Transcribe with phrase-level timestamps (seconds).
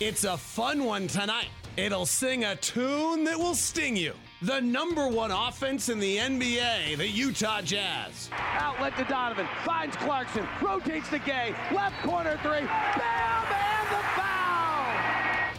[0.00, 1.48] It's a fun one tonight.
[1.76, 4.12] It'll sing a tune that will sting you.
[4.42, 8.30] The number one offense in the NBA, the Utah Jazz.
[8.32, 9.48] Outlet to Donovan.
[9.64, 10.46] Finds Clarkson.
[10.62, 11.52] Rotates to Gay.
[11.74, 12.60] Left corner three.
[12.60, 13.47] Bam!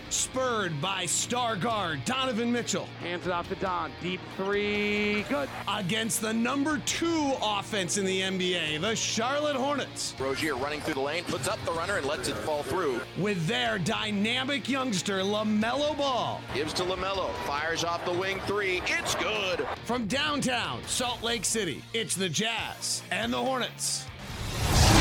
[0.09, 0.39] And the foul!
[0.49, 2.87] Spurred by star guard Donovan Mitchell.
[3.01, 3.91] Hands it off to Don.
[4.01, 5.23] Deep three.
[5.29, 5.49] Good.
[5.67, 10.15] Against the number two offense in the NBA, the Charlotte Hornets.
[10.19, 13.01] Rozier running through the lane, puts up the runner and lets it fall through.
[13.17, 16.41] With their dynamic youngster, LaMelo Ball.
[16.53, 17.31] Gives to LaMelo.
[17.45, 18.81] Fires off the wing three.
[18.85, 19.67] It's good.
[19.85, 24.05] From downtown Salt Lake City, it's the Jazz and the Hornets.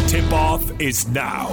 [0.07, 1.49] Tip off is now.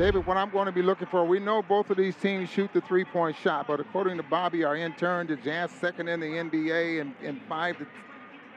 [0.00, 2.72] David, what I'm going to be looking for, we know both of these teams shoot
[2.72, 6.26] the three point shot, but according to Bobby, our intern, the Jazz second in the
[6.26, 7.86] NBA and, and five to,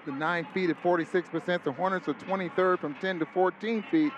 [0.05, 1.63] to nine feet at 46%.
[1.65, 4.13] The Hornets are 23rd from 10 to 14 feet,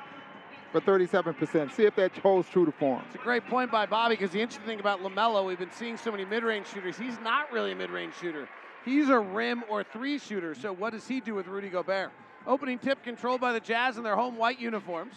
[0.72, 1.72] but 37%.
[1.72, 3.02] See if that holds true to form.
[3.08, 5.98] It's a great point by Bobby because the interesting thing about LaMelo, we've been seeing
[5.98, 6.96] so many mid range shooters.
[6.96, 8.48] He's not really a mid range shooter,
[8.86, 10.54] he's a rim or three shooter.
[10.54, 12.12] So, what does he do with Rudy Gobert?
[12.46, 15.16] Opening tip controlled by the Jazz in their home white uniforms.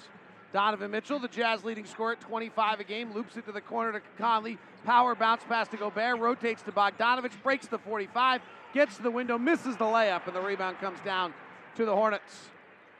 [0.52, 3.92] Donovan Mitchell, the Jazz leading scorer at 25 a game, loops it to the corner
[3.92, 4.58] to Conley.
[4.84, 8.40] Power bounce pass to Gobert, rotates to Bogdanovich, breaks the 45,
[8.72, 11.34] gets to the window, misses the layup, and the rebound comes down
[11.76, 12.48] to the Hornets.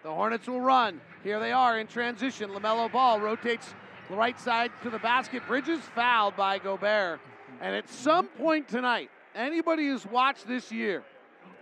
[0.03, 1.01] The Hornets will run.
[1.25, 2.51] Here they are in transition.
[2.51, 3.75] LaMelo Ball rotates
[4.11, 5.43] the right side to the basket.
[5.47, 7.21] Bridges fouled by Gobert.
[7.61, 11.03] And at some point tonight, anybody who's watched this year,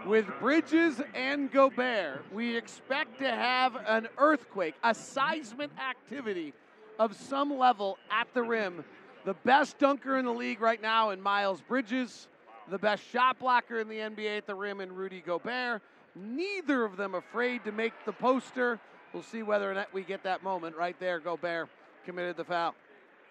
[0.07, 6.55] with Bridges and Gobert, we expect to have an earthquake, a seismic activity
[6.99, 8.85] of some level at the rim.
[9.25, 12.29] The best dunker in the league right now in Miles Bridges,
[12.71, 15.83] the best shot blocker in the NBA at the rim in Rudy Gobert.
[16.15, 18.79] Neither of them afraid to make the poster.
[19.13, 21.19] We'll see whether or not we get that moment right there.
[21.19, 21.69] Gobert
[22.05, 22.75] committed the foul.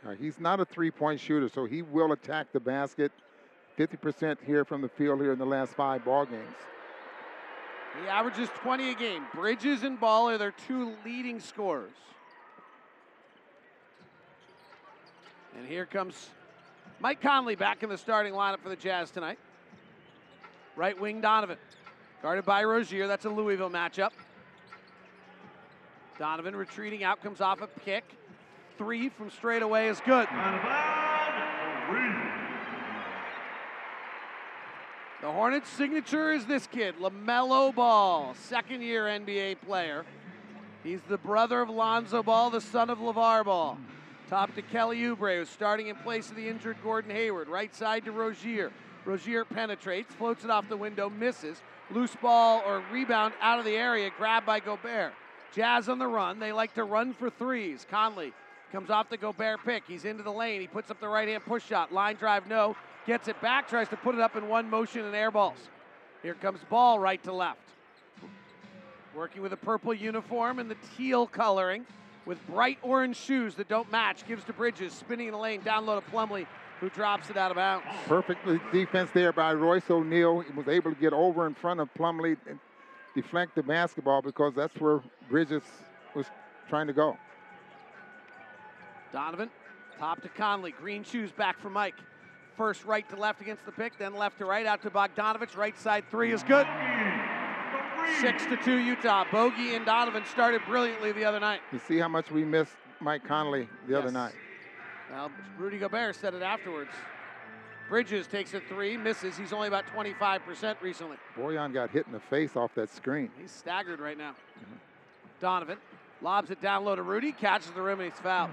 [0.05, 3.11] Uh, he's not a three point shooter, so he will attack the basket.
[3.77, 6.55] 50% here from the field here in the last five ball games.
[8.01, 9.23] He averages 20 a game.
[9.33, 11.93] Bridges and Ball are their two leading scorers.
[15.57, 16.29] And here comes
[16.99, 19.39] Mike Conley back in the starting lineup for the Jazz tonight.
[20.75, 21.57] Right wing Donovan.
[22.21, 23.07] Guarded by Rozier.
[23.07, 24.11] That's a Louisville matchup.
[26.19, 28.03] Donovan retreating out, comes off a kick.
[28.77, 30.27] Three from straight away is good.
[35.21, 40.05] The Hornets' signature is this kid, LaMelo Ball, second year NBA player.
[40.83, 43.77] He's the brother of Lonzo Ball, the son of LaVar Ball.
[44.29, 47.47] Top to Kelly Oubre, who's starting in place of the injured Gordon Hayward.
[47.47, 48.71] Right side to Rozier.
[49.05, 51.61] Rozier penetrates, floats it off the window, misses.
[51.91, 55.13] Loose ball or rebound out of the area, grabbed by Gobert.
[55.53, 56.39] Jazz on the run.
[56.39, 57.85] They like to run for threes.
[57.89, 58.33] Conley
[58.71, 59.83] comes off the Gobert pick.
[59.87, 60.59] He's into the lane.
[60.59, 61.93] He puts up the right hand push shot.
[61.93, 62.75] Line drive, no.
[63.05, 65.59] Gets it back, tries to put it up in one motion and air balls.
[66.23, 67.59] Here comes ball right to left.
[69.15, 71.85] Working with a purple uniform and the teal coloring
[72.25, 74.27] with bright orange shoes that don't match.
[74.27, 76.47] Gives to Bridges, spinning in the lane, down low to Plumlee,
[76.79, 77.85] who drops it out of bounds.
[78.07, 80.39] Perfect defense there by Royce O'Neale.
[80.39, 82.59] He was able to get over in front of Plumlee and
[83.13, 85.63] deflect the basketball because that's where Bridges
[86.15, 86.25] was
[86.67, 87.17] trying to go.
[89.13, 89.49] Donovan,
[89.99, 90.71] top to Conley.
[90.71, 91.95] Green shoes back for Mike.
[92.57, 95.57] First right to left against the pick, then left to right out to Bogdanovich.
[95.57, 96.65] Right side three is good.
[98.21, 99.25] Six to two Utah.
[99.31, 101.59] Bogey and Donovan started brilliantly the other night.
[101.73, 104.03] You see how much we missed Mike Conley the Yes.
[104.03, 104.33] other night.
[105.11, 106.91] Well, Rudy Gobert said it afterwards.
[107.89, 109.37] Bridges takes a three, misses.
[109.37, 111.17] He's only about 25% recently.
[111.37, 113.29] Boyan got hit in the face off that screen.
[113.39, 114.33] He's staggered right now.
[115.39, 115.77] Donovan
[116.21, 118.51] lobs it down low to Rudy, catches the rim, and he's fouled.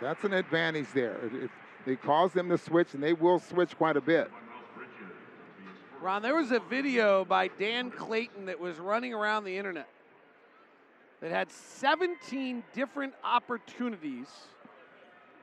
[0.00, 1.16] That's an advantage there.
[1.26, 1.50] It,
[1.86, 4.30] it caused them to switch, and they will switch quite a bit.
[6.00, 9.88] Ron, there was a video by Dan Clayton that was running around the internet
[11.20, 14.26] that had 17 different opportunities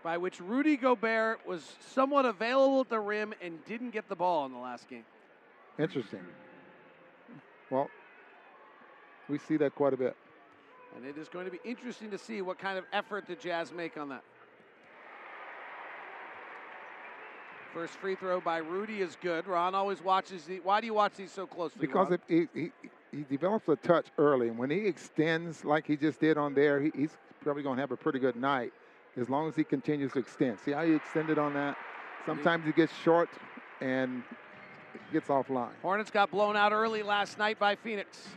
[0.04, 4.46] by which Rudy Gobert was somewhat available at the rim and didn't get the ball
[4.46, 5.06] in the last game.
[5.78, 6.20] Interesting.
[7.70, 7.90] Well,
[9.30, 10.16] we see that quite a bit.
[10.96, 13.72] And it is going to be interesting to see what kind of effort the Jazz
[13.72, 14.24] make on that.
[17.74, 19.46] First free throw by Rudy is good.
[19.46, 20.60] Ron always watches the.
[20.62, 21.80] Why do you watch these so closely?
[21.80, 22.72] Because if he, he,
[23.12, 26.80] he develops a touch early, and when he extends like he just did on there,
[26.80, 28.74] he, he's probably going to have a pretty good night
[29.18, 30.60] as long as he continues to extend.
[30.60, 31.78] See how he extended on that?
[32.26, 33.30] Sometimes he gets short
[33.82, 34.24] and
[35.12, 35.70] gets offline.
[35.82, 38.30] Hornets got blown out early last night by Phoenix.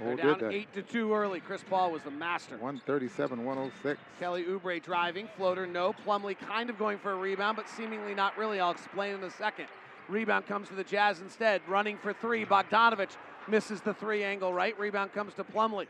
[0.00, 1.40] They're down eight to two early.
[1.40, 2.56] Chris Paul was the master.
[2.56, 4.00] 137, 106.
[4.20, 5.94] Kelly Oubre driving, floater no.
[6.06, 8.60] Plumlee kind of going for a rebound, but seemingly not really.
[8.60, 9.66] I'll explain in a second.
[10.08, 11.60] Rebound comes to the Jazz instead.
[11.68, 12.44] Running for three.
[12.44, 13.16] Bogdanovich
[13.48, 14.78] misses the three angle right.
[14.78, 15.86] Rebound comes to Plumlee.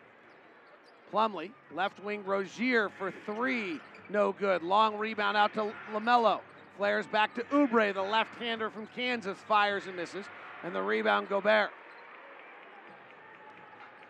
[1.12, 3.80] Plumlee, left wing Rozier for three.
[4.10, 4.62] No good.
[4.62, 6.40] Long rebound out to LaMelo.
[6.76, 9.36] Flares back to Oubre, the left hander from Kansas.
[9.48, 10.26] Fires and misses.
[10.62, 11.70] And the rebound, Gobert.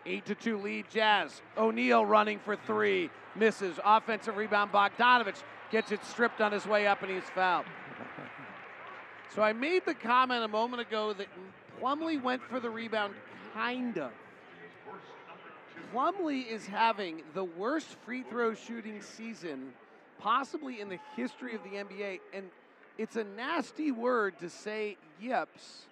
[0.05, 1.41] 8 to 2 lead Jazz.
[1.57, 3.79] O'Neale running for three, misses.
[3.83, 7.65] Offensive rebound, Bogdanovich gets it stripped on his way up and he's fouled.
[9.35, 11.27] So I made the comment a moment ago that
[11.79, 13.13] Plumlee went for the rebound,
[13.53, 14.11] kind of.
[15.93, 19.71] Plumlee is having the worst free throw shooting season
[20.19, 22.19] possibly in the history of the NBA.
[22.33, 22.49] And
[22.97, 25.83] it's a nasty word to say yips,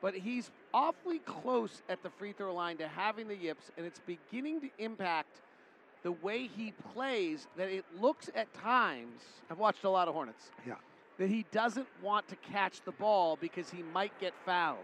[0.00, 4.00] but he's awfully close at the free throw line to having the yips, and it's
[4.06, 5.40] beginning to impact
[6.02, 9.20] the way he plays that it looks at times.
[9.50, 10.50] I've watched a lot of Hornets.
[10.66, 10.74] Yeah.
[11.18, 14.78] That he doesn't want to catch the ball because he might get fouled.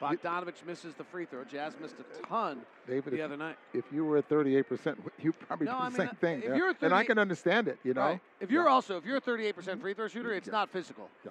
[0.00, 1.44] Bogdanovich misses the free throw.
[1.44, 3.56] Jazz missed a ton David, the other night.
[3.72, 6.38] if you were at 38%, you probably No, do I the mean, same uh, thing.
[6.42, 6.54] if yeah.
[6.56, 8.02] you're and I can understand it, you know.
[8.02, 8.20] Right.
[8.40, 8.70] If you're Yeah.
[8.72, 11.08] also if you're a 38% free throw shooter, it's not physical.
[11.24, 11.30] Yeah.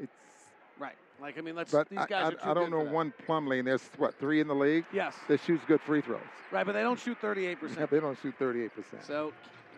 [0.00, 0.12] It's,
[0.80, 0.96] Right.
[1.20, 3.58] Like I mean, let's but these guys I, are too I don't know one Plumlee,
[3.58, 5.14] and there's, what, three in the league Yes.
[5.28, 6.20] that shoots good free throws.
[6.50, 7.56] Right, but they don't shoot 38%.
[7.76, 8.70] Yeah, they don't shoot 38%.
[9.06, 9.32] So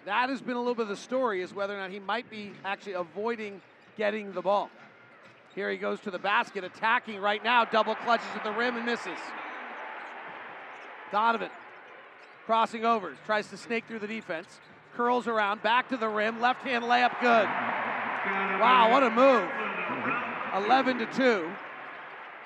[0.05, 2.29] that has been a little bit of the story is whether or not he might
[2.29, 3.61] be actually avoiding
[3.97, 4.71] getting the ball.
[5.55, 8.87] Here he goes to the basket, attacking right now, double clutches at the rim and
[8.87, 9.19] misses.
[11.11, 11.51] Donovan
[12.47, 14.61] crossing over, tries to snake through the defense,
[14.95, 17.45] curls around, back to the rim, left hand layup, good.
[17.45, 19.68] Wow, what a move.
[20.55, 21.51] 11 to 2.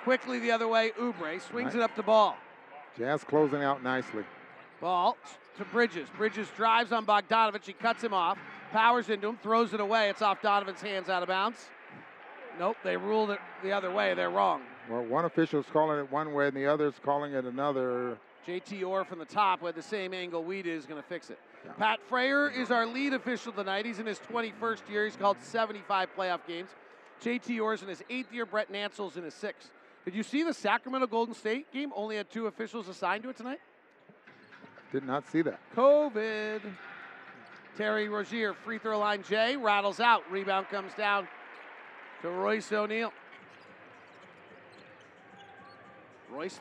[0.04, 1.76] Quickly the other way, Oubre swings Right.
[1.76, 2.36] it up to ball.
[2.98, 4.24] Jazz closing out nicely.
[4.80, 5.16] Ball
[5.56, 6.08] to Bridges.
[6.16, 7.64] Bridges drives on Bogdanovich.
[7.64, 8.38] He cuts him off,
[8.72, 10.10] powers into him, throws it away.
[10.10, 11.70] It's off Donovan's hands out of bounds.
[12.58, 14.14] Nope, they ruled it the other way.
[14.14, 14.62] They're wrong.
[14.90, 18.18] Well, one official's calling it one way, and the other's calling it another.
[18.46, 21.30] JT Orr from the top, with the same angle we did, is going to fix
[21.30, 21.38] it.
[21.78, 23.86] Pat Fraher is our lead official tonight.
[23.86, 25.04] He's in his 21st year.
[25.04, 26.70] He's called 75 playoff games.
[27.22, 28.44] JT Orr's in his eighth year.
[28.44, 29.70] Brett Nansel's in his sixth.
[30.04, 31.92] Did you see the Sacramento Golden State game?
[31.94, 33.60] Only had two officials assigned to it tonight.
[34.90, 35.60] Did not see that.
[35.76, 36.60] COVID.
[37.76, 40.30] Terry Rozier, free throw line J, rattles out.
[40.30, 41.26] Rebound comes down
[42.20, 43.12] to Royce O'Neale.
[46.30, 46.60] Royce,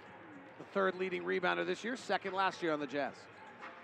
[0.57, 3.13] the third leading rebounder this year, second last year on the Jazz.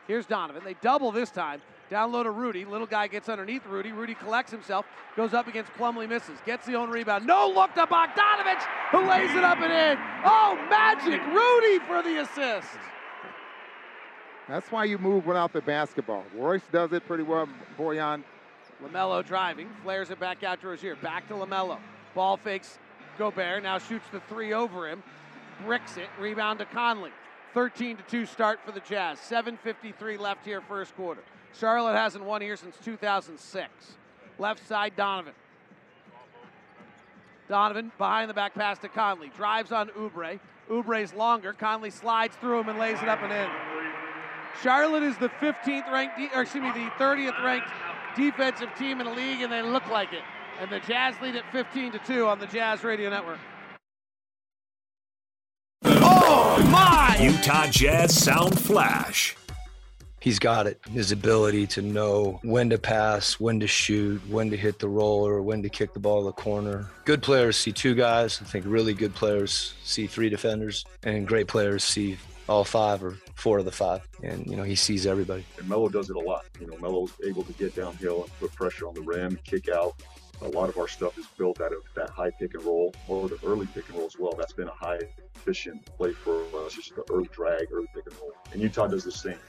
[0.08, 0.64] Here's Donovan.
[0.64, 1.62] They double this time.
[1.90, 2.66] Down low to Rudy.
[2.66, 3.92] Little guy gets underneath Rudy.
[3.92, 4.86] Rudy collects himself,
[5.16, 7.26] goes up against Plumlee, misses, gets the own rebound.
[7.26, 9.98] No look to Bogdanovich, who lays it up and in.
[10.26, 11.22] Oh, magic!
[11.28, 12.78] Rudy for the assist.
[14.50, 16.24] That's why you move without the basketball.
[16.36, 17.48] Royce does it pretty well.
[17.78, 18.24] Boyan
[18.84, 20.96] LaMelo driving, flares it back out to Rozier.
[20.96, 21.80] Back to LaMelo.
[22.14, 22.80] Ball fakes
[23.18, 25.02] Gobert, now shoots the three over him.
[25.66, 27.12] Bricks it, rebound to Conley.
[27.54, 29.18] 13 to 2 start for the Jazz.
[29.20, 31.24] 7.53 left here, first quarter.
[31.60, 33.70] Charlotte hasn't won here since 2006.
[34.40, 35.34] Left side, Donovan.
[37.50, 39.32] Donovan behind the back pass to Conley.
[39.36, 40.40] Drives on Oubre.
[40.70, 41.54] Oubre's longer.
[41.54, 43.50] Conley slides through him and lays it up and in.
[44.62, 47.70] Charlotte is the 15th ranked, de- or excuse me, the 30th ranked
[48.16, 50.24] defensive team in the league, and they look like it.
[50.60, 53.38] And the Jazz lead at 15 to 2 on the Jazz Radio Network.
[55.86, 57.18] Oh my!
[57.22, 59.36] Utah Jazz Sound Flash.
[60.20, 60.80] He's got it.
[60.90, 65.42] His ability to know when to pass, when to shoot, when to hit the roller,
[65.42, 66.88] when to kick the ball to the corner.
[67.06, 68.42] Good players see two guys.
[68.42, 72.18] I think really good players see three defenders, and great players see
[72.50, 74.02] all five or four of the five.
[74.24, 75.46] And you know he sees everybody.
[75.60, 76.46] And Melo does it a lot.
[76.60, 80.02] You know, Melo's able to get downhill and put pressure on the rim, kick out.
[80.42, 83.28] A lot of our stuff is built out of that high pick and roll or
[83.28, 84.34] the early pick and roll as well.
[84.38, 85.00] That's been a high
[85.36, 88.34] efficient play for us, just the early drag, early pick and roll.
[88.54, 89.40] And Utah does the same.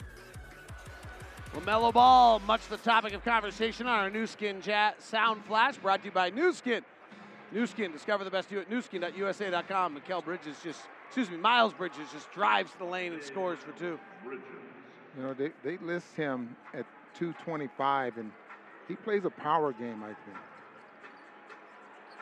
[1.58, 6.00] LaMelo Ball, much the topic of conversation on our Nu Skin Jazz Sound Flash, brought
[6.00, 6.84] to you by Nu Skin.
[7.50, 9.98] Nu Skin, discover the best you at newskin.usa.com.
[9.98, 13.98] Mikal Bridges just, excuse me, Miles Bridges just drives the lane and scores for two.
[14.24, 18.30] You know, they, they list him at 225, and
[18.86, 20.38] he plays a power game, I think.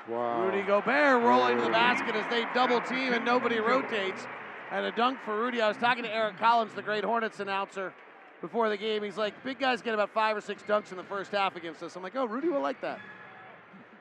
[0.08, 0.44] Wow.
[0.44, 4.26] Rudy Gobert rolling to the basket as they double team and nobody rotates.
[4.70, 5.60] And a dunk for Rudy.
[5.60, 7.92] I was talking to Eric Collins, the great Hornets announcer,
[8.40, 9.02] before the game.
[9.02, 11.82] He's like, big guys get about five or six dunks in the first half against
[11.82, 11.96] us.
[11.96, 13.00] I'm like, oh, Rudy will like that.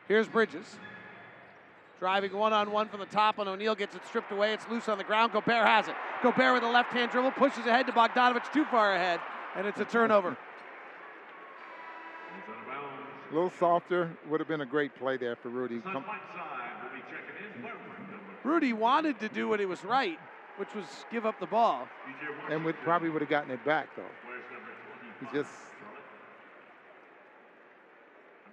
[0.08, 0.78] Here's Bridges.
[2.00, 4.54] Driving one on one from the top and O'Neale, gets it stripped away.
[4.54, 5.32] It's loose on the ground.
[5.32, 5.96] Gobert has it.
[6.22, 9.20] Gobert with a left hand dribble, pushes ahead to Bogdanovich, too far ahead,
[9.56, 10.38] and it's a turnover.
[13.32, 15.80] A little softer would have been a great play there for Rudy.
[15.80, 16.06] Come,
[18.44, 20.20] Rudy wanted to do what he was right,
[20.58, 21.88] which was give up the ball.
[22.50, 24.04] and would probably would have gotten it back though.
[25.20, 25.50] He just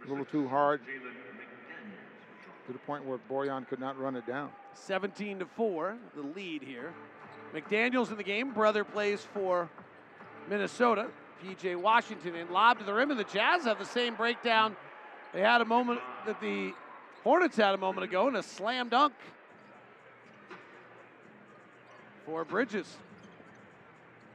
[0.05, 0.81] a little too hard
[2.67, 4.51] to the point where Boyan could not run it down.
[4.75, 6.93] 17 to 4, the lead here.
[7.55, 8.53] McDaniels in the game.
[8.53, 9.69] Brother plays for
[10.49, 11.09] Minnesota.
[11.45, 14.77] PJ Washington and lob to the rim, and the Jazz have the same breakdown
[15.33, 16.73] they had a moment that the
[17.25, 19.15] Hornets had a moment ago, and a slam dunk
[22.27, 22.97] for Bridges.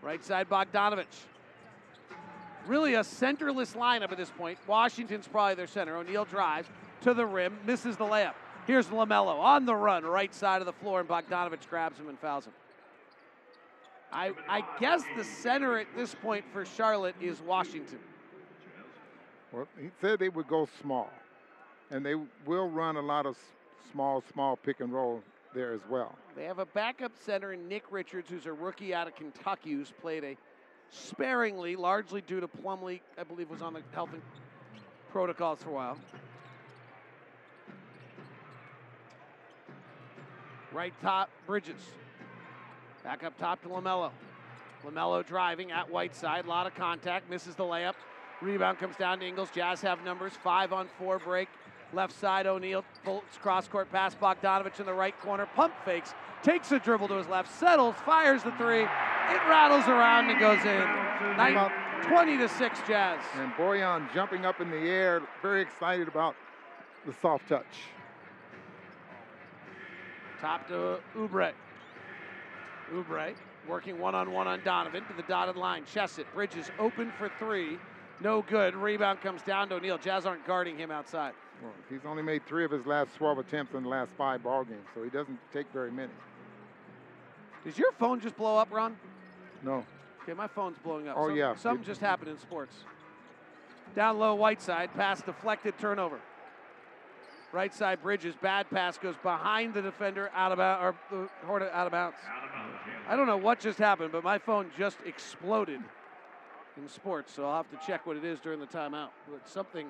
[0.01, 1.05] Right side Bogdanovich.
[2.67, 4.59] Really a centerless lineup at this point.
[4.67, 5.95] Washington's probably their center.
[5.95, 6.67] O'Neale drives
[7.01, 8.33] to the rim, misses the layup.
[8.65, 12.19] Here's LaMelo on the run, right side of the floor, and Bogdanovich grabs him and
[12.19, 12.53] fouls him.
[14.11, 17.99] I, I guess the center at this point for Charlotte is Washington.
[19.51, 21.09] Well, he said they would go small,
[21.91, 23.37] and they will run a lot of
[23.91, 26.15] small, small pick and roll there as well.
[26.35, 29.93] They have a backup center in Nick Richards, who's a rookie out of Kentucky, who's
[30.01, 30.37] played a
[30.89, 34.21] sparingly, largely due to Plumlee, I believe, was on the health and
[35.11, 35.97] protocols for a while.
[40.71, 41.81] Right top, Bridges.
[43.03, 44.11] Back up top to LaMelo.
[44.85, 46.45] LaMelo driving at Whiteside.
[46.45, 47.29] A lot of contact.
[47.29, 47.93] Misses the layup.
[48.41, 49.49] Rebound comes down to Ingles.
[49.53, 50.33] Jazz have numbers.
[50.33, 51.47] Five on four break.
[51.93, 52.83] Left side, O'Neale.
[53.41, 54.13] Cross court pass.
[54.13, 55.47] Bogdanovich in the right corner.
[55.55, 56.13] Pump fakes.
[56.43, 57.51] Takes a dribble to his left.
[57.57, 57.95] Settles.
[58.05, 58.85] Fires the three.
[59.29, 61.37] It rattles around and goes in.
[61.37, 61.71] Nine,
[62.03, 63.19] 20 to 6 Jazz.
[63.35, 66.35] And Boyan jumping up in the air, very excited about
[67.05, 67.65] the soft touch.
[70.39, 71.51] Top to Oubre.
[72.93, 73.33] Oubre
[73.67, 75.83] working one on one on Donovan to the dotted line.
[75.83, 76.25] Chesset.
[76.33, 77.77] Bridges open for three.
[78.21, 78.75] No good.
[78.75, 79.97] Rebound comes down to O'Neale.
[79.97, 81.33] Jazz aren't guarding him outside.
[81.61, 84.63] Well, he's only made three of his last 12 attempts in the last five ball
[84.63, 86.13] games, so he doesn't take very many.
[87.65, 88.95] Does your phone just blow up, Ron?
[89.63, 89.85] No.
[90.23, 91.15] Okay, my phone's blowing up.
[91.17, 91.55] Oh, Some- yeah.
[91.55, 92.75] Something just happened in sports.
[93.95, 94.93] Down low, Whiteside.
[94.93, 96.19] Pass deflected, turnover.
[97.53, 98.35] Right side, Bridges.
[98.35, 102.17] Bad pass goes behind the defender, out of bounds, or the Hornet out of bounds.
[103.07, 105.79] I don't know what just happened, but my phone just exploded
[106.75, 109.09] in sports, so I'll have to check what it is during the timeout.
[109.31, 109.87] But something,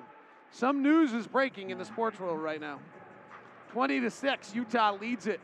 [0.52, 2.78] some news is breaking in the sports world right now.
[3.72, 5.40] 20 to 6, Utah leads it.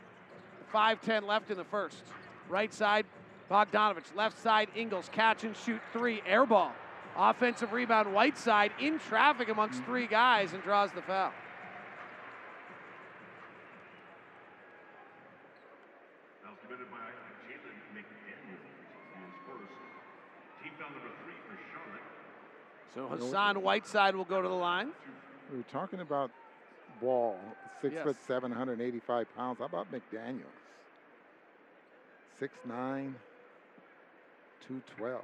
[0.73, 2.03] 5-10 left in the first.
[2.49, 3.07] Right side,
[3.51, 4.15] Bogdanovich.
[4.17, 5.09] Left side, Ingles.
[5.13, 6.23] Catch and shoot three.
[6.27, 6.73] Air ball.
[7.17, 9.91] Offensive rebound, Whiteside in traffic amongst mm-hmm.
[9.91, 11.31] three guys and draws the foul.
[16.43, 16.97] Now committed by
[17.47, 18.67] Jalen McDaniels.
[19.15, 19.73] His first.
[20.63, 23.21] Team foul number three for Charlotte.
[23.21, 24.91] So Hassan Whiteside will go to the line.
[25.53, 26.33] We were talking about
[27.01, 27.39] Ball,
[27.81, 28.05] six Yes.
[28.05, 29.59] foot seven, 185 pounds.
[29.59, 30.45] How about McDaniels?
[32.39, 33.15] Six nine,
[34.69, 35.23] 212.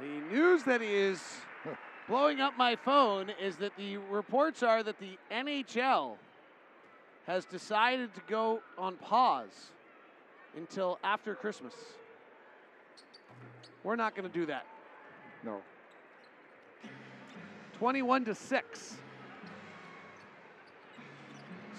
[0.00, 1.20] The news that is
[2.08, 6.16] blowing up my phone is that the reports are that the NHL
[7.26, 9.72] has decided to go on pause
[10.56, 11.74] until after Christmas.
[13.82, 14.66] We're not going to do that.
[15.44, 15.60] No.
[17.78, 18.96] 21 to 6.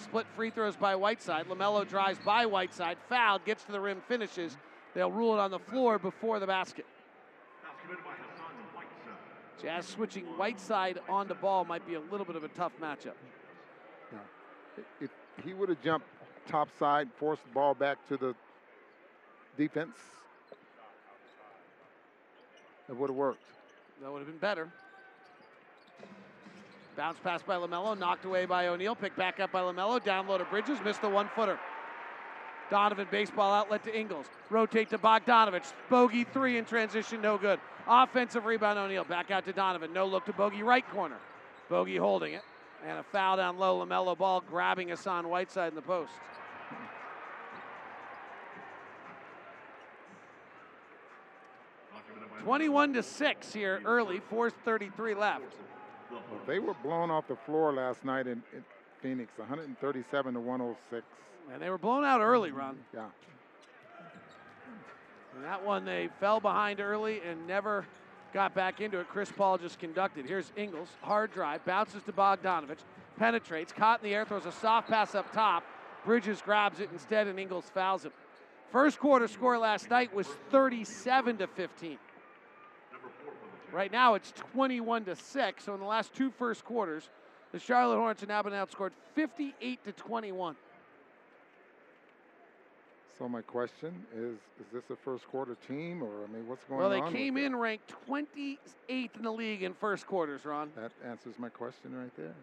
[0.04, 1.48] Split free throws by Whiteside.
[1.48, 4.58] LaMelo drives by Whiteside, fouled, gets to the rim, finishes.
[4.94, 6.86] They'll rule it on the floor before the basket.
[7.64, 9.20] Now committed by Hassan Whiteside.
[9.62, 13.16] Jazz switching Whiteside on the ball might be a little bit of a tough matchup.
[15.02, 15.10] If
[15.44, 16.08] he would have jumped
[16.48, 18.36] top side, forced the ball back to the
[19.58, 19.96] defense,
[22.88, 23.44] it would have worked.
[24.02, 24.70] That would have been better.
[26.96, 30.38] Bounce pass by LaMelo, knocked away by O'Neale, picked back up by LaMelo, down low
[30.38, 31.60] to Bridges, missed the one footer.
[32.70, 34.26] Donovan baseball outlet to Ingles.
[34.50, 35.72] Rotate to Bogdanovich.
[35.90, 37.60] Bogey three in transition, no good.
[37.88, 39.06] Offensive rebound O'Neale.
[39.06, 39.94] Back out to Donovan.
[39.94, 41.18] No look to Bogey right corner.
[41.70, 42.44] Bogey holding it.
[42.86, 43.86] And a foul down low.
[43.86, 46.12] LaMelo ball grabbing Hassan Whiteside in the post.
[51.92, 54.22] Now committed by 21 to 6 here early.
[54.32, 55.44] 4.33 left.
[56.12, 58.64] Well, they were blown off the floor last night in, in
[59.02, 61.06] Phoenix, 137 to 106.
[61.54, 62.78] And they were blown out early, Ron.
[62.94, 63.06] Yeah.
[65.38, 67.86] And that one they fell behind early and never
[68.34, 69.08] got back into it.
[69.08, 70.26] Chris Paul just conducted.
[70.26, 72.80] Here's Ingles, hard drive, bounces to Bogdanovich,
[73.20, 75.64] penetrates, caught in the air, throws a soft pass up top.
[76.06, 78.12] Bridges grabs it instead, and Ingles fouls him.
[78.72, 82.00] First quarter score last night was 37 to 15.
[83.72, 85.64] Right now it's 21 to 6.
[85.64, 87.10] So in the last two first quarters,
[87.52, 90.56] the Charlotte Hornets have now been outscored 58 to 21.
[93.18, 96.82] So my question is: Is this a first quarter team, or I mean, what's going
[96.82, 96.90] on?
[96.90, 98.58] Well, they with came in ranked 28th
[98.90, 100.72] in the league in first quarters, Ron.
[100.76, 102.36] That answers my question right there.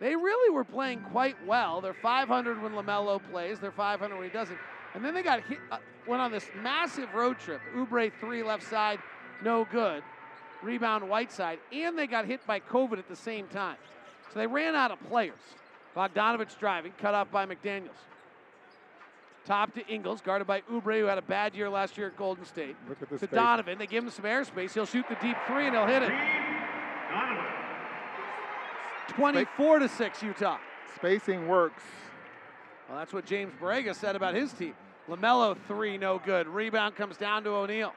[0.00, 1.80] They really were playing quite well.
[1.80, 3.60] They're 500 when LaMelo plays.
[3.60, 4.58] They're 500 when he doesn't.
[4.94, 7.60] And then they got hit, uh, went on this massive road trip.
[7.76, 8.98] Oubre three left side,
[9.42, 10.02] no good.
[10.62, 13.76] Rebound Whiteside, and they got hit by COVID at the same time.
[14.32, 15.34] So they ran out of players.
[15.94, 17.90] Bogdanovich driving, cut off by McDaniels.
[19.44, 22.44] Top to Ingles, guarded by Oubre, who had a bad year last year at Golden
[22.46, 22.76] State.
[22.88, 23.20] Look at this.
[23.20, 23.36] To space.
[23.36, 24.72] Donovan, they give him some airspace.
[24.72, 26.12] He'll shoot the deep three and he'll hit it.
[27.10, 27.44] Donovan.
[29.08, 30.58] 24 to 6, Utah.
[30.96, 31.82] Spacing works.
[32.88, 34.74] Well, that's what James Borrego said about his team.
[35.08, 36.48] LaMelo, three, no good.
[36.48, 37.92] Rebound comes down to O'Neale.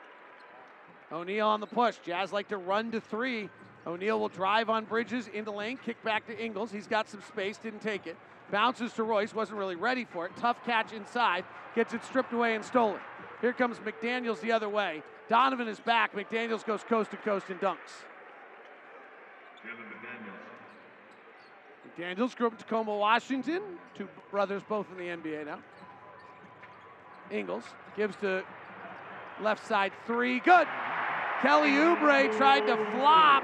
[1.12, 1.96] O'Neale on the push.
[2.06, 3.50] Jazz like to run to three.
[3.86, 6.72] O'Neale will drive on Bridges into lane, kick back to Ingles.
[6.72, 8.18] He's got some space, didn't take it.
[8.52, 10.32] Bounces to Royce, wasn't really ready for it.
[10.38, 11.44] Tough catch inside,
[11.76, 13.00] gets it stripped away and stolen.
[13.42, 15.04] Here comes McDaniels the other way.
[15.30, 16.16] Donovan is back.
[16.16, 17.78] McDaniels goes coast to coast and dunks.
[21.98, 23.62] McDaniels grew up in Tacoma, Washington.
[23.96, 25.60] Two brothers, both in the NBA now.
[27.30, 27.64] Ingles
[27.96, 28.44] gives to
[29.42, 30.40] left side three.
[30.40, 30.68] Good.
[31.42, 33.44] Kelly Oubre tried to flop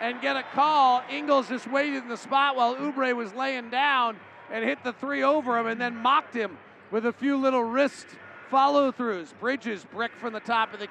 [0.00, 1.02] and get a call.
[1.10, 4.16] Ingles just waited in the spot while Oubre was laying down
[4.50, 6.56] and hit the three over him and then mocked him
[6.90, 8.06] with a few little wrist
[8.50, 9.32] follow throughs.
[9.38, 10.88] Bridges brick from the top of the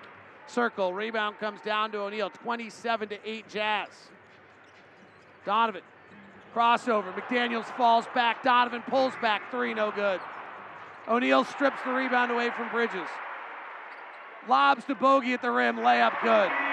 [0.48, 0.94] circle.
[0.94, 2.30] Rebound comes down to O'Neale.
[2.30, 3.90] 27 to 8 Jazz.
[5.46, 5.82] Donovan
[6.56, 7.14] Crossover.
[7.14, 8.44] McDaniels falls back.
[8.44, 9.52] Donovan pulls back.
[9.52, 10.20] Three, no good.
[11.08, 13.08] O'Neale strips the rebound away from Bridges.
[14.48, 15.78] Lobs to Bogey at the rim.
[15.78, 16.69] Layup good.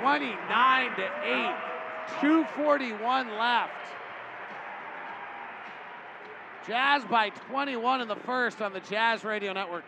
[0.00, 1.70] 29 to 8.
[2.20, 3.72] 241 left.
[6.66, 9.84] Jazz by 21 in the first on the Jazz Radio Network.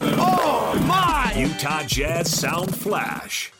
[0.00, 1.32] Oh, my!
[1.36, 3.52] Utah Jazz Sound Flash.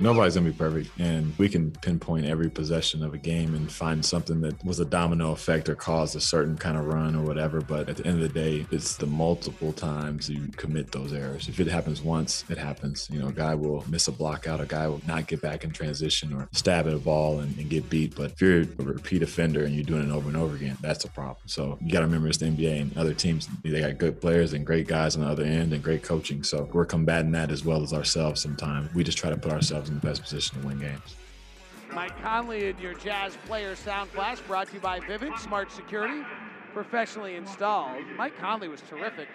[0.00, 4.04] Nobody's gonna be perfect, and we can pinpoint every possession of a game and find
[4.04, 7.60] something that was a domino effect or caused a certain kind of run or whatever.
[7.60, 11.48] But at the end of the day, it's the multiple times you commit those errors.
[11.48, 13.08] If it happens once, it happens.
[13.12, 15.62] You know, a guy will miss a block out, a guy will not get back
[15.62, 18.16] in transition or stab at a ball and, and get beat.
[18.16, 21.04] But if you're a repeat offender and you're doing it over and over again, that's
[21.04, 21.36] a problem.
[21.46, 23.48] So you got to remember it's the NBA and other teams.
[23.62, 26.42] They got good players and great guys on the other end and great coaching.
[26.42, 28.42] So we're combating that as well as ourselves.
[28.42, 31.16] Sometimes we just try to put ourselves in the best position to win games.
[31.92, 36.22] Mike Conley and your Jazz Player Sound Flash brought to you by Vivint Smart Security,
[36.72, 38.02] professionally installed.
[38.16, 39.28] Mike Conley was terrific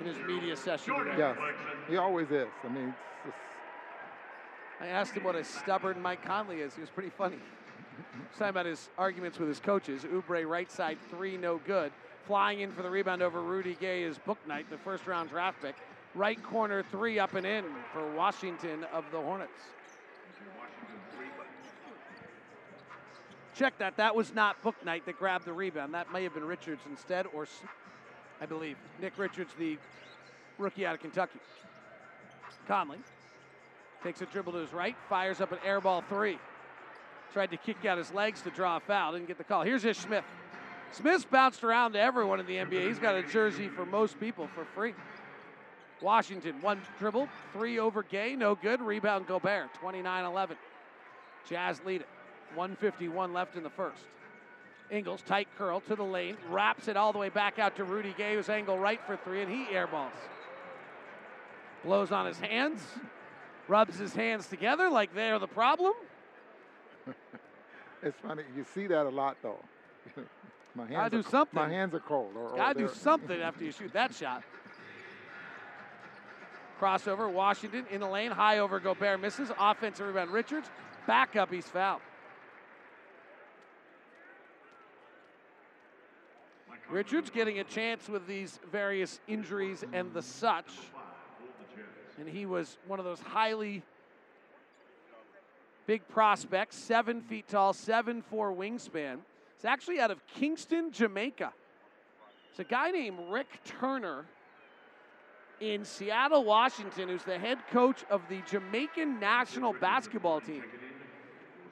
[0.00, 1.14] in his media session today.
[1.16, 1.36] Yes,
[1.88, 2.48] he always is.
[2.64, 3.36] I mean, it's just,
[4.80, 6.74] I asked him what a stubborn Mike Conley is.
[6.74, 7.36] He was pretty funny.
[7.36, 10.02] He's talking about his arguments with his coaches.
[10.02, 11.92] Oubre right side three, no good.
[12.26, 15.62] Flying in for the rebound over Rudy Gay is Book Night, the first round draft
[15.62, 15.76] pick.
[16.16, 19.52] Right corner three up and in for Washington of the Hornets.
[23.54, 23.96] Check that.
[23.96, 25.94] That was not Bouknight that grabbed the rebound.
[25.94, 27.46] That may have been Richards instead, or
[28.40, 29.78] I believe Nick Richards, the
[30.58, 31.38] rookie out of Kentucky.
[32.66, 32.98] Conley
[34.02, 36.38] takes a dribble to his right, fires up an air ball three.
[37.32, 39.62] Tried to kick out his legs to draw a foul, didn't get the call.
[39.62, 40.24] Here's Ish Smith.
[40.90, 42.88] Smith's bounced around to everyone in the NBA.
[42.88, 44.94] He's got a jersey for most people for free.
[46.02, 48.82] Washington, one dribble, three over Gay, no good.
[48.82, 50.56] Rebound Gobert, 29 11.
[51.48, 52.08] Jazz lead it.
[52.56, 54.02] 151 left in the first.
[54.90, 58.14] Ingles, tight curl to the lane, wraps it all the way back out to Rudy
[58.16, 60.10] Gay, who's angle right for three, and he airballs.
[61.82, 62.82] Blows on his hands,
[63.68, 65.94] rubs his hands together like they're the problem.
[68.02, 68.42] it's funny.
[68.54, 69.58] You see that a lot, though.
[70.74, 71.60] my hands Gotta are, do something.
[71.60, 72.32] My hands are cold.
[72.36, 74.42] Or, or Gotta do something after you shoot that shot.
[76.78, 79.50] Crossover, Washington in the lane, high over Gobert misses.
[79.58, 80.68] Offensive rebound, Richards.
[81.06, 82.02] Back up, he's fouled.
[86.90, 90.70] Richards getting a chance with these various injuries and the such.
[92.18, 93.82] And he was one of those highly
[95.86, 99.18] big prospects, seven feet tall, seven four wingspan.
[99.56, 101.52] It's actually out of Kingston, Jamaica.
[102.50, 104.26] It's a guy named Rick Turner
[105.60, 110.64] in Seattle, Washington, who's the head coach of the Jamaican national basketball team.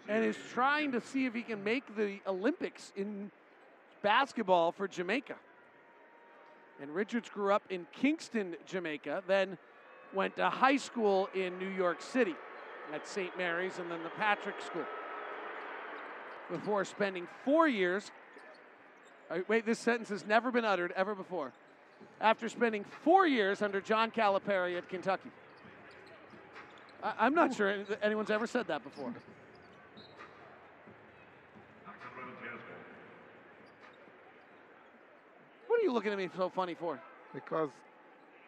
[0.08, 3.30] and is trying to see if he can make the Olympics in
[4.02, 5.36] basketball for Jamaica.
[6.80, 9.58] And Richards grew up in Kingston, Jamaica, then
[10.14, 12.34] went to high school in New York City
[12.92, 13.36] at St.
[13.36, 14.84] Mary's and then the Patrick School
[16.50, 18.10] before spending four years.
[19.30, 21.52] uh, Wait, this sentence has never been uttered ever before.
[22.20, 25.30] After spending four years under John Calipari at Kentucky.
[27.02, 29.12] I- I'm not sure anyone's ever said that before.
[35.80, 37.00] Are you looking at me so funny for?
[37.34, 37.70] Because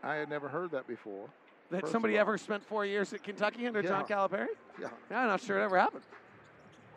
[0.03, 1.29] I had never heard that before.
[1.71, 4.49] That somebody ever spent four years at Kentucky under John Calipari?
[4.81, 4.88] Yeah.
[5.11, 6.05] I'm not sure it ever happened.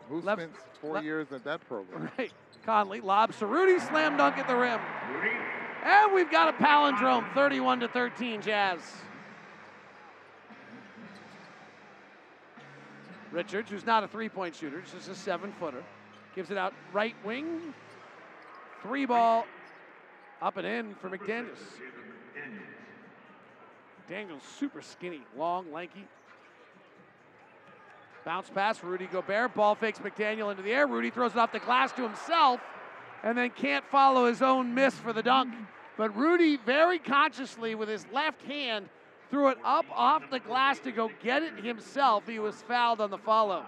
[0.08, 2.10] Who Left- spent four left- years at that program?
[2.18, 2.32] Right.
[2.64, 4.80] Conley lobs to Rudy, slam dunk at the rim.
[5.84, 8.80] And we've got a palindrome, 31 to 13, Jazz.
[13.30, 15.82] Richards, who's not a three-point shooter, just a seven-footer,
[16.34, 17.74] gives it out right wing.
[18.82, 19.46] Three ball,
[20.42, 21.58] up and in for McDaniels.
[24.08, 26.06] Daniels super skinny, long, lanky.
[28.24, 29.54] Bounce pass, Rudy Gobert.
[29.54, 30.86] Ball fakes McDaniel into the air.
[30.86, 32.60] Rudy throws it off the glass to himself
[33.22, 35.54] and then can't follow his own miss for the dunk.
[35.96, 38.88] But Rudy very consciously with his left hand
[39.30, 42.26] threw it up off the glass to go get it himself.
[42.28, 43.64] He was fouled on the follow.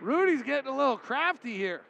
[0.00, 1.82] Rudy's getting a little crafty here.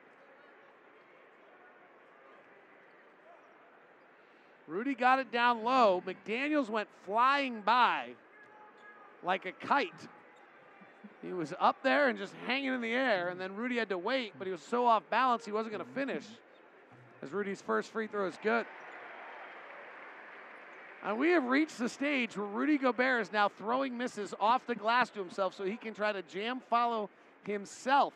[4.72, 6.02] Rudy got it down low.
[6.06, 8.08] McDaniels went flying by
[9.22, 10.08] like a kite.
[11.20, 13.98] He was up there and just hanging in the air, and then Rudy had to
[13.98, 16.24] wait, but he was so off balance he wasn't going to finish.
[17.22, 18.64] As Rudy's first free throw is good.
[21.04, 24.74] And we have reached the stage where Rudy Gobert is now throwing misses off the
[24.74, 27.10] glass to himself so he can try to jam follow
[27.44, 28.14] himself.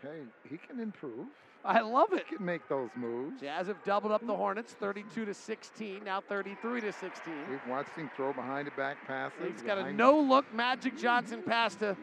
[0.00, 1.26] Hey, he can improve.
[1.64, 2.24] I love it.
[2.28, 3.40] He can make those moves.
[3.40, 7.34] Jazz have doubled up the Hornets, 32 to 16, now 33 to 16.
[7.50, 9.38] We've watched him throw behind the back passes.
[9.52, 11.96] He's got a no-look Magic Johnson pass to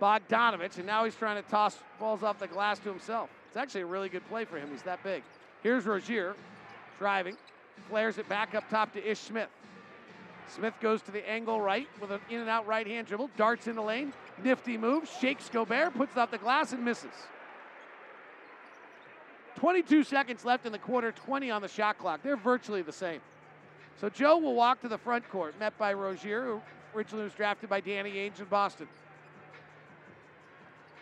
[0.00, 3.30] Bogdanovich, and now he's trying to toss balls off the glass to himself.
[3.48, 4.68] It's actually a really good play for him.
[4.70, 5.22] He's that big.
[5.62, 6.36] Here's Rozier
[6.98, 7.36] driving,
[7.88, 9.48] flares it back up top to Ish Smith.
[10.48, 13.66] Smith goes to the angle right with an in and out right hand dribble, darts
[13.66, 14.12] in the lane,
[14.44, 17.10] nifty move, shakes Gobert, puts it off the glass, and misses.
[19.56, 22.22] 22 seconds left in the quarter, 20 on the shot clock.
[22.22, 23.20] They're virtually the same.
[24.00, 26.62] So Joe will walk to the front court, met by Rozier, who
[26.94, 28.86] originally was drafted by Danny Ainge in Boston.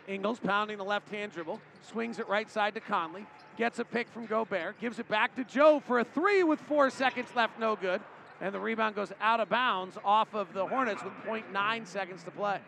[0.07, 4.09] Ingles pounding the left hand dribble, swings it right side to Conley, gets a pick
[4.09, 7.75] from Gobert, gives it back to Joe for a three with four seconds left, no
[7.75, 8.01] good.
[8.41, 12.31] And the rebound goes out of bounds off of the Hornets with 0.9 seconds to
[12.31, 12.61] play.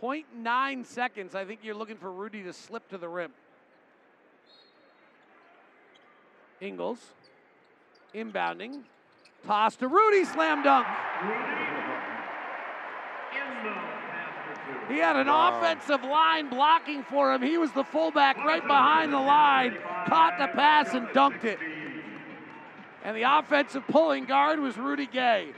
[0.00, 1.34] Point nine seconds.
[1.34, 3.32] I think you're looking for Rudy to slip to the rim.
[6.60, 6.98] Ingles
[8.14, 8.80] inbounding,
[9.46, 10.86] toss to Rudy, slam dunk.
[14.88, 17.42] He had an offensive line blocking for him.
[17.42, 21.58] He was the fullback right behind the line, caught the pass and dunked it.
[23.04, 25.52] And the offensive pulling guard was Rudy Gay.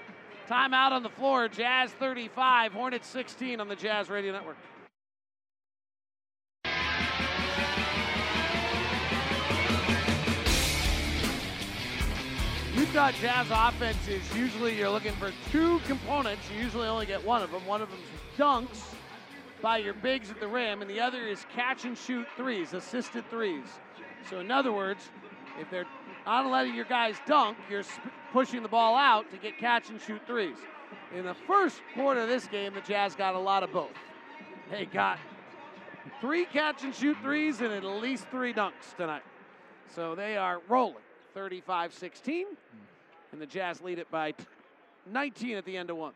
[0.48, 1.48] Timeout on the floor.
[1.48, 4.56] Jazz 35, Hornets 16 on the Jazz Radio Network.
[12.74, 16.42] Utah Jazz offense is usually you're looking for two components.
[16.52, 17.64] You usually only get one of them.
[17.66, 18.94] One of them is dunks
[19.62, 23.24] by your bigs at the rim, and the other is catch and shoot threes, assisted
[23.30, 23.64] threes.
[24.28, 25.08] So, in other words,
[25.60, 25.86] if they're
[26.26, 30.00] not letting your guys dunk, you're sp- pushing the ball out to get catch and
[30.00, 30.56] shoot threes.
[31.14, 33.90] In the first quarter of this game, the Jazz got a lot of both.
[34.70, 35.18] They got
[36.20, 39.22] three catch and shoot threes and at least three dunks tonight.
[39.94, 41.02] So they are rolling
[41.34, 42.46] 35 16,
[43.32, 44.32] and the Jazz lead it by
[45.10, 46.12] 19 at the end of one.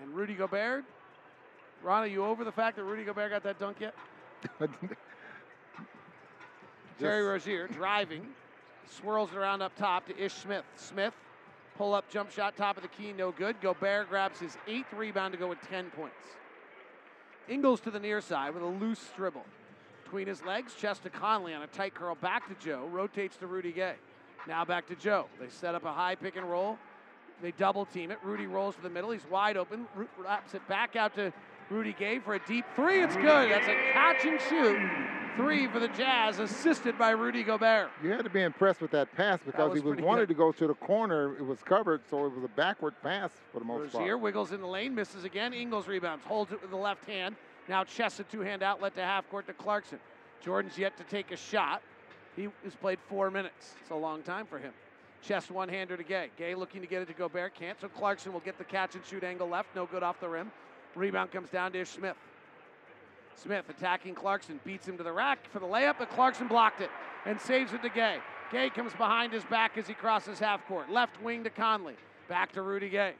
[0.00, 0.84] And Rudy Gobert.
[1.82, 3.94] Ron, are you over the fact that Rudy Gobert got that dunk yet?
[7.00, 8.26] Terry Rozier driving,
[8.86, 10.64] swirls it around up top to Ish Smith.
[10.76, 11.14] Smith,
[11.78, 13.58] pull up jump shot, top of the key, no good.
[13.62, 16.14] Gobert grabs his eighth rebound to go with 10 points.
[17.48, 19.46] Ingles to the near side with a loose dribble.
[20.04, 23.46] Between his legs, chest to Conley on a tight curl back to Joe, rotates to
[23.46, 23.94] Rudy Gay.
[24.46, 25.26] Now back to Joe.
[25.40, 26.78] They set up a high pick and roll.
[27.40, 28.18] They double team it.
[28.22, 29.10] Rudy rolls to the middle.
[29.10, 29.86] He's wide open.
[30.18, 31.32] Wraps it back out to
[31.70, 33.02] Rudy Gay for a deep three.
[33.02, 33.50] It's good.
[33.50, 37.90] That's a catch and shoot three for the Jazz, assisted by Rudy Gobert.
[38.02, 40.28] You had to be impressed with that pass because was he was wanted good.
[40.28, 41.36] to go to the corner.
[41.36, 44.20] It was covered, so it was a backward pass for the most part.
[44.20, 45.52] wiggles in the lane, misses again.
[45.52, 47.36] Ingles rebounds, holds it with the left hand.
[47.68, 49.98] Now chests a two-hand outlet to half court to Clarkson.
[50.42, 51.82] Jordan's yet to take a shot.
[52.36, 53.74] He has played four minutes.
[53.80, 54.72] It's a long time for him.
[55.22, 56.30] Chest one-hander to Gay.
[56.38, 57.78] Gay looking to get it to Gobert, can't.
[57.80, 60.50] So Clarkson will get the catch and shoot angle left, no good off the rim.
[60.94, 62.16] Rebound comes down to Ish Smith.
[63.36, 66.90] Smith attacking Clarkson, beats him to the rack for the layup, but Clarkson blocked it
[67.24, 68.18] and saves it to Gay.
[68.52, 70.90] Gay comes behind his back as he crosses half court.
[70.90, 71.94] Left wing to Conley.
[72.28, 73.14] Back to Rudy Gay.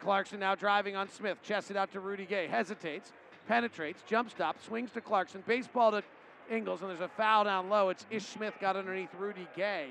[0.00, 1.38] Clarkson now driving on Smith.
[1.42, 2.46] Chests it out to Rudy Gay.
[2.46, 3.12] Hesitates,
[3.48, 5.42] penetrates, jump stop, swings to Clarkson.
[5.46, 6.02] Baseball to
[6.50, 7.88] Ingles, and there's a foul down low.
[7.88, 9.88] It's Ish Smith got underneath Rudy Gay,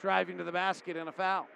[0.00, 1.46] driving to the basket and a foul.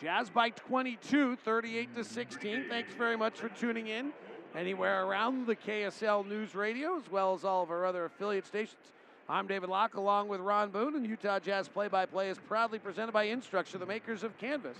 [0.00, 2.64] Jazz by 22, 38 to 16.
[2.70, 4.12] Thanks very much for tuning in
[4.56, 8.92] anywhere around the KSL News Radio, as well as all of our other affiliate stations.
[9.28, 12.78] I'm David Locke, along with Ron Boone, and Utah Jazz Play by Play is proudly
[12.78, 14.76] presented by Instructure, the makers of Canvas.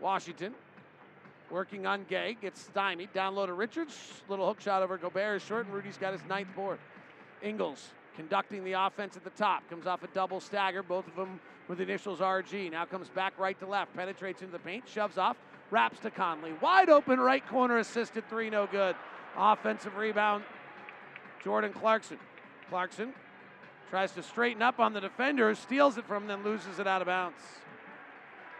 [0.00, 0.54] Washington
[1.50, 3.12] working on Gay, gets stymied.
[3.12, 4.22] Down low to Richards.
[4.28, 6.78] Little hook shot over Gobert is short, and Rudy's got his ninth board.
[7.42, 9.68] Ingles conducting the offense at the top.
[9.70, 12.70] Comes off a double stagger, both of them with initials RG.
[12.70, 15.36] Now comes back right to left, penetrates into the paint, shoves off,
[15.70, 16.52] wraps to Conley.
[16.60, 18.96] Wide open right corner, assisted three, no good.
[19.36, 20.44] Offensive rebound,
[21.42, 22.18] Jordan Clarkson.
[22.68, 23.12] Clarkson
[23.90, 27.00] tries to straighten up on the defender, steals it from him, then loses it out
[27.00, 27.40] of bounds.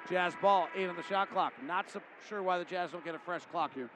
[0.09, 1.53] Jazz ball, eight on the shot clock.
[1.67, 3.91] Not so sure why the Jazz don't get a fresh clock here.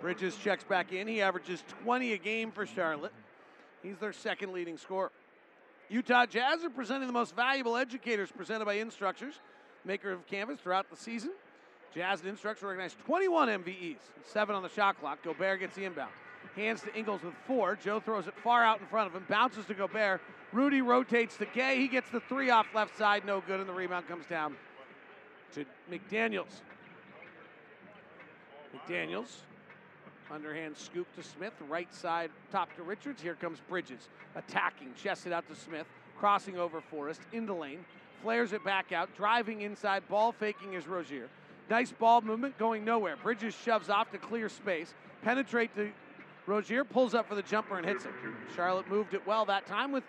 [0.00, 1.08] Bridges checks back in.
[1.08, 3.12] He averages 20 a game for Charlotte.
[3.82, 5.10] He's their second leading scorer.
[5.90, 9.34] Utah Jazz are presenting the most valuable educators presented by Instructures,
[9.84, 11.30] maker of Canvas throughout the season.
[11.94, 15.22] Jazz and Instructors organized 21 MVEs, seven on the shot clock.
[15.22, 16.10] Gobert gets the inbound.
[16.54, 17.76] Hands to Ingles with four.
[17.76, 20.20] Joe throws it far out in front of him, bounces to Gobert.
[20.52, 21.76] Rudy rotates to Gay.
[21.76, 24.56] He gets the three off left side, no good, and the rebound comes down
[25.54, 26.60] to McDaniels.
[28.76, 29.38] McDaniels
[30.30, 33.22] Underhand scoop to Smith, right side top to Richards.
[33.22, 35.86] Here comes Bridges, attacking, chests it out to Smith,
[36.18, 37.84] crossing over Forrest into lane,
[38.22, 41.28] flares it back out, driving inside, ball faking is Rozier.
[41.70, 43.16] Nice ball movement going nowhere.
[43.16, 45.90] Bridges shoves off to clear space, penetrate to
[46.46, 48.12] Rozier, pulls up for the jumper and hits it.
[48.56, 50.04] Charlotte moved it well that time with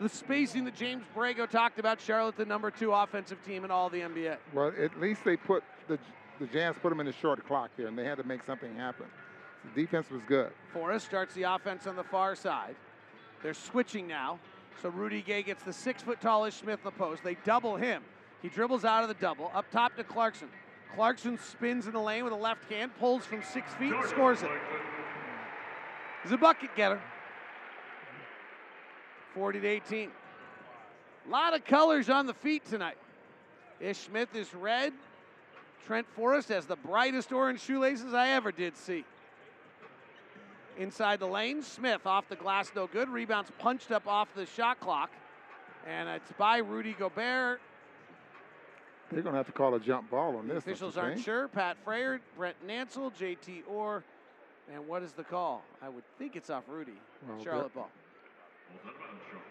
[0.00, 2.00] the spacing that James Borrego talked about.
[2.00, 4.36] Charlotte, the number two offensive team in all the NBA.
[4.54, 5.98] Well, at least they put the
[6.42, 8.74] the Jazz put them in the short clock there, and they had to make something
[8.74, 9.06] happen.
[9.64, 10.50] The defense was good.
[10.72, 12.74] Forrest starts the offense on the far side.
[13.42, 14.38] They're switching now.
[14.80, 17.22] So Rudy Gay gets the six foot tallish Smith in the post.
[17.22, 18.02] They double him.
[18.40, 19.50] He dribbles out of the double.
[19.54, 20.48] Up top to Clarkson.
[20.94, 24.42] Clarkson spins in the lane with a left hand, pulls from six feet, and scores
[24.42, 24.50] it.
[26.22, 27.00] He's a bucket getter.
[29.34, 30.10] 40 to 18.
[31.26, 32.98] A lot of colors on the feet tonight.
[33.80, 34.92] Ish Smith is red.
[35.86, 39.04] Trent Forrest has the brightest orange shoelaces I ever did see.
[40.78, 43.08] Inside the lane, Smith off the glass, no good.
[43.08, 45.10] Rebounds punched up off the shot clock.
[45.86, 47.60] And it's by Rudy Gobert.
[49.10, 50.62] They're going to have to call a jump ball on The this.
[50.62, 51.24] officials aren't think?
[51.26, 51.48] sure.
[51.48, 54.02] Pat Fraher, Brett Nansel, JT Orr.
[54.72, 55.62] And what is the call?
[55.82, 56.92] I would think it's off Rudy.
[57.28, 57.90] Well, Charlotte ball.
[57.90, 59.42] Ball's out of bounds, Charlotte.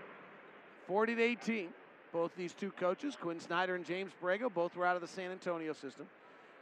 [0.88, 1.68] 40 to 18.
[2.12, 5.32] Both these two coaches, Quinn Snyder and James Borrego, both were out of the San
[5.32, 6.08] Antonio system.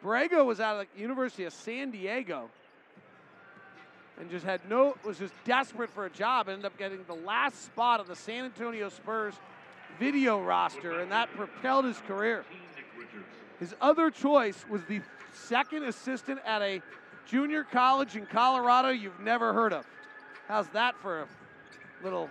[0.03, 2.49] Borrego was out of the University of San Diego
[4.19, 6.47] and just had no was just desperate for a job.
[6.47, 9.33] and Ended up getting the last spot on the San Antonio Spurs
[9.97, 12.45] video roster, and that propelled his career.
[13.59, 15.01] His other choice was the
[15.33, 16.81] second assistant at a
[17.25, 19.85] junior college in Colorado you've never heard of.
[20.47, 21.27] How's that for a
[22.03, 22.29] little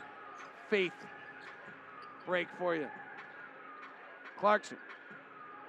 [0.71, 0.93] faith
[2.27, 2.89] break for you?
[4.39, 4.79] Clarkson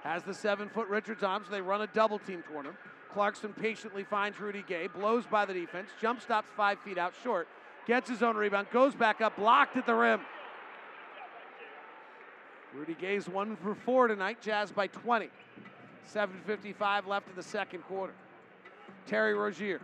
[0.02, 2.74] has the seven foot Richards on, so they run a double team him.
[3.12, 7.48] Clarkson patiently finds Rudy Gay, blows by the defense, jump stops five feet out short,
[7.86, 10.20] gets his own rebound, goes back up, blocked at the rim.
[12.74, 15.28] Rudy Gay's one for four tonight, Jazz by 20.
[16.14, 18.12] 7.55 left in the second quarter.
[19.06, 19.80] Terry Rozier,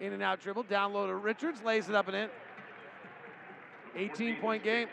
[0.00, 2.28] in and out dribble, down low to Richards, lays it up and in.
[3.96, 4.88] 18 point game.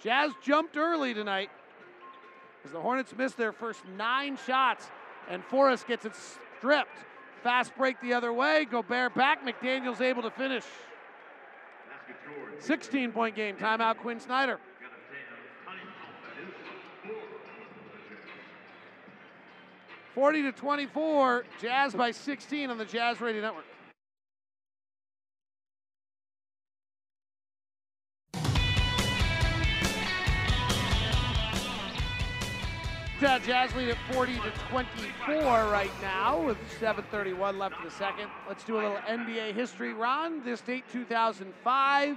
[0.00, 1.50] Jazz jumped early tonight
[2.64, 4.88] as the Hornets missed their first nine shots,
[5.28, 6.12] and Forrest gets it
[6.58, 6.98] stripped.
[7.42, 8.64] Fast break the other way.
[8.64, 9.44] Gobert back.
[9.44, 10.64] McDaniel's able to finish.
[12.58, 13.56] 16 point game.
[13.56, 14.58] Timeout, Quinn Snyder.
[14.80, 15.76] Got a 10.
[15.76, 16.08] Timeout.
[16.24, 17.14] That is
[20.14, 20.22] four.
[20.22, 21.44] 40 to 24.
[21.60, 23.64] Jazz by 16 on the Jazz Radio Network.
[33.20, 38.30] Utah Jazz lead at 40 to 24 right now with 7:31 left in the second.
[38.46, 39.92] Let's do a little NBA history.
[39.92, 42.16] Ron, this date 2005.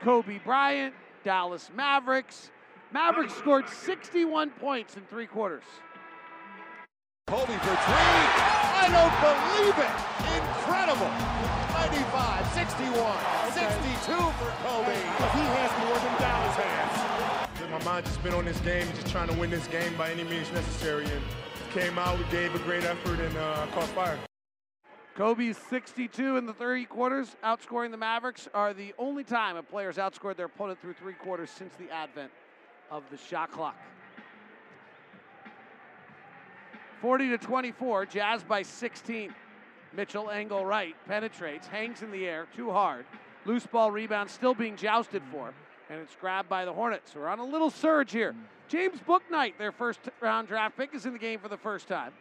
[0.00, 2.50] Kobe Bryant, Dallas Mavericks.
[2.90, 5.64] Mavericks scored 61 points in three quarters.
[7.26, 8.24] Kobe for three.
[8.80, 9.92] I don't believe it.
[10.40, 11.12] Incredible.
[11.76, 12.96] 95, 61,
[13.52, 14.96] 62 for Kobe.
[15.36, 16.89] He has more than Dallas has.
[17.70, 20.10] My mind just been on this game, and just trying to win this game by
[20.10, 21.04] any means necessary.
[21.04, 21.22] And
[21.70, 24.18] came out, we gave a great effort, and uh, caught fire.
[25.14, 29.98] Kobe's 62 in the three quarters, outscoring the Mavericks, are the only time a player's
[29.98, 32.32] outscored their opponent through three quarters since the advent
[32.90, 33.76] of the shot clock.
[37.00, 39.32] 40 to 24, Jazz by 16.
[39.92, 43.06] Mitchell angle right, penetrates, hangs in the air, too hard.
[43.44, 45.54] Loose ball rebound still being jousted for,
[45.90, 47.14] and it's grabbed by the Hornets.
[47.14, 48.34] We're on a little surge here.
[48.68, 52.12] James Bouknight, their first round draft pick, is in the game for the first time.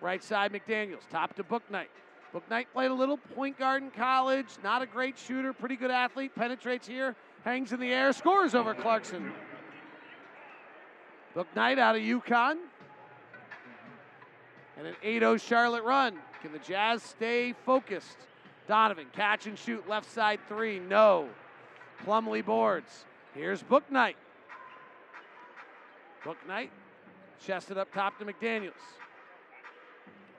[0.00, 1.86] Right side, McDaniels, top to Bouknight.
[2.34, 6.34] Bouknight played a little point guard in college, not a great shooter, pretty good athlete,
[6.34, 7.14] penetrates here,
[7.44, 9.32] hangs in the air, scores over Clarkson.
[11.34, 12.56] Bouknight out of UConn.
[14.76, 16.16] And an 8 0 Charlotte run.
[16.42, 18.18] Can the Jazz stay focused?
[18.66, 21.28] Donovan, catch and shoot, left side three, no.
[22.04, 23.04] Plumlee boards.
[23.34, 24.14] Here's Bouknight.
[26.24, 26.70] Bouknight,
[27.44, 28.72] chested up top to McDaniels.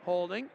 [0.04, 0.48] Holding.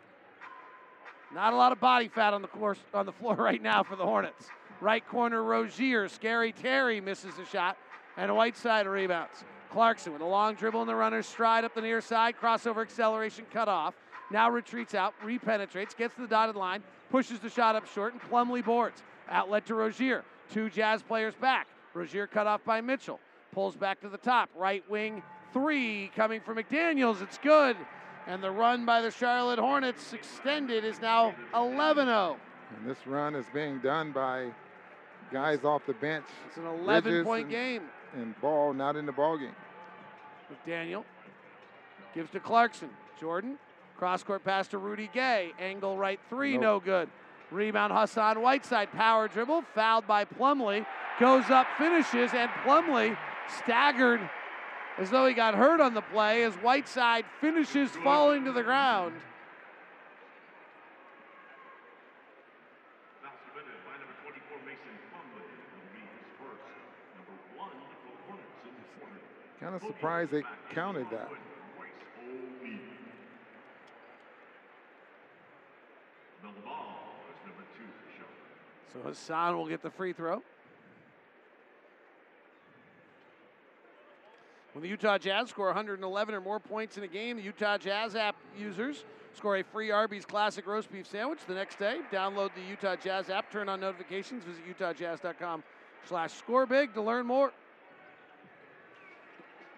[1.35, 3.97] Not a lot of body fat on the course on the floor right now for
[3.97, 4.47] the Hornets.
[4.81, 6.09] Right corner, Rozier.
[6.09, 7.77] Scary Terry misses a shot,
[8.17, 9.45] and Whiteside rebounds.
[9.71, 13.47] Clarkson with a long dribble in the runner's stride up the near side, crossover acceleration
[13.51, 13.95] cut off.
[14.31, 18.23] Now retreats out, repenetrates, gets to the dotted line, pushes the shot up short, and
[18.23, 19.03] Plumlee boards.
[19.31, 20.25] Outlet to Rozier.
[20.53, 21.67] Two Jazz players back.
[21.95, 23.19] Rozier cut off by Mitchell.
[23.53, 24.51] Pulls back to the top.
[24.57, 27.23] Right wing three coming from McDaniels.
[27.23, 27.77] It's good.
[28.27, 32.37] And the run by the Charlotte Hornets extended is now 11 0.
[32.79, 34.49] And this run is being done by
[35.33, 36.25] guys off the bench.
[36.49, 37.83] It's an 11 Bridges point and- game.
[38.15, 39.55] And ball not in the ball game.
[40.67, 41.05] McDaniel
[42.15, 42.91] gives to Clarkson.
[43.19, 43.59] Jordan,
[43.97, 45.53] cross court pass to Rudy Gay.
[45.59, 46.63] Angle right three, Nope.
[46.63, 47.09] no good.
[47.53, 48.91] Rebound Hassan Whiteside.
[48.93, 50.87] Power dribble, fouled by Plumlee.
[51.21, 53.17] Goes up, finishes, and Plumlee
[53.63, 54.21] staggered
[54.99, 59.15] as though he got hurt on the play as Whiteside finishes falling to the ground.
[63.23, 65.49] Foul submitted by number 24, Mason Plumlee.
[65.73, 66.65] Will be his first.
[67.17, 69.21] Number one for the Hornets in the quarter.
[69.61, 70.43] Kind of surprised they
[70.75, 71.29] counted that.
[71.29, 72.81] Royce O'Neale.
[76.43, 78.53] Now the ball is number two for Charlotte.
[78.93, 80.43] So Hassan will get the free throw.
[84.73, 88.17] When the Utah Jazz score 111 or more points in a game, the Utah Jazz
[88.17, 92.01] app users score a free Arby's Classic Roast Beef Sandwich the next day.
[92.11, 95.63] Download the Utah Jazz app, turn on notifications, visit utahjazz.com
[96.09, 97.53] slash scorebig to learn more.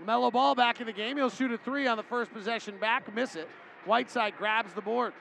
[0.04, 1.16] Melo Ball back in the game.
[1.16, 3.48] He'll shoot a three on the first possession back, miss it.
[3.84, 5.12] Whiteside grabs the board.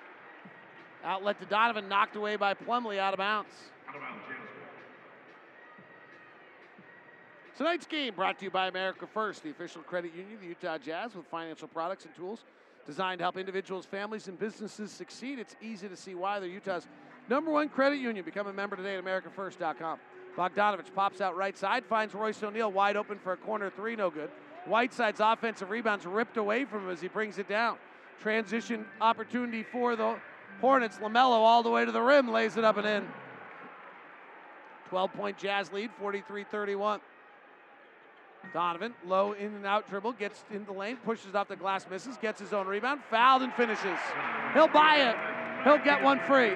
[1.03, 3.49] Outlet to Donovan, knocked away by Plumlee out of bounds.
[3.89, 4.37] Out of bounds, Jazz.
[7.63, 10.77] Tonight's game brought to you by America First, the official credit union of the Utah
[10.77, 12.43] Jazz with financial products and tools
[12.85, 15.39] designed to help individuals, families, and businesses succeed.
[15.39, 16.89] It's easy to see why they're Utah's
[17.29, 18.25] number one credit union.
[18.25, 19.97] Become a member today at AmericaFirst.com.
[20.35, 24.09] Bogdanovich pops out right side, finds Royce O'Neale wide open for a corner three, no
[24.09, 24.29] good.
[24.65, 27.77] Whiteside's offensive rebounds ripped away from him as he brings it down.
[28.19, 30.17] Transition opportunity for the
[30.59, 30.97] Hornets.
[30.97, 33.07] LaMelo all the way to the rim, lays it up and in.
[34.89, 36.99] 12 point Jazz lead, 43 31.
[38.51, 42.17] Donovan, low in and out dribble, gets in the lane, pushes off the glass, misses,
[42.17, 43.99] gets his own rebound, fouled and finishes.
[44.53, 45.63] He'll buy it.
[45.63, 46.53] He'll get one free.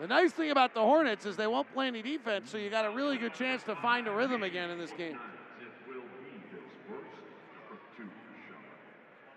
[0.00, 2.86] The nice thing about the Hornets is they won't play any defense, so you got
[2.86, 5.18] a really good chance to find a rhythm again in this game.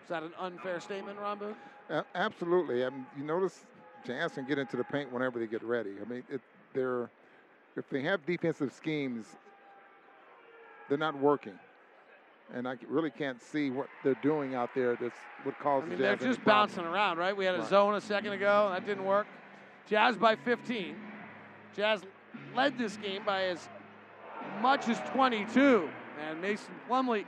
[0.03, 1.55] Is that an unfair statement, Boone?
[1.89, 2.85] A- absolutely.
[2.85, 3.65] I mean, you notice
[4.05, 5.95] can get into the paint whenever they get ready.
[6.01, 6.41] I mean, it,
[6.73, 7.09] they're
[7.75, 9.25] if they have defensive schemes,
[10.89, 11.57] they're not working,
[12.53, 14.95] and I really can't see what they're doing out there.
[14.95, 17.35] That's what I mean, they're just bouncing around, right?
[17.35, 17.67] We had a Right.
[17.67, 19.27] zone a second ago, that didn't work.
[19.87, 20.95] Jazz by 15.
[21.75, 22.03] Jazz
[22.55, 23.67] led this game by as
[24.61, 25.89] much as 22.
[26.19, 27.25] And Mason Plumlee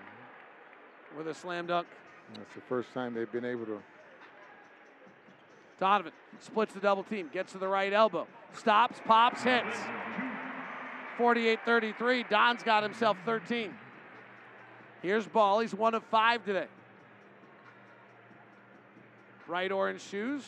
[1.17, 1.87] with a slam dunk.
[2.33, 3.81] That's the first time they've been able to.
[5.79, 9.77] Donovan splits the double team, gets to the right elbow, stops, pops, hits.
[11.17, 12.25] 48 33.
[12.29, 13.73] Don's got himself 13.
[15.01, 15.59] Here's Ball.
[15.59, 16.67] He's one of five today.
[19.47, 20.43] Bright orange shoes,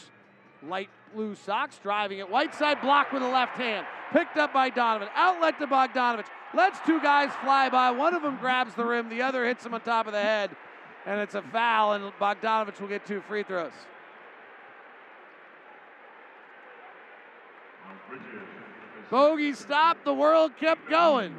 [0.68, 2.30] light blue socks, driving it.
[2.30, 3.86] White side block with the left hand.
[4.12, 5.10] Picked up by Donovan.
[5.16, 6.26] Outlet to Bogdanovich.
[6.54, 7.92] Lets two guys fly by.
[7.92, 10.56] One of them grabs the rim, the other hits him on top of the head.
[11.06, 13.72] And it's a foul, and Bogdanovich will get two free throws.
[19.10, 21.36] Bogey stopped, the world kept going.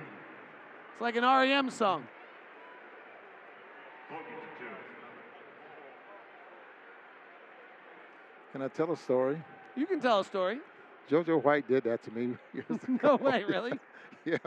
[0.92, 2.06] It's like an REM song.
[8.52, 9.40] Can I tell a story?
[9.76, 10.58] You can tell a story.
[11.10, 13.72] JoJo White did that to me years No way, really?
[14.24, 14.40] yes.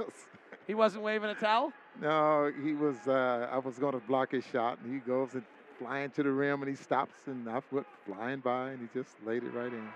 [0.67, 1.71] He wasn't waving a towel?
[1.99, 2.95] No, he was.
[3.07, 5.43] Uh, I was going to block his shot, and he goes and
[5.79, 9.15] flying to the rim, and he stops, and I went flying by, and he just
[9.25, 9.89] laid it right in.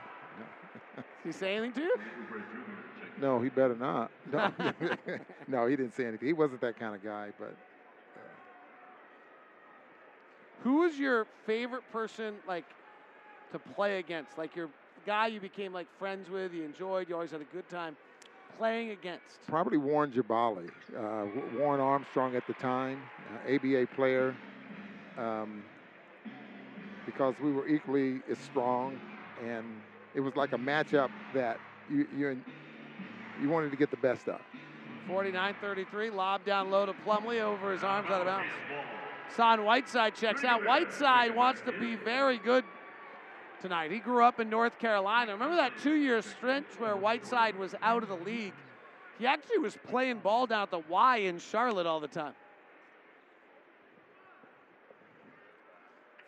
[0.96, 1.96] Did he say anything to you?
[3.22, 4.12] No, he better not.
[4.32, 4.52] No,
[5.48, 6.28] no, he didn't say anything.
[6.28, 7.56] He wasn't that kind of guy, but
[10.64, 12.66] Who was your favorite person, like,
[13.52, 14.38] to play against?
[14.38, 14.70] Like your
[15.06, 17.96] guy you became like friends with, you enjoyed, you always had a good time
[18.58, 19.46] playing against.
[19.48, 20.68] probably Warren Jabali.
[20.98, 21.26] Uh,
[21.58, 23.00] Warren Armstrong at the time,
[23.32, 24.36] uh, ABA player,
[25.20, 25.62] um,
[27.06, 28.98] because we were equally as strong,
[29.44, 29.64] and
[30.16, 31.60] it was like a matchup that
[31.90, 32.44] you you
[33.42, 34.42] you wanted to get the best of.
[35.10, 38.50] 49-33, lob down low to Plumlee over his arms out of bounds.
[39.36, 40.66] Son Whiteside checks out.
[40.66, 42.64] Whiteside wants to be very good
[43.62, 43.92] tonight.
[43.92, 45.34] He grew up in North Carolina.
[45.34, 48.54] Remember that two-year stretch where Whiteside was out of the league?
[49.20, 52.34] He actually was playing ball down at the Y in Charlotte all the time.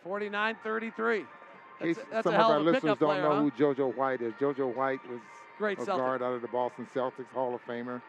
[0.05, 1.17] 49-33.
[1.19, 1.25] In
[1.87, 3.41] case That's, that's some of our listeners don't player, know huh?
[3.41, 4.33] who JoJo White is.
[4.35, 5.19] JoJo White was
[5.57, 6.03] Great a Celtic.
[6.05, 8.01] guard out of the Boston Celtics Hall of Famer.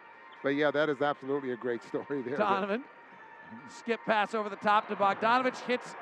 [0.42, 2.36] But yeah, that is absolutely a great story there.
[2.36, 2.84] Donovan.
[3.68, 5.58] Skip pass over the top to Bogdanovich.
[5.66, 5.94] Hits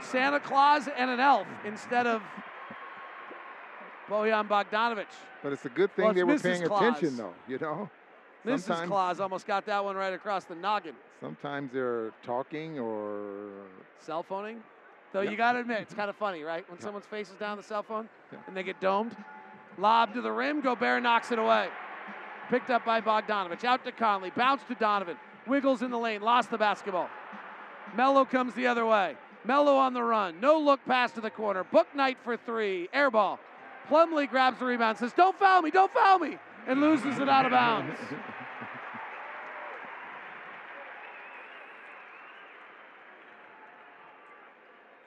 [0.00, 2.22] Santa Claus and an elf instead of
[4.08, 5.06] Bojan Bogdanovich.
[5.42, 6.42] But it's a good thing Well, they were Mrs.
[6.42, 6.82] paying Claus.
[6.82, 7.34] attention, though.
[7.48, 7.90] You know,
[8.46, 8.60] Mrs.
[8.60, 10.94] Sometimes- Claus almost got that one right across the noggin.
[11.20, 13.48] sometimes they're talking or
[13.98, 14.62] Cell phoning.
[15.12, 15.30] Though Yep.
[15.30, 16.68] you got to admit, it's kind of funny, right?
[16.68, 18.08] When someone's face is down the cell phone
[18.46, 19.16] and they get domed.
[19.78, 20.60] Lob to the rim.
[20.60, 21.68] Gobert knocks it away.
[22.50, 23.64] Picked up by Bogdanovich.
[23.64, 24.30] Out to Conley.
[24.30, 25.16] Bounce to Donovan.
[25.46, 26.22] Wiggles in the lane.
[26.22, 27.08] Lost the basketball.
[27.96, 29.16] Melo comes the other way.
[29.44, 30.40] Melo on the run.
[30.40, 31.64] No look pass to the corner.
[31.64, 32.88] Bouknight for three.
[32.92, 33.38] Air ball.
[33.90, 34.96] Plumlee grabs the rebound.
[34.96, 35.70] Says, "Don't foul me!
[35.70, 37.98] Don't foul me!" and loses it out of bounds.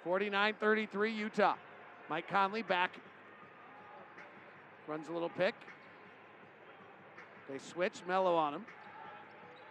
[0.03, 1.55] Forty-nine thirty-three Utah.
[2.09, 2.91] Mike Conley back.
[4.87, 5.53] Runs a little pick.
[7.49, 8.01] They switch.
[8.07, 8.65] Melo on him.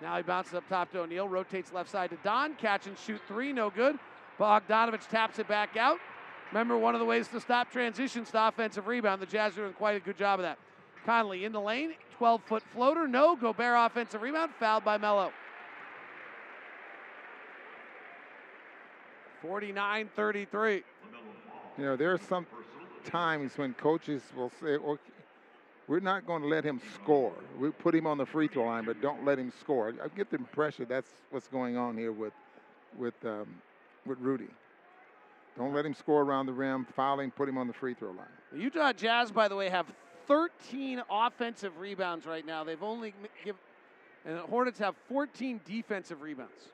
[0.03, 1.29] Now he bounces up top to O'Neale.
[1.29, 2.55] Rotates left side to Don.
[2.57, 3.53] Catch and shoot three.
[3.53, 3.99] No good.
[4.39, 5.99] Bogdanovich taps it back out.
[6.53, 9.21] Remember, one of the ways to stop transitions to offensive rebound.
[9.23, 10.59] The Jazz are doing quite a good job of that.
[11.07, 11.95] Conley in the lane.
[12.19, 13.09] 12 foot floater.
[13.09, 13.37] No.
[13.37, 14.53] Gobert offensive rebound.
[14.59, 15.33] Fouled by Melo.
[19.43, 20.83] 49 33.
[21.79, 22.47] You know, there are some
[23.07, 25.01] times when coaches will say, "Okay,
[25.89, 27.33] we're not going to let him score.
[27.59, 30.31] We put him on the free throw line, but don't let him score." I get
[30.31, 32.35] the impression that's what's going on here with
[32.97, 33.47] with um,
[34.05, 34.49] with Rudy.
[35.57, 36.87] Don't let him score around the rim.
[36.95, 37.31] Foul him.
[37.31, 38.27] Put him on the free throw line.
[38.53, 39.87] The Utah Jazz, by the way, have
[40.27, 42.65] 13 offensive rebounds right now.
[42.65, 43.57] They've only give,
[44.25, 46.69] and the Hornets have 14 defensive rebounds.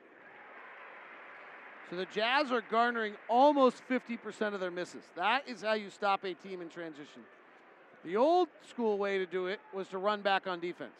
[1.89, 5.03] So the Jazz are garnering almost 50% of their misses.
[5.15, 7.21] That is how you stop a team in transition.
[8.03, 10.91] The old school way to do it was to run back on defense.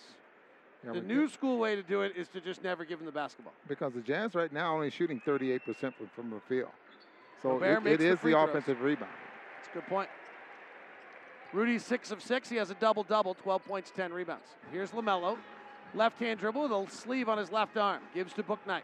[0.85, 3.11] Yeah, the new school way to do it is to just never give them the
[3.11, 3.53] basketball.
[3.67, 6.69] because the Jazz right now only shooting 38% from, from the field.
[7.41, 8.49] So it, it the is the throws.
[8.49, 9.11] offensive rebound.
[9.57, 10.09] That's a good point.
[11.53, 12.49] Rudy's six of six.
[12.49, 14.47] He has a double double, 12 points, 10 rebounds.
[14.71, 15.37] Here's LaMelo.
[15.93, 18.01] Left hand dribble with a sleeve on his left arm.
[18.13, 18.81] Gives to Bouknight.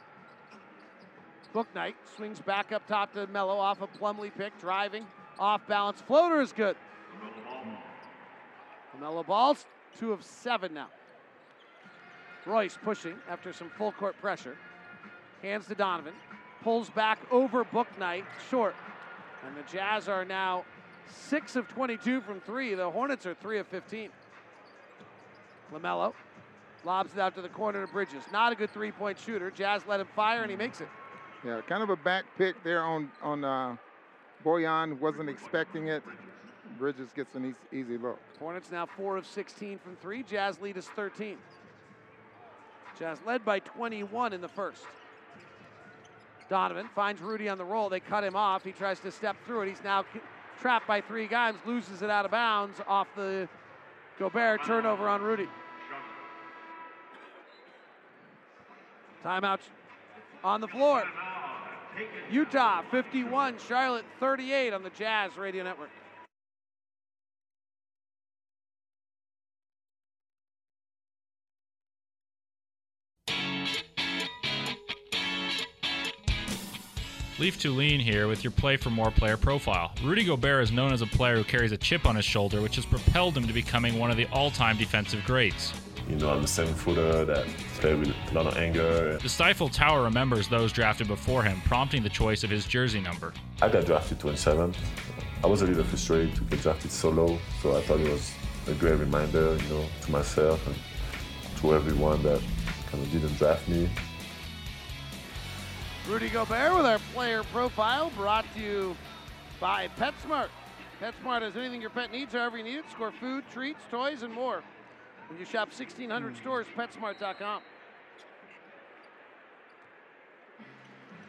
[1.54, 5.06] Bouknight swings back up top to Melo off a Plumlee pick, driving.
[5.40, 6.02] Off balance.
[6.02, 6.76] Floater is good.
[8.98, 9.66] LaMelo balls,
[9.98, 10.90] two of seven now.
[12.46, 14.58] Royce pushing after some full court pressure.
[15.42, 16.14] Hands to Donovan.
[16.64, 18.76] Pulls back over Book Knight, short.
[19.46, 20.66] And the Jazz are now
[21.10, 22.74] 6 of 22 from three.
[22.76, 24.10] The Hornets are 3 of 15.
[25.74, 26.14] LaMelo
[26.84, 28.24] lobs it out to the corner to Bridges.
[28.32, 29.52] Not a good three point shooter.
[29.52, 30.88] Jazz let him fire, and he makes it.
[31.46, 33.76] Yeah, kind of a back pick there on on uh,
[34.44, 35.00] Bojan.
[35.00, 36.04] Wasn't expecting it.
[36.78, 38.20] Bridges gets an easy, easy look.
[38.40, 40.24] Hornets now 4 of 16 from three.
[40.24, 41.38] Jazz lead is 13.
[42.98, 44.84] Jazz led by 21 in the first.
[46.50, 47.90] Donovan finds Rudy on the roll.
[47.90, 48.64] They cut him off.
[48.64, 49.70] He tries to step through it.
[49.70, 50.06] He's now
[50.60, 53.48] trapped by three guys, loses it out of bounds off the
[54.18, 55.48] Gobert turnover on Rudy.
[59.24, 59.60] Timeout
[60.44, 61.04] on the floor.
[62.32, 65.90] Utah 51, Charlotte 38 on the Jazz Radio Network.
[77.40, 79.94] Leaf Tulane here with your Play for More player profile.
[80.04, 82.76] Rudy Gobert is known as a player who carries a chip on his shoulder, which
[82.76, 85.72] has propelled him to becoming one of the all time defensive greats.
[86.10, 87.46] You know, I'm a seven footer that
[87.80, 89.20] play with a lot of anger.
[89.22, 93.32] The Stifle Tower remembers those drafted before him, prompting the choice of his jersey number.
[93.62, 94.74] I got drafted 27.
[95.44, 98.34] I was a little frustrated to get drafted so low, so I thought it was
[98.68, 100.76] a great reminder, you know, to myself and
[101.62, 102.42] to everyone that
[102.90, 103.88] kind of didn't draft me.
[106.08, 108.98] Rudy Gobert with our player profile brought to you
[109.60, 110.50] by PetSmart.
[111.00, 112.86] PetSmart has anything your pet needs, however you need it.
[112.92, 114.64] Score food, treats, toys, and more.
[115.30, 117.62] When you shop 1,600 stores, PetSmart.com.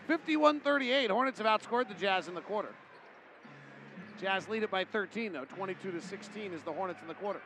[0.09, 1.11] 51-38.
[1.11, 2.70] Hornets have outscored the Jazz in the quarter.
[4.20, 5.44] Jazz lead it by 13, though.
[5.44, 7.40] 22 to 16 is the Hornets in the quarter.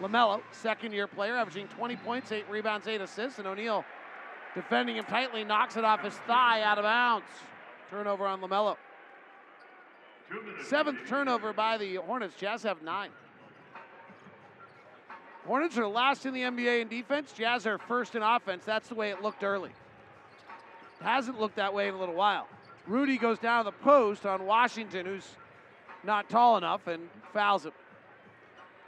[0.00, 3.84] LaMelo, second-year player, averaging 20 points, 8 rebounds, 8 assists, and O'Neale
[4.54, 7.26] defending him tightly, knocks it off his thigh out of bounds.
[7.90, 8.76] Turnover on LaMelo.
[10.64, 12.34] Seventh turnover by the Hornets.
[12.36, 13.10] Jazz have nine.
[15.46, 17.32] Hornets are last in the NBA in defense.
[17.32, 18.64] Jazz are first in offense.
[18.64, 19.70] That's the way it looked early.
[21.00, 22.48] It hasn't looked that way in a little while.
[22.86, 25.26] Rudy goes down the post on Washington, who's
[26.02, 27.72] not tall enough, and fouls him.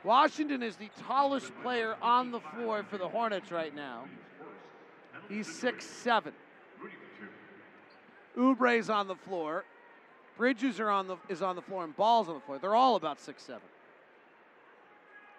[0.04, 4.04] Washington is the tallest player on the floor for the Hornets right now.
[5.28, 6.32] He's six seven.
[8.38, 9.64] Oubre's on the floor.
[10.36, 12.58] Bridges are on the is on the floor and Ball's on the floor.
[12.58, 13.62] They're all about six seven.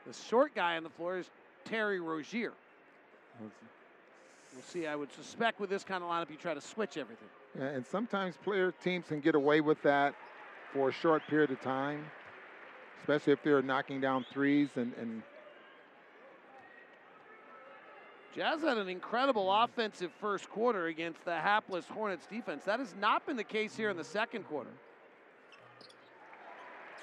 [0.08, 1.30] The short guy on the floor is
[1.66, 2.54] Terry Rozier.
[3.42, 3.52] We'll
[4.66, 4.88] see.
[4.88, 7.28] I would suspect with this kind of lineup, you try to switch everything.
[7.60, 10.16] Yeah, and sometimes player teams can get away with that
[10.72, 12.06] for a short period of time,
[13.02, 15.22] especially if they're knocking down threes and, and
[18.34, 22.64] Jazz had an incredible offensive first quarter against the hapless Hornets defense.
[22.66, 24.70] That has not been the case here in the second quarter.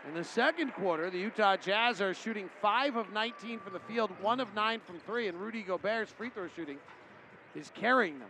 [0.07, 4.11] In the second quarter, the Utah Jazz are shooting 5 of 19 from the field,
[4.21, 6.79] 1 of 9 from 3, and Rudy Gobert's free throw shooting
[7.55, 8.29] is carrying them.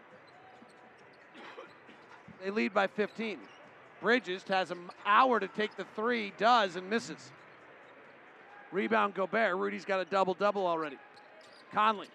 [2.42, 3.38] They lead by 15.
[4.00, 7.32] Bridges has an hour to take the three, does, and misses.
[8.70, 9.56] Rebound Gobert.
[9.56, 10.98] Rudy's got a double double already.
[11.72, 12.08] Conley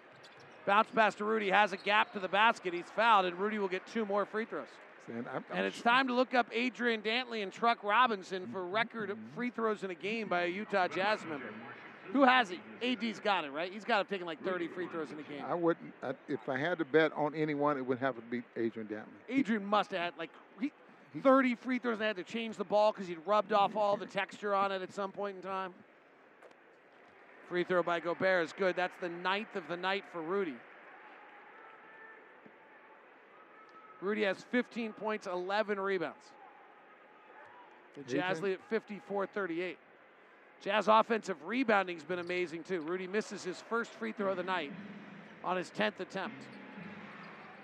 [0.66, 2.74] Bounce pass to Rudy has a gap to the basket.
[2.74, 4.68] He's fouled, and Rudy will get two more free throws.
[5.08, 8.64] And, I'm, I'm and it's time to look up Adrian Dantley and Truck Robinson for
[8.64, 9.34] record mm-hmm.
[9.34, 11.46] free throws in a game by a Utah Jazz member.
[12.12, 12.60] Who has he?
[12.82, 13.72] AD's got it, right?
[13.72, 15.44] He's got to taken like 30 free throws in a game.
[15.46, 15.92] I wouldn't.
[16.02, 19.04] I, if I had to bet on anyone, it would have to be Adrian Dantley.
[19.28, 20.30] Adrian must have had like
[20.60, 20.72] he,
[21.22, 24.06] 30 free throws and had to change the ball because he'd rubbed off all the
[24.06, 25.72] texture on it at some point in time.
[27.48, 28.76] Free throw by Gobert is good.
[28.76, 30.54] That's the ninth of the night for Rudy.
[34.00, 36.32] Rudy has 15 points, 11 rebounds.
[37.96, 39.78] The Jazz lead at 54 38.
[40.62, 42.80] Jazz offensive rebounding's been amazing too.
[42.82, 44.72] Rudy misses his first free throw of the night
[45.42, 46.36] on his 10th attempt.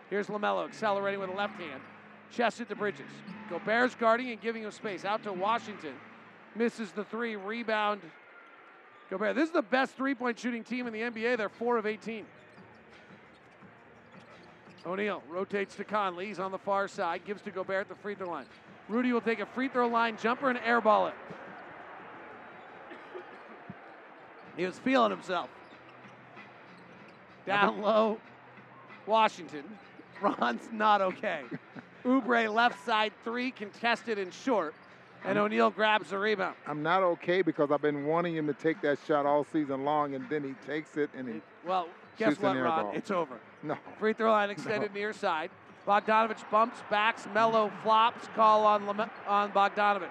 [0.09, 1.81] Here's LaMelo accelerating with a left hand.
[2.33, 3.11] Chest it to Bridges.
[3.51, 5.05] Gobert's guarding and giving him space.
[5.05, 5.95] Out to Washington.
[6.55, 7.37] Misses the three.
[7.37, 8.01] Rebound
[9.11, 9.37] Gobert.
[9.37, 11.37] This is the best three point shooting team in the NBA.
[11.37, 12.25] They're 4 of 18.
[14.87, 16.27] O'Neale rotates to Conley.
[16.27, 17.25] He's on the far side.
[17.25, 18.47] Gives to Gobert at the free throw line.
[18.89, 21.15] Rudy will take a free throw line jumper and airball it.
[24.57, 25.51] He was feeling himself.
[27.47, 28.19] Down low,
[29.07, 29.65] Washington.
[30.23, 31.43] Ron's not okay.
[32.05, 34.75] Oubre left side three, contested and short
[35.27, 36.55] and O'Neale grabs the rebound.
[36.67, 40.15] I'm not okay because I've been wanting him to take that shot all season long,
[40.15, 41.43] and then he takes it and he.
[41.67, 42.85] Well, guess what, Ron?
[42.85, 42.93] Ball.
[42.95, 43.39] It's over.
[43.63, 43.77] No.
[43.99, 45.01] Free throw line extended no.
[45.01, 45.51] near side.
[45.87, 50.09] Bogdanovich bumps, backs, Melo flops, call on, Lame- on Bogdanovich.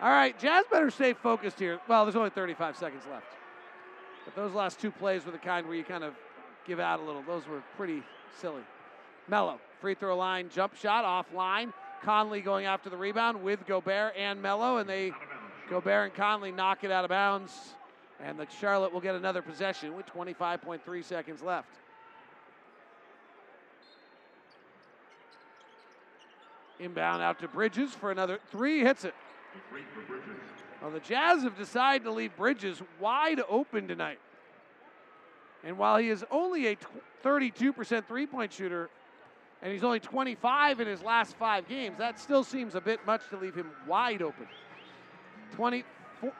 [0.00, 1.80] All right, Jazz better stay focused here.
[1.88, 3.26] Well, there's only 35 seconds left.
[4.24, 6.14] But those last two plays were the kind where you kind of
[6.64, 7.22] give out a little.
[7.22, 8.04] Those were pretty
[8.40, 8.62] silly.
[9.26, 11.72] Melo, free throw line, jump shot, off line.
[12.02, 15.12] Conley going after the rebound with Gobert and Melo, and they
[15.68, 17.74] Gobert and Conley knock it out of bounds.
[18.24, 21.68] And the Charlotte will get another possession with 25.3 seconds left.
[26.80, 29.14] Inbound out to Bridges for another three, hits it.
[30.80, 34.20] Well, the Jazz have decided to leave Bridges wide open tonight.
[35.64, 36.76] And while he is only a
[37.24, 38.90] 32% three point shooter,
[39.62, 43.28] and he's only 25 in his last five games, that still seems a bit much
[43.30, 44.46] to leave him wide open.
[45.54, 45.84] 20,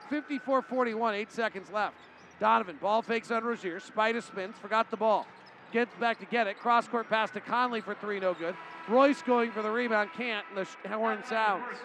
[0.09, 1.95] 54 41, eight seconds left.
[2.39, 3.79] Donovan, ball fakes on Rozier.
[3.79, 5.27] Spida spins, forgot the ball.
[5.71, 6.57] Gets back to get it.
[6.57, 8.55] Cross court pass to Conley for three, no good.
[8.87, 11.77] Royce going for the rebound, can't, and the horn sounds.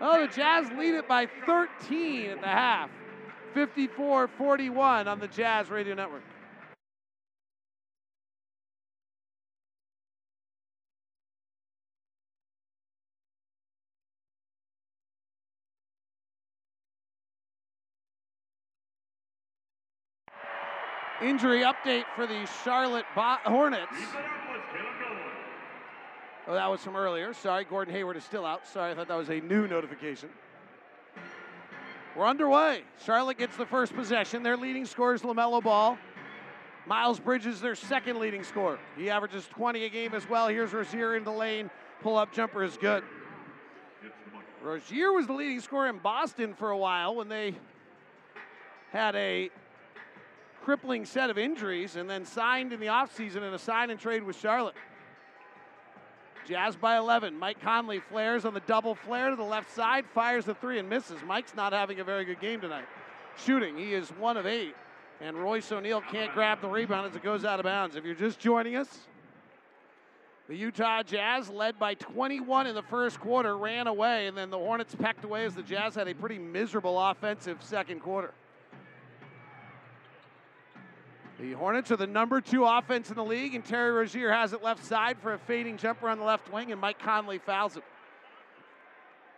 [0.00, 2.90] Oh, the Jazz lead it by 13 at the half.
[3.52, 6.22] 54 41 on the Jazz Radio Network.
[21.22, 23.92] Injury update for the Charlotte Bo- Hornets.
[26.46, 27.34] Oh, that was from earlier.
[27.34, 28.66] Sorry, Gordon Hayward is still out.
[28.66, 30.30] Sorry, I thought that was a new notification.
[32.16, 32.82] We're underway.
[33.04, 34.42] Charlotte gets the first possession.
[34.42, 35.98] Their leading scorer is LaMelo Ball.
[36.86, 38.78] Miles Bridges, their second leading scorer.
[38.96, 40.48] He averages 20 a game as well.
[40.48, 41.68] Here's Rozier in the lane.
[42.00, 43.04] Pull up jumper is good.
[44.62, 47.54] Rozier was the leading scorer in Boston for a while when they
[48.90, 49.50] had a
[50.68, 54.22] crippling set of injuries and then signed in the offseason in a sign and trade
[54.22, 54.74] with Charlotte.
[56.46, 57.38] Jazz by 11.
[57.38, 60.86] Mike Conley flares on the double flare to the left side, fires the three and
[60.86, 61.16] misses.
[61.26, 62.84] Mike's not having a very good game tonight.
[63.38, 64.74] Shooting, he is one of eight.
[65.22, 67.96] And Royce O'Neale can't grab the rebound as it goes out of bounds.
[67.96, 69.06] If you're just joining us,
[70.50, 74.58] the Utah Jazz, led by 21 in the first quarter, ran away, and then the
[74.58, 78.34] Hornets pecked away as the Jazz had a pretty miserable offensive second quarter.
[81.38, 84.62] The Hornets are the number two offense in the league, and Terry Rozier has it
[84.62, 87.84] left side for a fading jumper on the left wing, and Mike Conley fouls it.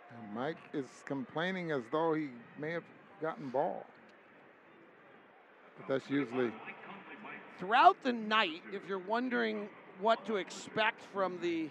[0.09, 2.83] And Mike is complaining as though he may have
[3.21, 3.85] gotten ball.
[5.77, 6.51] But that's usually.
[7.59, 11.69] Throughout the night, if you're wondering what to expect from the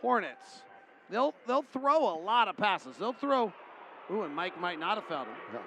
[0.00, 0.62] Hornets,
[1.10, 2.96] they'll they'll throw a lot of passes.
[2.96, 3.52] They'll throw.
[4.12, 5.60] Ooh, and Mike might not have fouled him.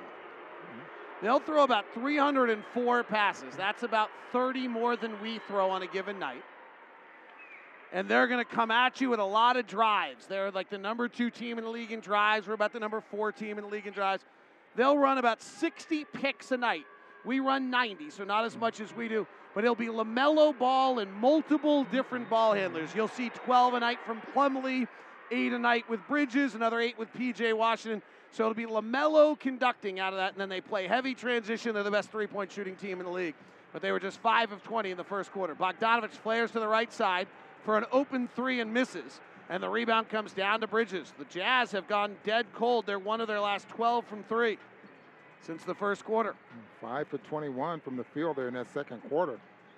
[1.24, 3.56] They'll throw about 304 passes.
[3.56, 6.44] That's about 30 more than we throw on a given night.
[7.94, 10.28] And they're going to come at you with a lot of drives.
[10.28, 12.46] They're like the number two team in the league in drives.
[12.46, 14.26] We're about the number four team in the league in drives.
[14.76, 16.84] They'll run about 60 picks a night.
[17.24, 19.26] We run 90, so not as much as we do.
[19.56, 22.90] But it'll be LaMelo ball and multiple different ball handlers.
[22.94, 24.90] You'll see 12 a night from Plumlee,
[25.32, 28.02] eight a night with Bridges, another eight with PJ Washington.
[28.34, 31.76] So it'll be LaMelo conducting out of that, and then they play heavy transition.
[31.76, 33.36] They're the best three point shooting team in the league.
[33.72, 35.54] But they were just 5 of 20 in the first quarter.
[35.54, 37.28] Bogdanovich flares to the right side
[37.64, 39.20] for an open three and misses.
[39.50, 41.14] And the rebound comes down to Bridges.
[41.20, 42.88] The Jazz have gone dead cold.
[42.88, 44.58] They're one of their last 12 from three
[45.42, 46.34] since the first quarter.
[46.82, 49.34] 5 for 21 from the field there in that second quarter.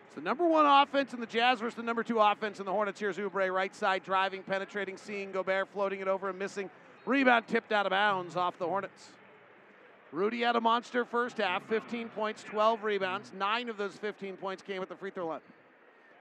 [0.06, 2.72] It's the number one offense in the Jazz versus the number two offense in the
[2.72, 3.02] Hornets.
[3.02, 6.70] Here's Oubre, right side, driving, penetrating, seeing Gobert, floating it over and missing.
[7.06, 9.10] Rebound tipped out of bounds off the Hornets.
[10.12, 13.32] Rudy had a monster first half 15 points, 12 rebounds.
[13.38, 15.42] Nine of those 15 points came at the free throw line.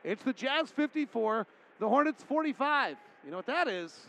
[0.02, 1.46] It's the Jazz 54,
[1.78, 2.96] the Hornets 45.
[3.24, 4.06] You know what that is?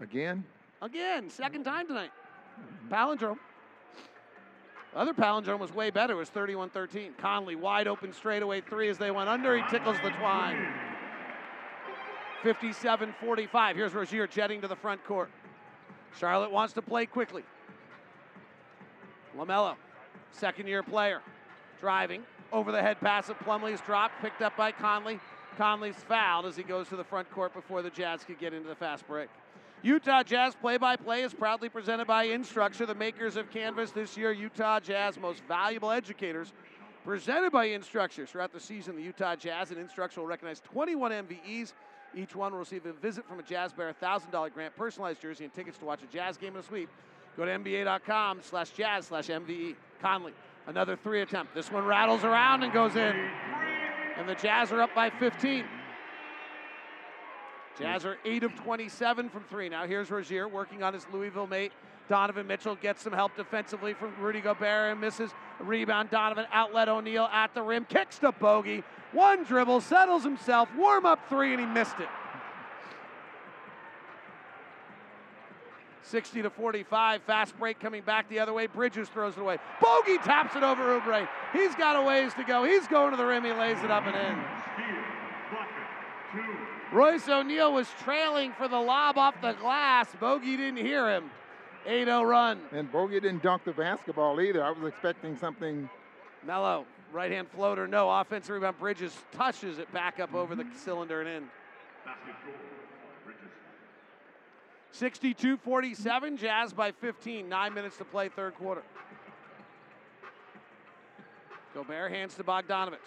[0.00, 0.44] Again?
[0.82, 2.10] Again, second time tonight.
[2.90, 3.38] Palindrome.
[4.96, 6.14] Other palindrome was way better.
[6.14, 7.14] It was 31 13.
[7.18, 9.56] Conley wide open straightaway three as they went under.
[9.56, 10.68] He tickles the twine.
[12.42, 13.76] 57 45.
[13.76, 15.30] Here's Rozier jetting to the front court.
[16.18, 17.42] Charlotte wants to play quickly.
[19.36, 19.74] LaMelo,
[20.30, 21.20] second year player,
[21.80, 22.22] driving.
[22.52, 23.36] Over the head pass of
[23.66, 25.18] is dropped, picked up by Conley.
[25.56, 28.68] Conley's fouled as he goes to the front court before the Jazz could get into
[28.68, 29.28] the fast break.
[29.82, 34.16] Utah Jazz play by play is proudly presented by Instructure, the makers of Canvas this
[34.16, 36.52] year, Utah Jazz most valuable educators.
[37.04, 38.26] Presented by Instructure.
[38.26, 41.74] Throughout the season, the Utah Jazz and Instructure will recognize 21 MVEs.
[42.16, 45.52] Each one will receive a visit from a Jazz Bear, $1,000 grant, personalized jersey, and
[45.52, 46.88] tickets to watch a Jazz game in a sweep.
[47.36, 49.74] Go to NBA.com slash Jazz slash MVE.
[50.00, 50.32] Conley,
[50.66, 51.54] another three attempt.
[51.54, 53.28] This one rattles around and goes in.
[54.16, 55.64] And the Jazz are up by 15.
[57.78, 59.68] Jazz are 8 of 27 from three.
[59.68, 61.72] Now here's Rozier working on his Louisville mate.
[62.08, 65.32] Donovan Mitchell gets some help defensively from Rudy Gobert and misses.
[65.60, 68.82] Rebound, Donovan outlet O'Neale at the rim, kicks to Bogey.
[69.12, 72.08] One dribble, settles himself, warm up three, and he missed it.
[76.02, 78.66] 60 to 45, fast break coming back the other way.
[78.66, 79.58] Bridges throws it away.
[79.80, 81.26] Bogey taps it over Oubre.
[81.52, 82.62] He's got a ways to go.
[82.64, 83.44] He's going to the rim.
[83.44, 84.44] He lays it up and in.
[86.92, 90.06] Royce O'Neale was trailing for the lob off the glass.
[90.20, 91.30] Bogey didn't hear him.
[91.86, 92.60] 8 0 run.
[92.72, 94.64] And Bogey didn't dunk the basketball either.
[94.64, 95.88] I was expecting something.
[96.46, 98.10] Melo, right hand floater, no.
[98.10, 98.78] Offensive rebound.
[98.78, 101.44] Bridges touches it back up over the cylinder and in.
[104.92, 107.48] 62 47, Jazz by 15.
[107.48, 108.82] Nine minutes to play, third quarter.
[111.74, 112.98] Gobert hands to Bogdanovich.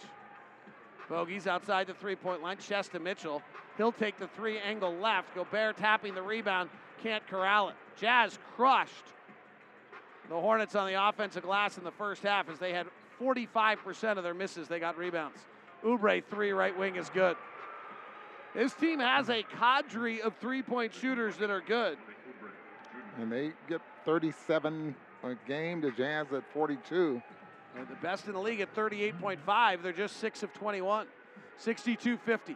[1.09, 2.57] Bogey's outside the three point line.
[2.57, 3.41] Chest to Mitchell.
[3.77, 5.33] He'll take the three angle left.
[5.33, 6.69] Gobert tapping the rebound.
[7.01, 7.75] Can't corral it.
[7.99, 8.93] Jazz crushed
[10.29, 12.87] the Hornets on the offensive glass in the first half as they had
[13.21, 14.67] 45% of their misses.
[14.67, 15.39] They got rebounds.
[15.83, 17.37] Oubre, three right wing is good.
[18.53, 21.97] This team has a cadre of three point shooters that are good.
[23.19, 25.81] And they get 37 a game.
[25.81, 27.21] to Jazz at 42.
[27.73, 29.81] They're the best in the league at 38.5.
[29.81, 31.07] They're just 6 of 21.
[31.57, 32.55] 62 50.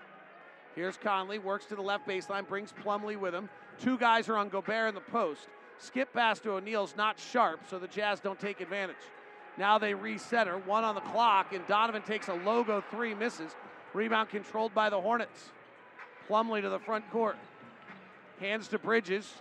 [0.76, 3.49] Here's Conley, works to the left baseline, brings Plumlee with him.
[3.80, 5.47] Two guys are on Gobert in the post.
[5.80, 8.95] Skip pass to O'Neale's not sharp, so the Jazz don't take advantage.
[9.57, 13.51] Now they reset her, one on the clock, and Donovan takes a logo three, misses.
[13.93, 15.49] Rebound controlled by the Hornets.
[16.30, 17.36] Plumlee to the front court.
[18.39, 19.34] Hands to Bridges.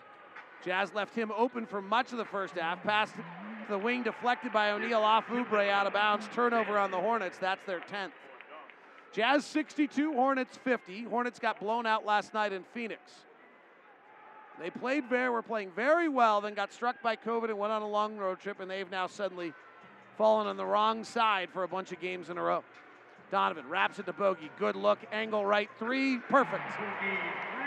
[0.65, 2.83] Jazz left him open for much of the first half.
[2.83, 3.23] Pass to
[3.69, 6.29] the wing deflected by O'Neale off Oubre out of bounds.
[6.35, 7.39] Turnover on the Hornets.
[7.39, 8.11] That's their 10th.
[9.13, 11.05] Jazz 62, Hornets 50.
[11.05, 13.01] Hornets got blown out last night in Phoenix.
[14.61, 17.83] They played very, were playing very well, then got struck by COVID and went on
[17.83, 19.53] a long road trip, and they've now suddenly
[20.19, 22.63] fallen on the wrong side for a bunch of games in a row.
[23.31, 24.51] Donovan wraps it to Bogey.
[24.59, 26.69] Good look, angle right, three, perfect.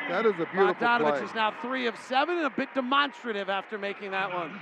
[0.09, 1.23] That is a beautiful Bogdanovich play.
[1.23, 4.59] is now three of seven and a bit demonstrative after making that one.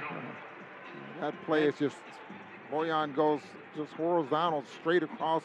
[1.20, 1.98] That play is just
[2.72, 3.42] Bojan goes
[3.76, 5.44] just horizontal straight across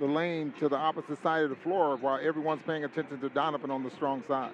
[0.00, 3.70] the lane to the opposite side of the floor while everyone's paying attention to Donovan
[3.70, 4.52] on the strong side.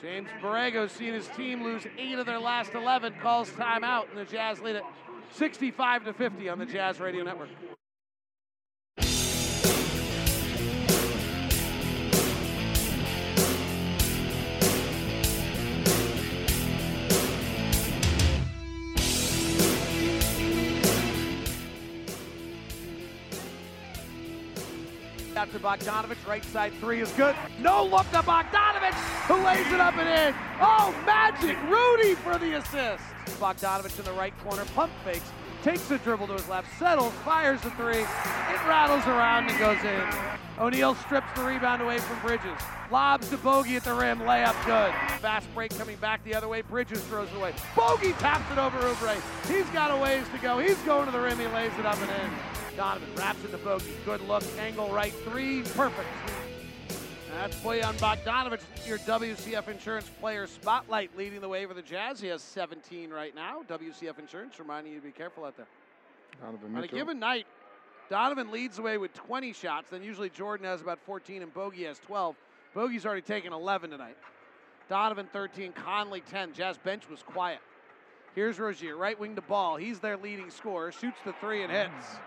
[0.00, 4.24] James Borrego's seeing his team lose eight of their last 11, calls timeout, and the
[4.24, 4.84] Jazz lead it
[5.32, 7.48] 65 to 50 on the Jazz Radio Network.
[25.38, 27.36] Out to Bogdanovich, right side three is good.
[27.60, 28.92] No look to Bogdanovich,
[29.28, 30.34] who lays it up and in.
[30.60, 31.56] Oh, magic!
[31.70, 33.04] Rudy for the assist.
[33.38, 35.30] Bogdanovich in the right corner, pump fakes,
[35.62, 38.00] takes a dribble to his left, settles, fires the three.
[38.00, 40.60] It rattles around and goes in.
[40.60, 42.60] O'Neale strips the rebound away from Bridges.
[42.90, 44.92] Lobs to Bogey at the rim, layup good.
[45.20, 46.62] Fast break coming back the other way.
[46.62, 47.54] Bridges throws it away.
[47.76, 49.22] Bogey taps it over Oubre.
[49.46, 50.58] He's got a ways to go.
[50.58, 51.38] He's going to the rim.
[51.38, 52.57] He lays it up and in.
[52.78, 53.86] Donovan wraps it to Bogey.
[54.04, 54.44] Good look.
[54.56, 55.62] Angle right three.
[55.74, 56.06] Perfect.
[57.34, 62.20] That's Bojan Bogdanovich, your WCF Insurance Player Spotlight, leading the way for the Jazz.
[62.20, 63.62] He has 17 right now.
[63.68, 65.66] WCF Insurance reminding you to be careful out there.
[66.40, 67.48] Donovan On a given night,
[68.10, 69.90] Donovan leads the way with 20 shots.
[69.90, 72.36] Then usually Jordan has about 14 and Bogey has 12.
[72.74, 74.16] Bogey's already taken 11 tonight.
[74.88, 76.52] Donovan 13, Conley 10.
[76.52, 77.58] Jazz bench was quiet.
[78.36, 79.76] Here's Rozier, right wing to ball.
[79.76, 80.92] He's their leading scorer.
[80.92, 82.20] Shoots the three and hits.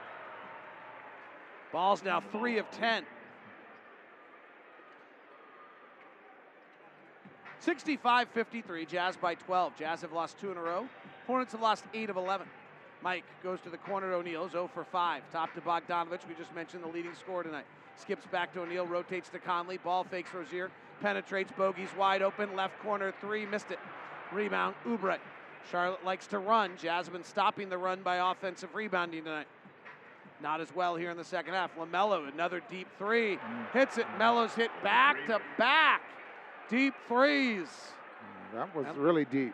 [1.71, 3.03] Ball's now three of 10.
[7.59, 9.77] 65 53, Jazz by 12.
[9.77, 10.87] Jazz have lost two in a row.
[11.27, 12.47] Hornets have lost eight of 11.
[13.03, 15.23] Mike goes to the corner O'Neale, 0 for 5.
[15.31, 17.65] Top to Bogdanovich, we just mentioned the leading scorer tonight.
[17.97, 22.79] Skips back to O'Neale, rotates to Conley, ball fakes Rozier, penetrates Bogey's wide open, left
[22.79, 23.79] corner three, missed it.
[24.31, 25.17] Rebound, Oubre.
[25.69, 26.71] Charlotte likes to run.
[26.81, 29.47] Been stopping the run by offensive rebounding tonight.
[30.41, 31.75] Not as well here in the second half.
[31.77, 33.37] LaMelo, another deep three.
[33.73, 34.07] Hits it.
[34.17, 36.01] Melo's hit back to back.
[36.69, 37.67] Deep threes.
[38.53, 39.53] That was really deep.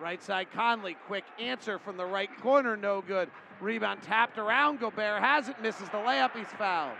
[0.00, 3.30] Right side Conley, quick answer from the right corner, no good.
[3.60, 4.80] Rebound tapped around.
[4.80, 6.36] Gobert has it, misses the layup.
[6.36, 6.96] He's fouled.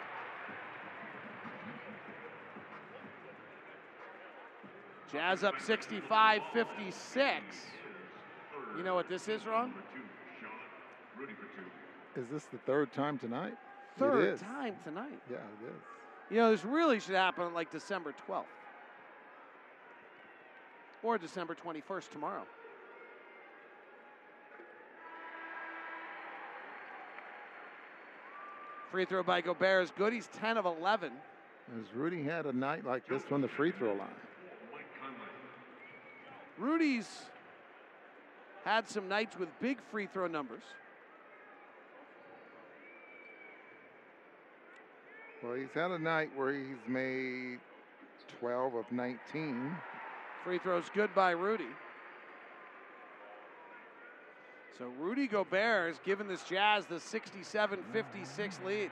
[5.10, 7.42] Jazz up 65 56.
[8.76, 9.72] You know what this is, Ron?
[12.16, 13.54] Is this the third time tonight?
[13.98, 15.20] Third time tonight.
[15.30, 15.82] Yeah, it is.
[16.30, 18.44] You know, this really should happen like December 12th.
[21.02, 22.44] or December 21st tomorrow.
[28.90, 30.14] Free throw by Gobert is good.
[30.14, 31.12] He's 10 of 11.
[31.76, 34.08] Has Rudy had a night like this from the free throw line?
[36.56, 37.08] Rudy's
[38.64, 40.62] had some nights with big free throw numbers.
[45.44, 47.58] Well, he's had a night where he's made
[48.40, 49.76] 12 of 19.
[50.42, 51.66] Free throws good by Rudy.
[54.78, 58.90] So Rudy Gobert has given this Jazz the 67-56 lead.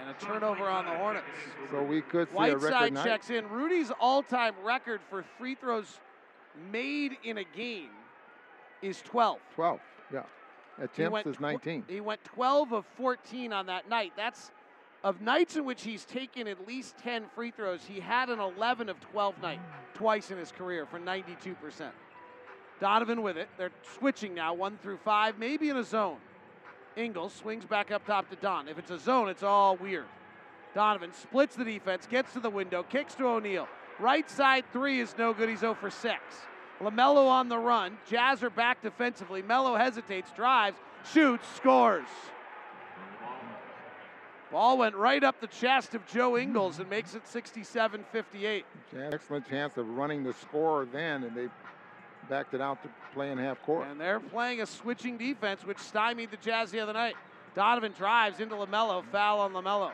[0.00, 1.26] And a turnover on the Hornets.
[1.70, 3.04] So we could see a record Whiteside night.
[3.04, 3.48] checks in.
[3.48, 5.98] Rudy's all-time record for free throws
[6.70, 7.90] made in a game
[8.82, 9.38] is 12.
[9.54, 9.80] 12,
[10.12, 10.22] yeah.
[10.80, 11.84] Attempts went is tw- 19.
[11.88, 14.12] he went 12 of 14 on that night.
[14.16, 14.50] That's
[15.04, 17.84] of nights in which he's taken at least 10 free throws.
[17.84, 19.60] He had an 11 of 12 night
[19.92, 21.90] twice in his career for 92%.
[22.80, 23.48] Donovan with it.
[23.56, 26.16] They're switching now, one through five, maybe in a zone.
[26.96, 28.68] Ingles swings back up top to Don.
[28.68, 30.06] If it's a zone, it's all weird.
[30.74, 33.68] Donovan splits the defense, gets to the window, kicks to O'Neale.
[34.00, 35.48] Right side three is no good.
[35.48, 36.14] He's 0 for 6.
[36.80, 37.96] LaMelo on the run.
[38.08, 39.42] Jazz are back defensively.
[39.42, 40.76] Melo hesitates, drives,
[41.12, 42.06] shoots, scores.
[44.50, 48.64] Ball went right up the chest of Joe Ingles and makes it 67 58.
[48.96, 51.48] Excellent chance of running the score then, and they
[52.28, 53.88] backed it out to play in half court.
[53.88, 57.16] And they're playing a switching defense, which stymied the Jazz the other night.
[57.54, 59.92] Donovan drives into LaMelo, foul on LaMelo.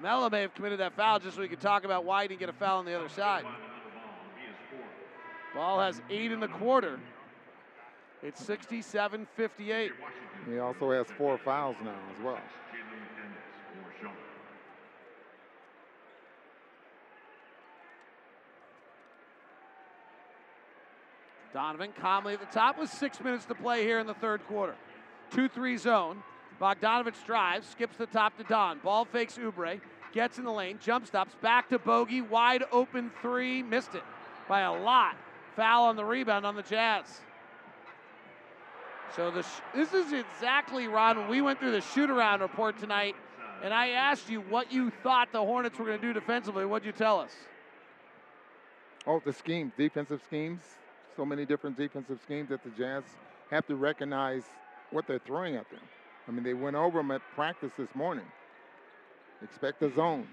[0.00, 2.40] LaMelo may have committed that foul just so we could talk about why he didn't
[2.40, 3.44] get a foul on the other side.
[5.54, 6.98] Ball has eight in the quarter.
[8.22, 9.92] It's 67 58.
[10.48, 12.38] He also has four fouls now as well.
[21.52, 24.74] Donovan calmly at the top with six minutes to play here in the third quarter.
[25.32, 26.22] 2 3 zone.
[26.60, 28.78] Bogdanovich drives, skips the top to Don.
[28.78, 29.80] Ball fakes Oubre,
[30.12, 34.04] gets in the lane, jump stops, back to Bogey, wide open three, missed it
[34.48, 35.16] by a lot.
[35.56, 37.20] Foul on the rebound on the Jazz.
[39.16, 42.78] So the sh- this is exactly, Ron, when we went through the shoot around report
[42.78, 43.14] tonight,
[43.62, 46.64] and I asked you what you thought the Hornets were going to do defensively.
[46.64, 47.32] What'd you tell us?
[49.06, 50.62] Oh, the schemes, defensive schemes.
[51.16, 53.02] So many different defensive schemes that the Jazz
[53.50, 54.44] have to recognize
[54.90, 55.80] what they're throwing at them.
[56.26, 58.24] I mean, they went over them at practice this morning.
[59.42, 60.26] Expect the zone.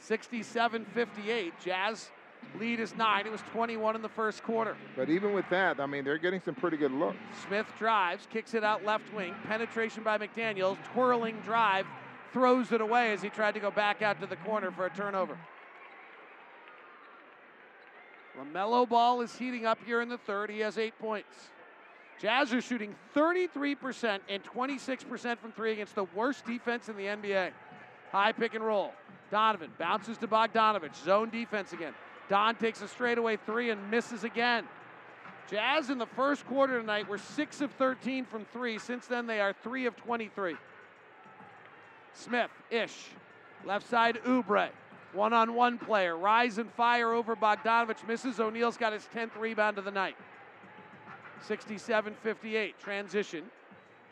[0.00, 1.54] 67 58.
[1.64, 2.10] Jazz
[2.58, 3.26] lead is nine.
[3.26, 4.76] It was 21 in the first quarter.
[4.96, 7.16] But even with that, I mean, they're getting some pretty good looks.
[7.46, 9.34] Smith drives, kicks it out left wing.
[9.46, 10.76] Penetration by McDaniels.
[10.92, 11.86] Twirling drive,
[12.32, 14.90] throws it away as he tried to go back out to the corner for a
[14.90, 15.38] turnover.
[18.38, 20.50] LaMelo ball is heating up here in the third.
[20.50, 21.50] He has eight points.
[22.20, 27.50] Jazz are shooting 33% and 26% from three against the worst defense in the NBA.
[28.10, 28.92] High pick and roll.
[29.30, 30.96] Donovan bounces to Bogdanovich.
[31.04, 31.94] Zone defense again.
[32.28, 34.64] Don takes a straightaway three and misses again.
[35.50, 38.78] Jazz in the first quarter tonight were 6 of 13 from three.
[38.78, 40.56] Since then, they are 3 of 23.
[42.12, 43.06] Smith, Ish.
[43.64, 44.68] Left side, Oubre.
[45.14, 46.16] One on one player.
[46.16, 48.06] Rise and fire over Bogdanovich.
[48.06, 48.38] Misses.
[48.40, 50.16] O'Neale's got his 10th rebound of the night.
[51.46, 52.78] 67 58.
[52.78, 53.44] Transition.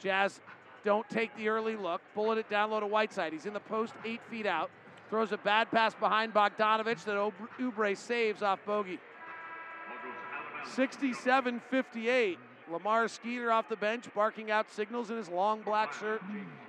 [0.01, 0.41] Jazz
[0.85, 2.01] don't take the early look.
[2.15, 3.33] Bullet it down low to Whiteside.
[3.33, 4.71] He's in the post, eight feet out.
[5.09, 7.17] Throws a bad pass behind Bogdanovich that
[7.61, 8.99] Oubre saves off Bogey.
[10.75, 12.39] 67 58.
[12.71, 16.21] Lamar Skeeter off the bench, barking out signals in his long black shirt,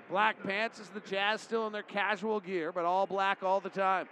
[0.10, 0.80] black pants.
[0.80, 4.08] As the Jazz still in their casual gear, but all black all the time.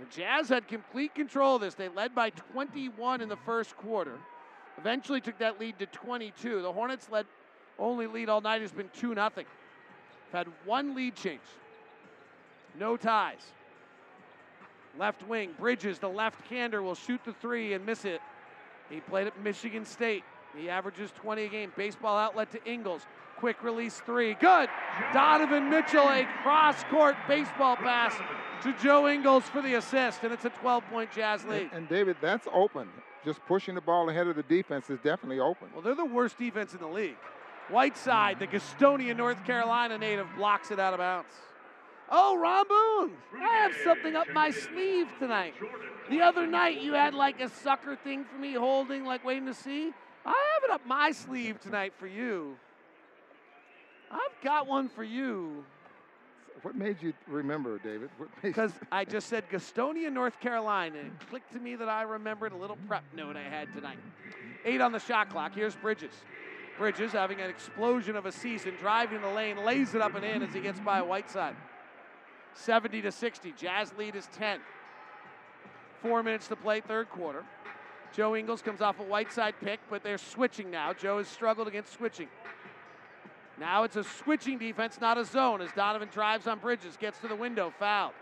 [0.00, 1.74] The Jazz had complete control of this.
[1.74, 4.18] They led by 21 in the first quarter.
[4.76, 6.62] Eventually took that lead to 22.
[6.62, 7.26] The Hornets led
[7.78, 9.30] only lead all night has been 2 0.
[10.32, 11.40] Had one lead change.
[12.78, 13.52] No ties.
[14.98, 18.20] Left wing, Bridges, the left hander, will shoot the three and miss it.
[18.90, 20.24] He played at Michigan State.
[20.56, 21.72] He averages 20 a game.
[21.76, 23.02] Baseball outlet to Ingles.
[23.38, 24.34] Quick release three.
[24.34, 24.68] Good.
[25.12, 28.14] Donovan Mitchell, a cross court baseball pass
[28.62, 31.62] to Joe Ingles for the assist, and it's a 12 point Jazz lead.
[31.62, 32.88] And, and David, that's open.
[33.24, 35.68] Just pushing the ball ahead of the defense is definitely open.
[35.72, 37.16] Well, they're the worst defense in the league.
[37.68, 41.32] Whiteside, the Gastonia, North Carolina native, blocks it out of bounds.
[42.10, 45.54] Oh, Ron Boone, I have something up my sleeve tonight.
[46.10, 49.54] The other night you had like a sucker thing for me holding, like waiting to
[49.54, 49.92] see.
[50.26, 52.56] I have it up my sleeve tonight for you.
[54.10, 55.64] I've got one for you.
[56.62, 58.10] What made you remember, David?
[58.40, 62.52] Because I just said Gastonia, North Carolina, and it clicked to me that I remembered
[62.52, 63.98] a little prep note I had tonight.
[64.64, 65.54] Eight on the shot clock.
[65.54, 66.14] Here's Bridges.
[66.78, 70.42] Bridges having an explosion of a season, driving the lane, lays it up and in
[70.42, 71.54] as he gets by Whiteside.
[72.54, 73.52] 70 to 60.
[73.58, 74.60] Jazz lead is 10.
[76.02, 77.44] Four minutes to play, third quarter.
[78.14, 80.92] Joe Ingles comes off a Whiteside pick, but they're switching now.
[80.92, 82.28] Joe has struggled against switching.
[83.58, 87.28] Now it's a switching defense, not a zone, as Donovan drives on Bridges, gets to
[87.28, 88.12] the window, fouled.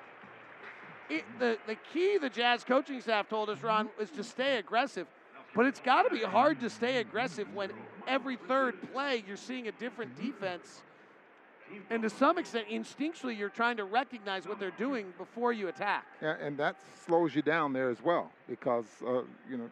[1.10, 5.06] It, the, the key the Jazz coaching staff told us, Ron, is to stay aggressive.
[5.54, 7.70] But it's got to be hard to stay aggressive when
[8.06, 10.82] every third play you're seeing a different defense.
[11.90, 16.06] And to some extent, instinctually, you're trying to recognize what they're doing before you attack.
[16.20, 19.70] Yeah, and that slows you down there as well because, uh, you know,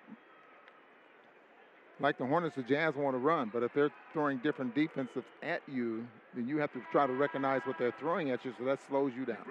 [2.00, 5.62] like the Hornets, the Jazz want to run, but if they're throwing different defensive at
[5.68, 8.78] you, then you have to try to recognize what they're throwing at you, so that
[8.88, 9.44] slows you down.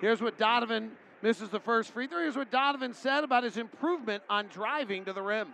[0.00, 2.18] Here's what Donovan misses the first free throw.
[2.18, 5.48] Here's what Donovan said about his improvement on driving to the rim.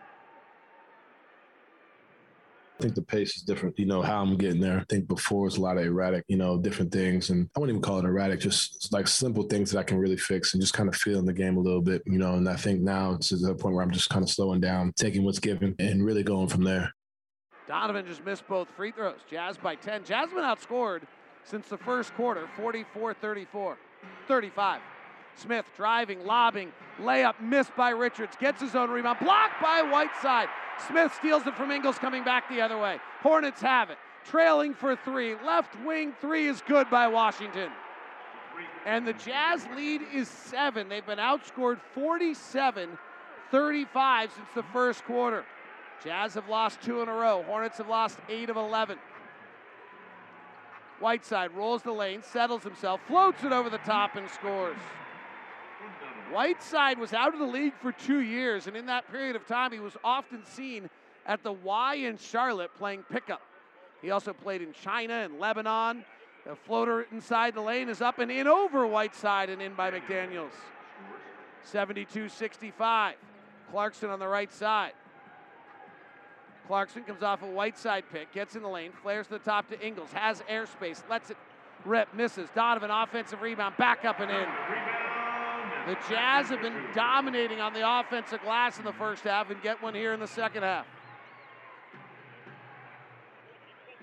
[2.79, 3.79] I think the pace is different.
[3.79, 4.81] You know how I'm getting there.
[4.81, 7.79] I think before it's a lot of erratic, you know, different things, and I wouldn't
[7.79, 8.41] even call it erratic.
[8.41, 11.33] Just like simple things that I can really fix and just kind of feeling the
[11.33, 12.35] game a little bit, you know.
[12.35, 14.93] And I think now it's to the point where I'm just kind of slowing down,
[14.95, 16.93] taking what's given, and really going from there.
[17.67, 19.21] Donovan just missed both free throws.
[19.29, 20.05] Jazz by 10.
[20.05, 21.03] Jazz been outscored
[21.45, 23.77] since the first quarter, 44-34,
[24.29, 24.81] 35.
[25.35, 30.49] Smith driving, lobbing, layup missed by Richards, gets his own rebound, blocked by Whiteside.
[30.89, 32.99] Smith steals it from Ingles coming back the other way.
[33.23, 33.99] Hornets have it.
[34.25, 35.35] Trailing for three.
[35.45, 37.71] Left wing three is good by Washington.
[38.85, 40.89] And the Jazz lead is seven.
[40.89, 42.99] They've been outscored 47
[43.51, 45.45] 35 since the first quarter.
[46.03, 47.43] Jazz have lost two in a row.
[47.45, 48.99] Hornets have lost eight of 11.
[51.01, 54.77] Whiteside rolls the lane, settles himself, floats it over the top, and scores.
[56.33, 59.73] Whiteside was out of the league for two years, and in that period of time,
[59.73, 60.91] he was often seen
[61.27, 63.43] at the Y in Charlotte playing pickup.
[64.03, 66.05] He also played in China and Lebanon.
[66.45, 70.53] The floater inside the lane is up and in over Whiteside and in by McDaniels.
[71.65, 73.17] 72 65.
[73.71, 74.93] Clarkson on the right side.
[76.69, 79.81] Clarkson comes off a Whiteside pick, gets in the lane, flares to the top to
[79.87, 81.37] Ingles, has airspace, lets it
[81.85, 82.49] rip, misses.
[82.55, 85.06] Donovan, offensive rebound, back up and in.
[85.87, 89.81] The Jazz have been dominating on the offensive glass in the first half and get
[89.81, 90.85] one here in the second half.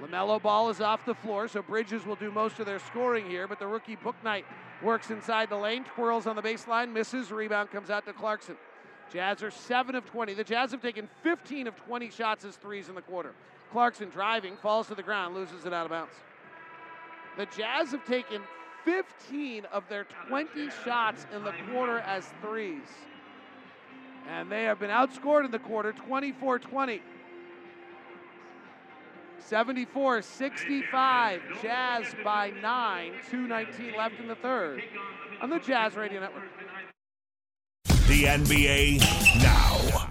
[0.02, 3.50] LaMelo ball is off the floor, so Bridges will do most of their scoring here,
[3.50, 4.46] but the rookie Bouknight
[4.82, 8.56] works inside the lane, twirls on the baseline, misses, rebound comes out to Clarkson.
[9.12, 10.34] Jazz are 7 of 20.
[10.36, 13.34] The Jazz have taken 15 of 20 shots as threes in the quarter.
[13.72, 16.14] Clarkson driving, falls to the ground, loses it out of bounds.
[17.38, 18.42] The Jazz have taken
[18.86, 20.48] 15 of their 20
[20.84, 22.88] shots in the quarter as threes.
[24.30, 27.02] And they have been outscored in the quarter 24 20.
[29.40, 31.42] 74 65.
[31.62, 33.14] Jazz by 9.
[33.30, 34.82] 2.19 left in the third.
[35.42, 36.44] On the Jazz Radio Network.
[38.08, 39.00] The NBA
[39.44, 40.10] now.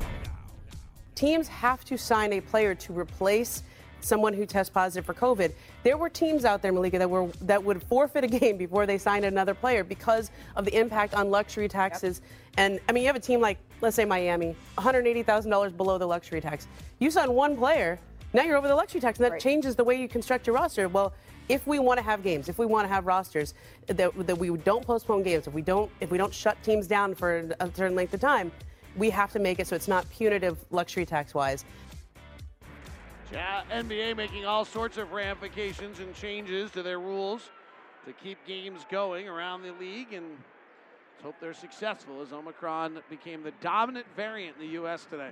[1.14, 3.62] Teams have to sign a player to replace
[4.02, 5.52] someone who tests positive for COVID.
[5.82, 8.98] There were teams out there, Malika, that were that would forfeit a game before they
[8.98, 12.20] signed another player because of the impact on luxury taxes.
[12.22, 12.30] Yep.
[12.58, 16.40] And I mean, you have a team like, let's say Miami, $180,000 below the luxury
[16.40, 16.68] tax.
[16.98, 17.98] You sign one player,
[18.32, 19.40] now you're over the luxury tax, and that right.
[19.40, 20.88] changes the way you construct your roster.
[20.88, 21.12] Well,
[21.48, 23.54] if we want to have games, if we want to have rosters,
[23.86, 27.14] that, that we don't postpone games, if we don't if we don't shut teams down
[27.14, 28.52] for a certain length of time,
[28.96, 31.64] we have to make it so it's not punitive luxury tax wise.
[33.32, 37.48] Yeah, NBA making all sorts of ramifications and changes to their rules
[38.04, 43.42] to keep games going around the league, and let's hope they're successful as Omicron became
[43.42, 45.06] the dominant variant in the U.S.
[45.08, 45.30] today.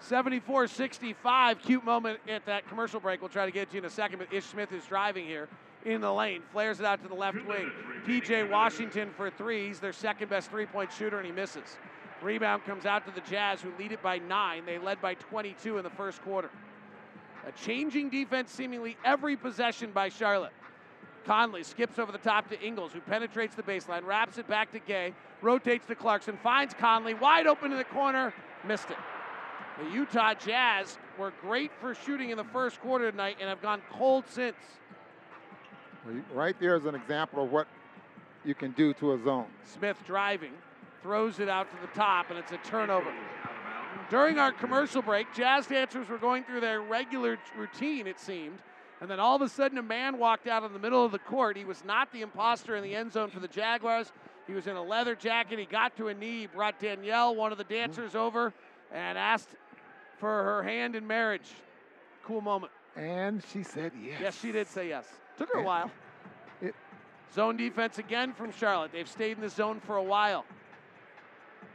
[0.00, 1.62] 74 65.
[1.62, 3.20] Cute moment at that commercial break.
[3.20, 5.48] We'll try to get to you in a second, but Ish Smith is driving here
[5.84, 7.70] in the lane, flares it out to the left wing.
[8.04, 9.68] PJ Washington for three.
[9.68, 11.76] He's their second best three point shooter, and he misses.
[12.20, 14.64] Rebound comes out to the Jazz, who lead it by nine.
[14.64, 16.50] They led by 22 in the first quarter.
[17.46, 20.52] A changing defense seemingly every possession by Charlotte.
[21.24, 24.78] Conley skips over the top to Ingles, who penetrates the baseline, wraps it back to
[24.80, 28.34] Gay, rotates to Clarkson, finds Conley wide open in the corner,
[28.66, 28.96] missed it.
[29.78, 33.82] The Utah Jazz were great for shooting in the first quarter tonight and have gone
[33.90, 34.56] cold since.
[36.32, 37.68] Right there is an example of what
[38.44, 39.46] you can do to a zone.
[39.64, 40.52] Smith driving,
[41.02, 43.12] throws it out to the top, and it's a turnover.
[44.10, 48.58] During our commercial break, Jazz dancers were going through their regular routine, it seemed,
[49.00, 51.18] And then all of a sudden, a man walked out in the middle of the
[51.18, 51.56] court.
[51.56, 54.12] He was not the imposter in the end zone for the Jaguars.
[54.46, 55.58] He was in a leather jacket.
[55.58, 58.52] He got to a knee, brought Danielle, one of the dancers, over
[58.92, 59.48] and asked
[60.18, 61.50] for her hand in marriage.
[62.24, 62.72] Cool moment.
[62.96, 64.18] And she said yes.
[64.20, 65.06] Yes, she did say yes.
[65.38, 65.90] Took her a while.
[66.60, 66.74] It-
[67.34, 68.92] Zone defense again from Charlotte.
[68.92, 70.44] They've stayed in the zone for a while.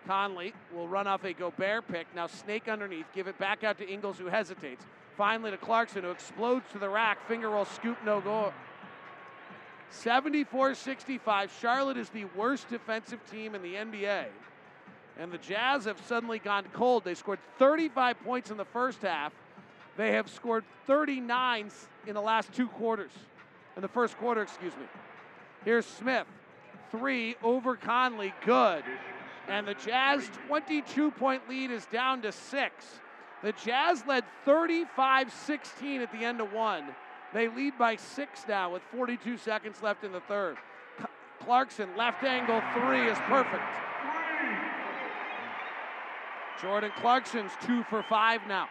[0.07, 2.07] Conley will run off a Gobert pick.
[2.15, 3.05] Now snake underneath.
[3.13, 4.85] Give it back out to Ingles, who hesitates.
[5.17, 7.27] Finally to Clarkson, who explodes to the rack.
[7.27, 8.53] Finger roll, scoop, no goal.
[9.89, 11.51] 74 65.
[11.59, 14.25] Charlotte is the worst defensive team in the NBA.
[15.19, 17.03] And the Jazz have suddenly gone cold.
[17.03, 19.33] They scored 35 points in the first half.
[19.97, 21.71] They have scored 39
[22.05, 23.11] in the last two quarters.
[23.75, 24.85] In the first quarter, excuse me.
[25.65, 26.27] Here's Smith.
[26.91, 28.33] Three over Conley.
[28.45, 28.83] Good.
[29.47, 32.85] And the Jazz 22 point lead is down to six.
[33.43, 36.85] The Jazz led 35 16 at the end of one.
[37.33, 40.57] They lead by six now with 42 seconds left in the third.
[41.43, 43.63] Clarkson, left angle three is perfect.
[46.61, 48.67] Jordan Clarkson's two for five now.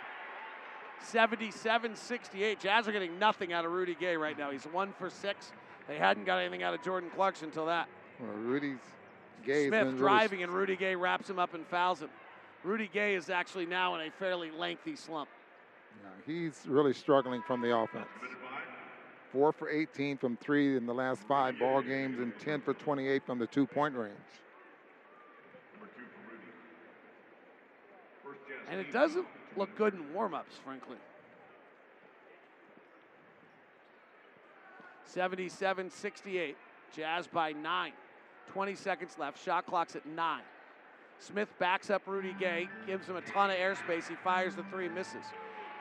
[1.01, 2.61] 77 68.
[2.61, 4.51] Jazz are getting nothing out of Rudy Gay right now.
[4.51, 5.53] He's one for six.
[5.87, 7.89] They hadn't got anything out of Jordan Clarkson until that.
[8.19, 8.79] Well, Rudy's
[9.47, 12.11] Gay's Smith been really driving, and Rudy Gay wraps him up and fouls him.
[12.65, 15.29] Rudy Gay is actually now in a fairly lengthy slump.
[16.03, 18.09] Yeah, he's really struggling from the offense.
[19.33, 23.25] Four for 18 from three in the last five ball games, and 10 for 28
[23.25, 24.13] from the two-point range.
[28.69, 29.27] And it doesn't
[29.57, 30.97] look good in warm-ups, frankly.
[35.15, 36.55] 77-68.
[36.95, 37.93] Jazz by nine.
[38.53, 39.43] 20 seconds left.
[39.45, 40.43] Shot clock's at nine.
[41.19, 44.09] Smith backs up Rudy Gay, gives him a ton of airspace.
[44.09, 45.25] He fires the three, misses.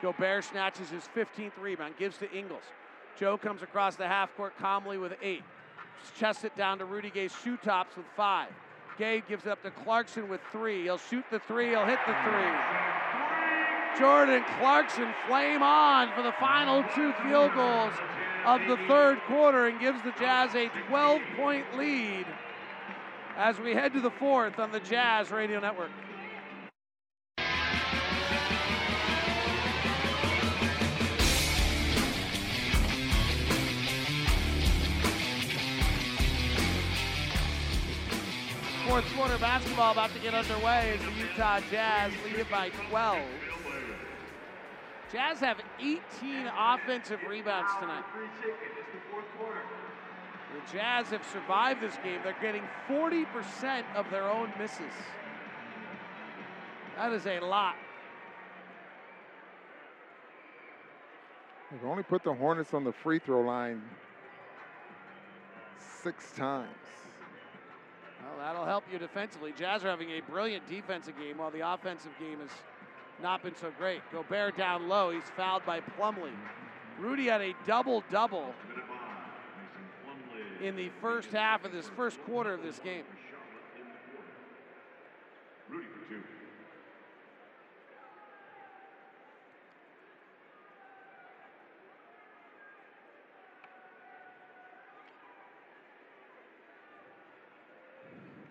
[0.02, 2.62] Gobert snatches his 15th rebound, gives to Ingles.
[3.18, 5.42] Joe comes across the half court calmly with eight.
[6.18, 8.48] Chests it down to Rudy Gay's shoe tops with five.
[8.98, 10.84] Gay gives it up to Clarkson with three.
[10.84, 13.98] He'll shoot the three, he'll hit the three.
[13.98, 17.94] Jordan Clarkson flame on for the final two field goals
[18.44, 22.26] of the third quarter and gives the Jazz a 12 point lead
[23.36, 25.90] as we head to the fourth on the Jazz Radio Network.
[38.86, 43.20] Fourth quarter basketball about to get underway as the Utah Jazz lead it by 12.
[45.12, 46.00] Jazz have 18
[46.58, 48.04] offensive rebounds tonight.
[50.56, 52.20] The Jazz have survived this game.
[52.24, 54.80] They're getting 40% of their own misses.
[56.96, 57.74] That is a lot.
[61.70, 63.82] They've only put the Hornets on the free throw line
[66.02, 66.70] six times.
[68.22, 69.52] Well, that'll help you defensively.
[69.58, 72.50] Jazz are having a brilliant defensive game while the offensive game has
[73.22, 74.00] not been so great.
[74.10, 75.10] Gobert down low.
[75.10, 76.30] He's fouled by Plumlee.
[76.98, 78.54] Rudy had a double double
[80.62, 83.04] in the first half of this first quarter of this game.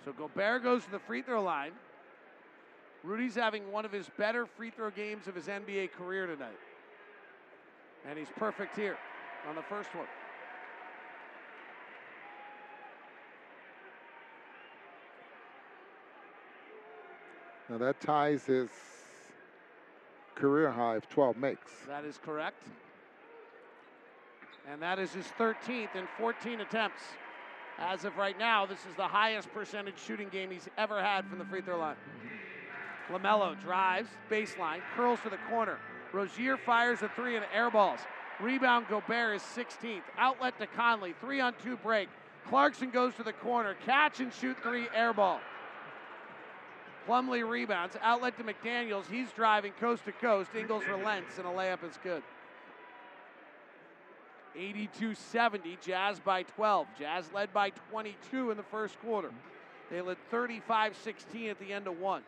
[0.03, 1.71] So Gobert goes to the free throw line.
[3.03, 6.59] Rudy's having one of his better free throw games of his NBA career tonight.
[8.07, 8.97] And he's perfect here
[9.49, 10.05] on the first one.
[17.69, 18.69] Now that ties his
[20.35, 21.71] career high of 12 makes.
[21.87, 22.63] That is correct.
[24.71, 27.01] And that is his 13th in 14 attempts.
[27.77, 31.39] As of right now, this is the highest percentage shooting game he's ever had from
[31.39, 31.95] the free throw line.
[33.09, 35.77] LaMelo drives, baseline, curls to the corner.
[36.13, 37.99] Rozier fires a three and airballs.
[38.39, 40.01] Rebound Gobert is 16th.
[40.17, 42.09] Outlet to Conley, three on two break.
[42.47, 45.39] Clarkson goes to the corner, catch and shoot three, airball.
[47.07, 49.09] Plumlee rebounds, outlet to McDaniels.
[49.09, 50.51] He's driving coast to coast.
[50.55, 52.23] Ingles relents, and a layup is good.
[54.57, 56.87] 82 70, Jazz by 12.
[56.97, 59.31] Jazz led by 22 in the first quarter.
[59.91, 62.23] They led 35 16 at the end of one.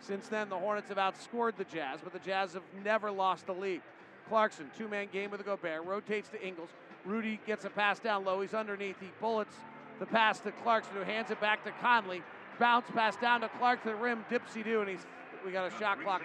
[0.00, 3.52] Since then, the Hornets have outscored the Jazz, but the Jazz have never lost the
[3.52, 3.82] lead.
[4.28, 6.70] Clarkson, two man game with a Gobert, rotates to Ingles.
[7.04, 8.40] Rudy gets a pass down low.
[8.40, 9.00] He's underneath.
[9.00, 9.54] He bullets
[9.98, 12.22] the pass to Clarkson, who hands it back to Conley
[12.60, 15.06] bounce pass down to Clark to the rim, dipsy do, and he's
[15.44, 16.20] we got a shot clock,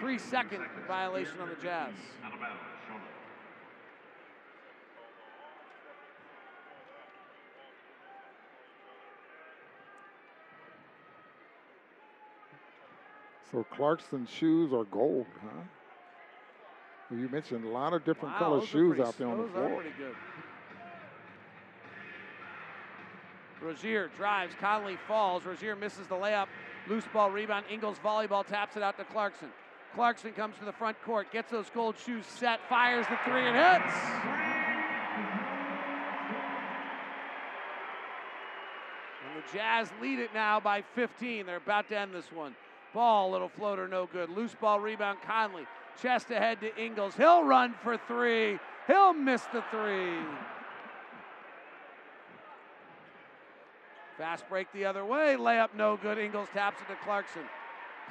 [0.00, 1.92] three second violation on the Jazz.
[13.52, 15.60] So Clarkson's shoes are gold, huh?
[17.10, 19.84] You mentioned a lot of different wow, color shoes out there on the floor.
[23.60, 24.54] Rozier drives.
[24.60, 25.44] Conley falls.
[25.44, 26.46] Rozier misses the layup.
[26.88, 27.64] Loose ball rebound.
[27.70, 29.48] Ingles volleyball taps it out to Clarkson.
[29.94, 33.56] Clarkson comes to the front court, gets those gold shoes set, fires the three, and
[33.56, 33.96] hits.
[39.24, 41.46] And the Jazz lead it now by 15.
[41.46, 42.54] They're about to end this one.
[42.92, 44.28] Ball, little floater, no good.
[44.28, 45.66] Loose ball rebound, Conley.
[46.02, 47.14] Chest ahead to Ingles.
[47.16, 48.58] He'll run for three.
[48.86, 50.18] He'll miss the three.
[54.18, 55.36] Fast break the other way.
[55.38, 56.18] Layup no good.
[56.18, 57.42] Ingles taps it to Clarkson.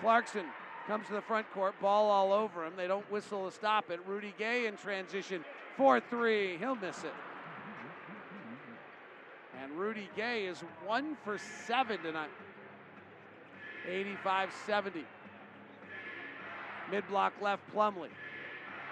[0.02, 0.46] Clarkson
[0.88, 1.74] comes to the front court.
[1.82, 2.74] Ball all over him.
[2.78, 4.00] They don't whistle to stop it.
[4.06, 5.44] Rudy Gay in transition.
[5.78, 6.58] 4 3.
[6.58, 7.14] He'll miss it.
[9.62, 12.30] And Rudy Gay is one for seven tonight.
[13.88, 15.06] 85 70.
[16.92, 18.10] Mid block left, Plumlee.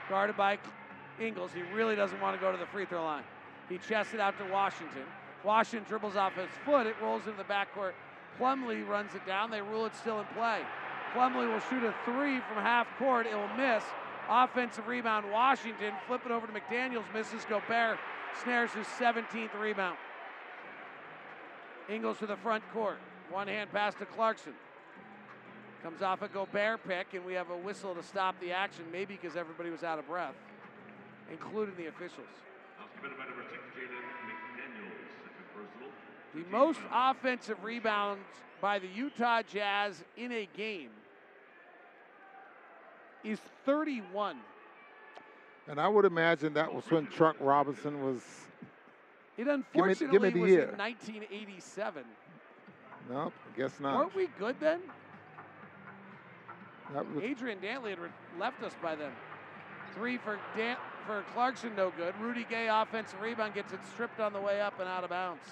[0.09, 0.57] Guarded by
[1.19, 1.51] Ingles.
[1.53, 3.23] He really doesn't want to go to the free throw line.
[3.69, 5.03] He chests it out to Washington.
[5.43, 6.87] Washington dribbles off his foot.
[6.87, 7.93] It rolls into the backcourt.
[8.39, 9.51] Plumlee runs it down.
[9.51, 10.61] They rule it still in play.
[11.13, 13.27] Plumlee will shoot a three from half court.
[13.27, 13.83] It will miss.
[14.29, 15.93] Offensive rebound, Washington.
[16.07, 17.03] Flip it over to McDaniels.
[17.13, 17.99] Misses Gobert.
[18.43, 19.97] Snares his 17th rebound.
[21.89, 22.97] Ingles to the front court.
[23.29, 24.53] One hand pass to Clarkson.
[25.83, 29.19] Comes off a Gobert pick, and we have a whistle to stop the action, maybe
[29.19, 30.35] because everybody was out of breath,
[31.29, 32.31] including the officials.
[36.33, 38.23] The most offensive rebounds
[38.61, 40.89] by the Utah Jazz in a game
[43.23, 44.37] is 31.
[45.67, 48.21] And I would imagine that was when Truck Robinson was.
[49.37, 50.69] It Give me- unfortunately give me was year.
[50.69, 52.03] in 1987.
[53.09, 53.97] Nope, I guess not.
[53.97, 54.81] Weren't we good then?
[57.21, 59.11] Adrian Dantley had re- left us by then.
[59.95, 60.77] Three for Dan-
[61.07, 62.13] for Clarkson, no good.
[62.19, 65.47] Rudy Gay offensive rebound gets it stripped on the way up and out of bounds.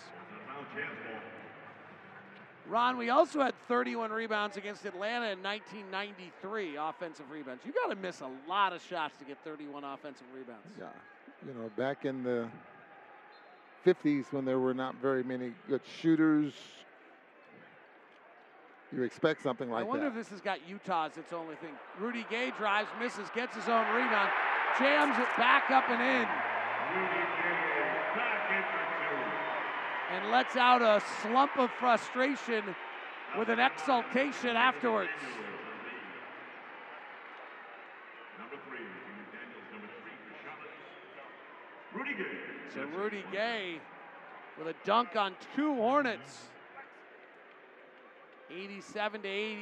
[0.61, 1.21] Foul Jazz ball.
[2.67, 7.63] Ron, we also had 31 rebounds against Atlanta in 1993 offensive rebounds.
[7.65, 10.67] You got to miss a lot of shots to get 31 offensive rebounds.
[10.79, 10.85] yeah,
[11.45, 12.47] you know, back in the
[13.85, 16.53] 50s when there were not very many good shooters,
[18.95, 19.87] you expect something like that.
[19.87, 20.11] I wonder that.
[20.11, 21.71] if this has got Utah as its only thing.
[21.99, 24.29] Rudy Gay drives, misses, gets his own rebound,
[24.77, 26.27] jams it back up and in,
[26.93, 27.71] Rudy Gay
[28.15, 29.41] back in for two.
[30.11, 32.63] And lets out a slump of frustration
[33.37, 35.09] with an exultation afterwards.
[38.37, 40.75] Number three, to McDaniels, number three for Charlotte.
[41.93, 42.37] Rudy Gay.
[42.73, 43.79] So Rudy Gay
[44.57, 46.47] with a dunk on two Hornets.
[48.53, 49.61] 87 to 80.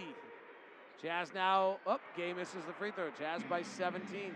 [1.02, 2.02] Jazz now up.
[2.18, 3.10] Gay misses the free throw.
[3.20, 4.34] Jazz by 17.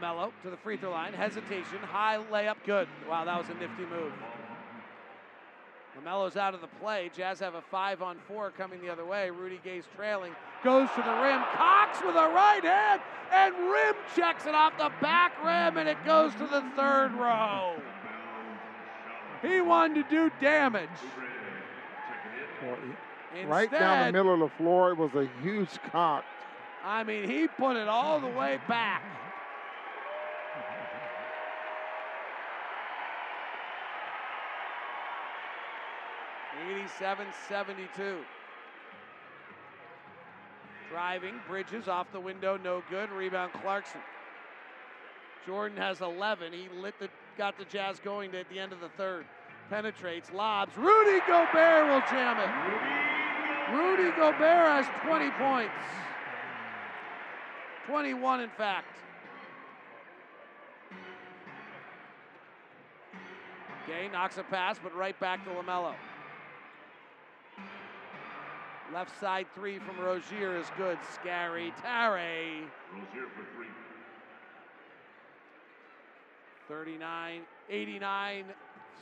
[0.00, 1.12] LaMelo to the free throw line.
[1.12, 1.78] Hesitation.
[1.82, 2.56] High layup.
[2.64, 2.88] Good.
[3.08, 4.12] Wow, that was a nifty move.
[5.98, 7.10] LaMelo's out of the play.
[7.16, 9.30] Jazz have a five on four coming the other way.
[9.30, 10.32] Rudy Gay's trailing.
[10.62, 11.42] Goes to the rim.
[11.54, 13.00] Cox with a right hand.
[13.32, 15.78] And rim checks it off the back rim.
[15.78, 17.76] And it goes to the third row.
[19.42, 20.88] He wanted to do damage.
[22.62, 22.76] Well,
[23.34, 26.24] he- right down the middle of the floor, it was a huge cock.
[26.84, 29.02] I mean, he put it all the way back.
[36.86, 38.18] Eighty-seven, seventy-two.
[40.88, 43.10] Driving, Bridges off the window, no good.
[43.10, 44.00] Rebound, Clarkson.
[45.44, 46.52] Jordan has 11.
[46.52, 49.26] He lit the, got the Jazz going at the end of the third.
[49.68, 50.76] Penetrates, lobs.
[50.76, 53.74] Rudy Gobert will jam it.
[53.76, 55.74] Rudy Gobert has 20 points.
[57.88, 58.96] 21, in fact.
[63.88, 65.94] Gay knocks a pass, but right back to LaMelo.
[68.94, 70.98] Left side three from Rozier is good.
[71.12, 71.72] Scary.
[71.82, 72.68] Tare.
[72.92, 73.66] Rozier for three.
[76.68, 78.44] 39, 89,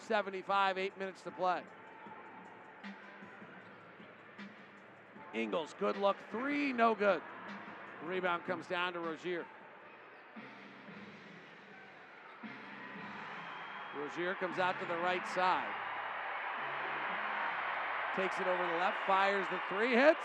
[0.07, 1.61] 75, eight minutes to play.
[5.35, 6.17] Ingles, good look.
[6.31, 7.21] Three, no good.
[8.07, 9.45] Rebound comes down to Rozier.
[13.99, 15.65] Rozier comes out to the right side.
[18.17, 20.19] Takes it over the left, fires the three, hits.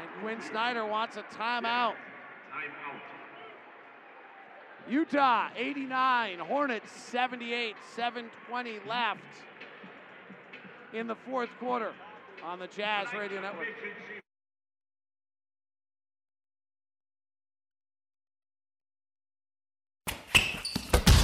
[0.00, 1.62] And Quinn Snyder wants a timeout.
[1.62, 1.94] Time
[2.86, 3.00] out.
[4.88, 9.20] Utah 89, Hornets 78, 720 left
[10.92, 11.92] in the fourth quarter
[12.44, 13.66] on the Jazz Radio Network.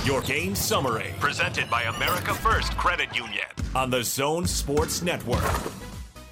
[0.04, 5.42] Your game summary, presented by America First Credit Union on the Zone Sports Network.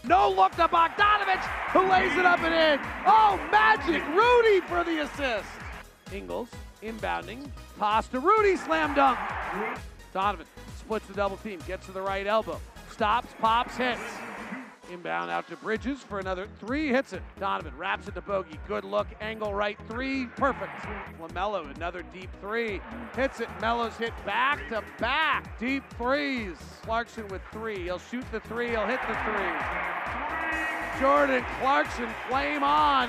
[0.04, 1.42] No look to Bogdanovich,
[1.72, 2.86] who lays it up and in.
[3.06, 4.06] Oh, magic!
[4.08, 5.48] Rudy for the assist.
[6.12, 6.50] Ingles
[6.82, 9.18] inbounding, pass to Rudy, slam dunk.
[10.12, 10.44] Donovan
[10.78, 14.02] splits the double team, gets to the right elbow, stops, pops, hits.
[14.90, 17.22] Inbound out to Bridges for another three, hits it.
[17.38, 18.58] Donovan wraps it to Bogey.
[18.66, 20.72] Good look, angle right three, perfect.
[21.20, 22.80] LaMelo, another deep three,
[23.14, 23.48] hits it.
[23.60, 26.56] Melo's hit back to back, deep threes.
[26.82, 27.84] Clarkson with three.
[27.84, 31.00] He'll shoot the three, he'll hit the three.
[31.00, 33.08] Jordan Clarkson, flame on.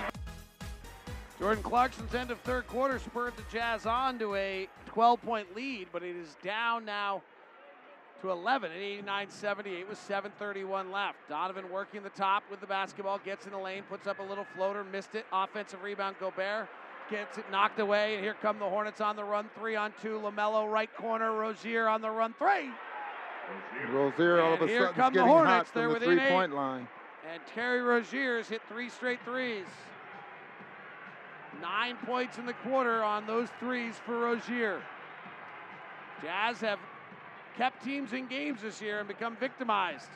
[1.39, 5.87] Jordan Clarkson's end of third quarter spurred the Jazz on to a 12 point lead,
[5.91, 7.23] but it is down now
[8.23, 11.17] to 11 at 89 78 with 7.31 left.
[11.29, 14.45] Donovan working the top with the basketball, gets in the lane, puts up a little
[14.55, 15.25] floater, missed it.
[15.31, 16.69] Offensive rebound, Gobert
[17.11, 20.21] gets it knocked away, and here come the Hornets on the run three on two.
[20.23, 22.71] LaMelo right corner, Rozier on the run three.
[23.91, 25.69] Rozier all of a here sudden come the getting Hornets.
[25.69, 26.19] hot They're from the eight.
[26.19, 26.87] three-point line.
[27.31, 29.65] And Terry Rozier's hit three straight threes.
[31.61, 34.81] Nine points in the quarter on those threes for Rozier.
[36.21, 36.79] Jazz have
[37.57, 40.09] kept teams in games this year and become victimized.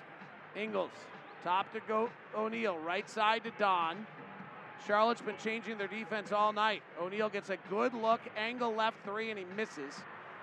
[0.56, 0.92] Ingles,
[1.44, 4.06] top to go O'Neale, right side to Don.
[4.86, 6.82] Charlotte's been changing their defense all night.
[7.02, 9.96] O'Neale gets a good look, angle left three, and he misses.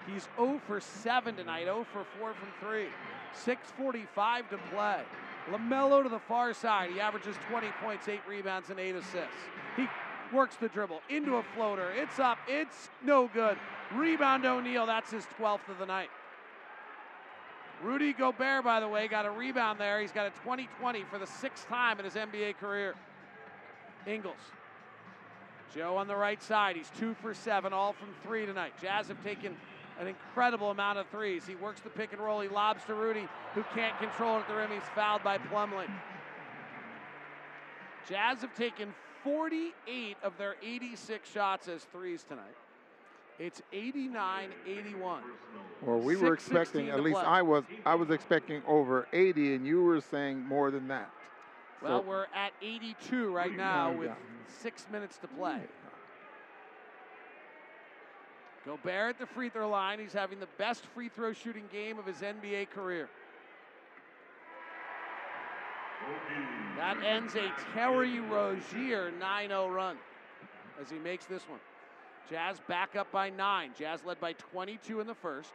[0.06, 2.86] He's 0 for 7 tonight, 0 for 4 from 3.
[3.34, 5.00] 6.45 to play.
[5.50, 6.90] LaMelo to the far side.
[6.90, 9.36] He averages 20 points, 8 rebounds, and 8 assists.
[9.76, 9.86] He
[10.32, 11.90] works the dribble into a floater.
[11.92, 12.38] It's up.
[12.48, 13.56] It's no good.
[13.94, 14.86] Rebound O'Neale.
[14.86, 16.10] That's his 12th of the night.
[17.82, 20.00] Rudy Gobert, by the way, got a rebound there.
[20.00, 22.94] He's got a 20 20 for the sixth time in his NBA career.
[24.06, 24.36] Ingles.
[25.74, 26.76] Joe on the right side.
[26.76, 28.74] He's two for seven, all from three tonight.
[28.80, 29.56] Jazz have taken
[29.98, 31.44] an incredible amount of threes.
[31.46, 32.40] He works the pick and roll.
[32.40, 34.70] He lobs to Rudy, who can't control it at the rim.
[34.70, 35.90] He's fouled by Plumlee.
[38.08, 42.54] Jazz have taken 48 of their 86 shots as threes tonight.
[43.38, 45.22] It's 89 81.
[45.82, 47.26] Well, we were expecting, at least play.
[47.26, 51.10] I was, I was expecting over 80, and you were saying more than that.
[51.82, 54.12] Well, So- we're at 82 right now with
[54.46, 55.60] six minutes to play.
[58.64, 59.98] Gobert at the free throw line.
[59.98, 63.10] He's having the best free throw shooting game of his NBA career.
[66.76, 69.96] That ends a Terry Rozier 9 0 run
[70.80, 71.60] as he makes this one.
[72.28, 73.72] Jazz back up by nine.
[73.78, 75.52] Jazz led by 22 in the first.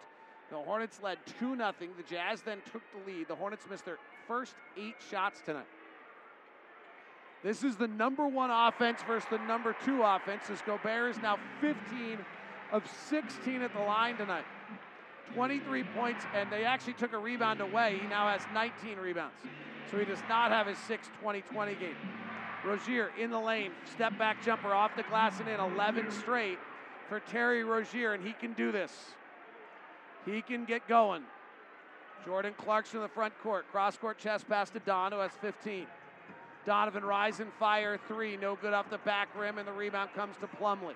[0.51, 1.73] The Hornets led 2 0.
[1.79, 3.27] The Jazz then took the lead.
[3.27, 5.67] The Hornets missed their first eight shots tonight.
[7.43, 11.37] This is the number one offense versus the number two offense as Gobert is now
[11.61, 12.17] 15
[12.71, 14.45] of 16 at the line tonight.
[15.35, 17.99] 23 points, and they actually took a rebound away.
[18.01, 19.35] He now has 19 rebounds.
[19.89, 21.95] So he does not have his 6 20 20 game.
[22.65, 26.59] Rozier in the lane, step back jumper off the glass and in 11 straight
[27.07, 28.91] for Terry Rozier, and he can do this.
[30.25, 31.23] He can get going.
[32.25, 35.87] Jordan Clarkson in the front court, cross court chest pass to Don, who has 15.
[36.65, 40.35] Donovan rise and fire three, no good off the back rim, and the rebound comes
[40.37, 40.93] to Plumlee.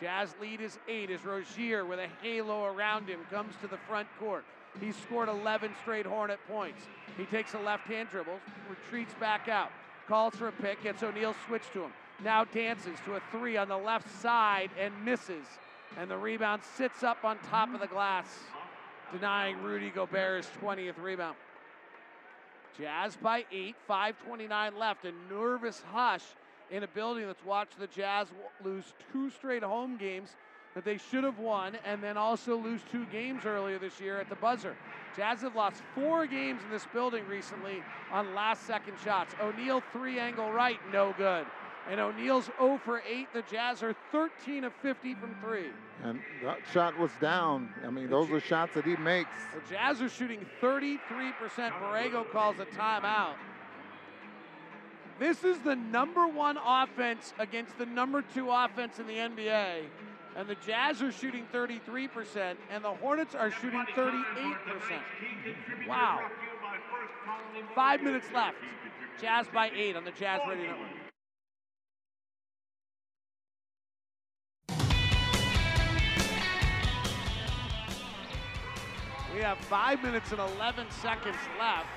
[0.00, 4.06] Jazz lead is eight as Rozier with a halo around him comes to the front
[4.20, 4.44] court.
[4.80, 6.82] He's scored 11 straight Hornet points.
[7.16, 9.72] He takes a left hand dribble, retreats back out,
[10.08, 11.92] calls for a pick, gets O'Neale switched to him.
[12.24, 15.46] Now dances to a three on the left side and misses.
[15.96, 18.26] And the rebound sits up on top of the glass,
[19.12, 21.36] denying Rudy Gobert's 20th rebound.
[22.76, 25.04] Jazz by eight, 5.29 left.
[25.04, 26.24] A nervous hush
[26.70, 28.28] in a building that's watched the Jazz
[28.64, 30.30] lose two straight home games
[30.78, 34.28] that they should have won and then also lose two games earlier this year at
[34.28, 34.76] the buzzer.
[35.16, 37.82] Jazz have lost four games in this building recently
[38.12, 39.34] on last second shots.
[39.42, 41.46] O'Neale three angle right, no good.
[41.90, 43.26] And O'Neale's 0 for 8.
[43.32, 45.70] The Jazz are 13 of 50 from three.
[46.04, 47.70] And that shot was down.
[47.84, 49.30] I mean, those are shots that he makes.
[49.54, 51.00] The Jazz are shooting 33%.
[51.80, 53.34] Borrego calls a timeout.
[55.18, 59.86] This is the number one offense against the number two offense in the NBA.
[60.38, 64.54] And the Jazz are shooting 33%, and the Hornets are shooting 38%.
[65.88, 66.20] Wow.
[67.74, 68.56] Five minutes left.
[69.20, 70.88] Jazz by eight on the Jazz Radio Network.
[79.34, 81.88] We have five minutes and 11 seconds left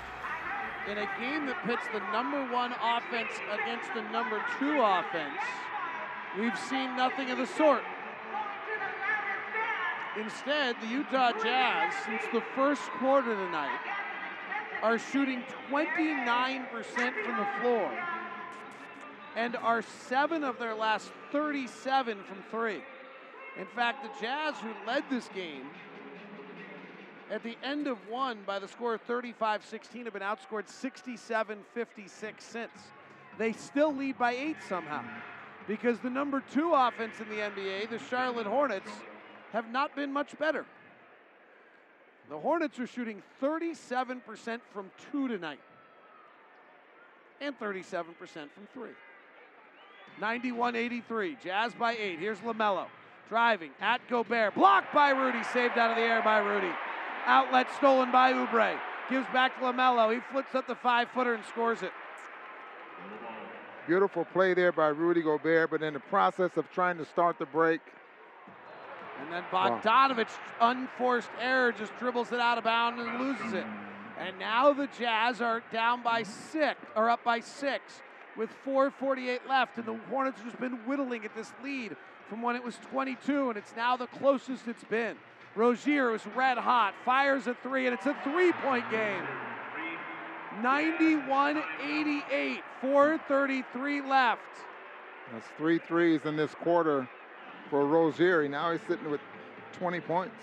[0.90, 5.40] in a game that pits the number one offense against the number two offense.
[6.40, 7.84] We've seen nothing of the sort.
[10.18, 13.80] Instead, the Utah Jazz, since the first quarter tonight,
[14.82, 16.68] are shooting 29%
[17.24, 17.92] from the floor
[19.36, 22.82] and are seven of their last 37 from three.
[23.58, 25.70] In fact, the Jazz, who led this game,
[27.30, 31.60] at the end of one by the score of 35 16, have been outscored 67
[31.74, 32.72] 56 since.
[33.38, 35.04] They still lead by eight somehow
[35.68, 38.92] because the number two offense in the NBA, the Charlotte Hornets,
[39.52, 40.66] have not been much better.
[42.30, 45.60] The Hornets are shooting 37% from two tonight
[47.42, 48.92] and 37% from three.
[50.20, 51.38] 91 83.
[51.44, 52.20] Jazz by eight.
[52.20, 52.86] Here's LaMelo
[53.28, 54.56] driving at Gobert.
[54.56, 55.44] Blocked by Rudy.
[55.54, 56.72] Saved out of the air by Rudy.
[57.26, 58.78] Outlet stolen by Oubre.
[59.10, 60.14] Gives back to LaMelo.
[60.14, 61.92] He flips up the five footer and scores it.
[63.88, 67.46] Beautiful play there by Rudy Gobert, but in the process of trying to start the
[67.46, 67.82] break,
[69.22, 73.66] and then Bogdanovich, unforced error, just dribbles it out of bounds and loses it.
[74.20, 78.02] And now the Jazz are down by six, or up by six,
[78.36, 81.96] with 4:48 left, and the Hornets have just been whittling at this lead
[82.30, 85.18] from when it was 22, and it's now the closest it's been.
[85.56, 89.28] Rozier is red hot, fires a three, and it's a three-point game.
[90.62, 94.42] 91-88, 4:33 left.
[95.34, 97.08] That's three threes in this quarter
[97.72, 98.48] for Rozier.
[98.50, 99.22] Now he's sitting with
[99.80, 100.36] 20 points.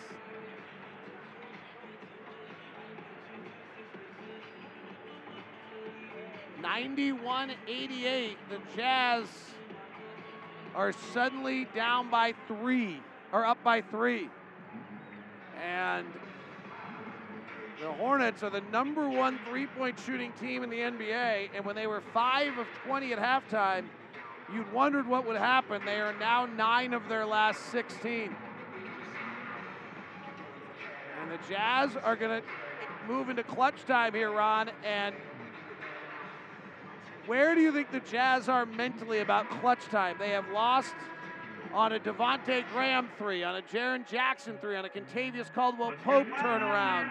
[6.61, 8.37] Ninety-one, eighty-eight.
[8.51, 9.27] The Jazz
[10.75, 13.01] are suddenly down by three,
[13.33, 14.29] or up by three.
[15.65, 16.07] And
[17.81, 21.87] the Hornets are the number one three-point shooting team in the NBA, and when they
[21.87, 23.85] were five of 20 at halftime,
[24.53, 25.83] You'd wondered what would happen.
[25.85, 28.35] They are now nine of their last 16.
[31.21, 32.47] And the Jazz are going to
[33.07, 34.71] move into clutch time here, Ron.
[34.85, 35.15] And
[37.27, 40.17] where do you think the Jazz are mentally about clutch time?
[40.19, 40.95] They have lost
[41.75, 46.27] on a Devonte Graham three, on a Jaren Jackson three, on a Kentavious Caldwell Pope
[46.29, 47.11] turnaround,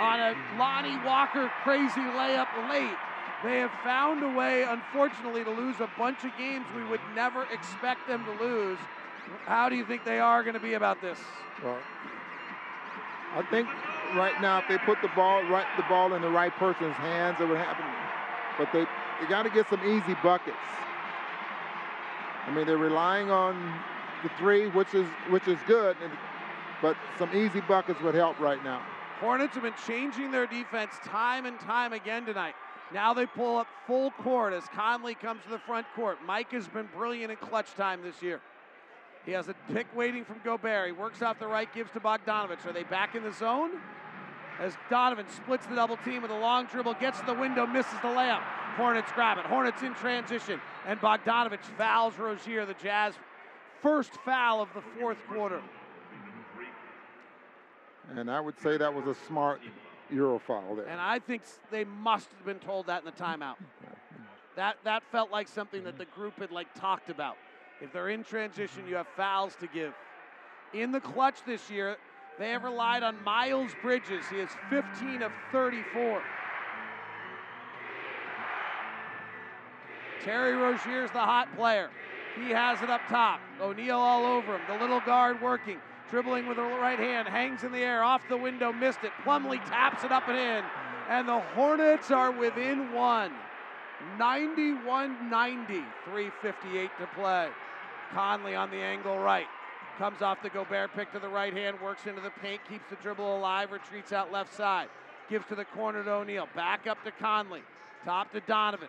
[0.00, 2.96] on a Lonnie Walker crazy layup late.
[3.42, 7.44] They have found a way, unfortunately, to lose a bunch of games we would never
[7.52, 8.78] expect them to lose.
[9.46, 11.18] How do you think they are going to be about this?
[11.62, 11.78] Well,
[13.34, 13.66] I think
[14.14, 17.40] right now, if they put the ball right, the ball in the right person's hands,
[17.40, 17.84] it would happen.
[18.58, 18.86] But they
[19.20, 20.56] they got to get some easy buckets.
[22.46, 23.72] I mean, they're relying on
[24.22, 25.96] the three, which is which is good,
[26.80, 28.82] but some easy buckets would help right now.
[29.20, 32.54] Hornets have been changing their defense time and time again tonight.
[32.92, 36.18] Now they pull up full court as Conley comes to the front court.
[36.26, 38.40] Mike has been brilliant in clutch time this year.
[39.24, 40.86] He has a pick waiting from Gobert.
[40.86, 42.66] He works off the right, gives to Bogdanovich.
[42.66, 43.70] Are they back in the zone?
[44.58, 47.92] As Donovan splits the double team with a long dribble, gets to the window, misses
[48.02, 48.42] the layup.
[48.76, 49.46] Hornets grab it.
[49.46, 50.60] Hornets in transition.
[50.86, 53.14] And Bogdanovich fouls Rozier, the Jazz
[53.80, 55.60] first foul of the fourth quarter.
[58.16, 59.60] And I would say that was a smart
[60.12, 60.86] Euro foul there.
[60.86, 63.56] And I think they must have been told that in the timeout.
[64.56, 67.36] That that felt like something that the group had like talked about.
[67.80, 69.94] If they're in transition, you have fouls to give.
[70.74, 71.96] In the clutch this year,
[72.38, 74.24] they have relied on Miles Bridges.
[74.30, 76.22] He is 15 of 34.
[80.24, 81.90] Terry Rozier's the hot player.
[82.36, 83.40] He has it up top.
[83.60, 84.62] O'Neale all over him.
[84.68, 85.78] The little guard working
[86.12, 89.12] dribbling with the right hand, hangs in the air, off the window, missed it.
[89.24, 90.62] Plumlee taps it up and in,
[91.08, 93.32] and the Hornets are within one.
[94.18, 95.74] 91 90,
[96.10, 97.48] 3.58 to play.
[98.12, 99.46] Conley on the angle right.
[99.96, 102.96] Comes off the Gobert pick to the right hand, works into the paint, keeps the
[102.96, 104.88] dribble alive, retreats out left side.
[105.30, 106.48] Gives to the corner to O'Neale.
[106.54, 107.62] Back up to Conley.
[108.04, 108.88] Top to Donovan.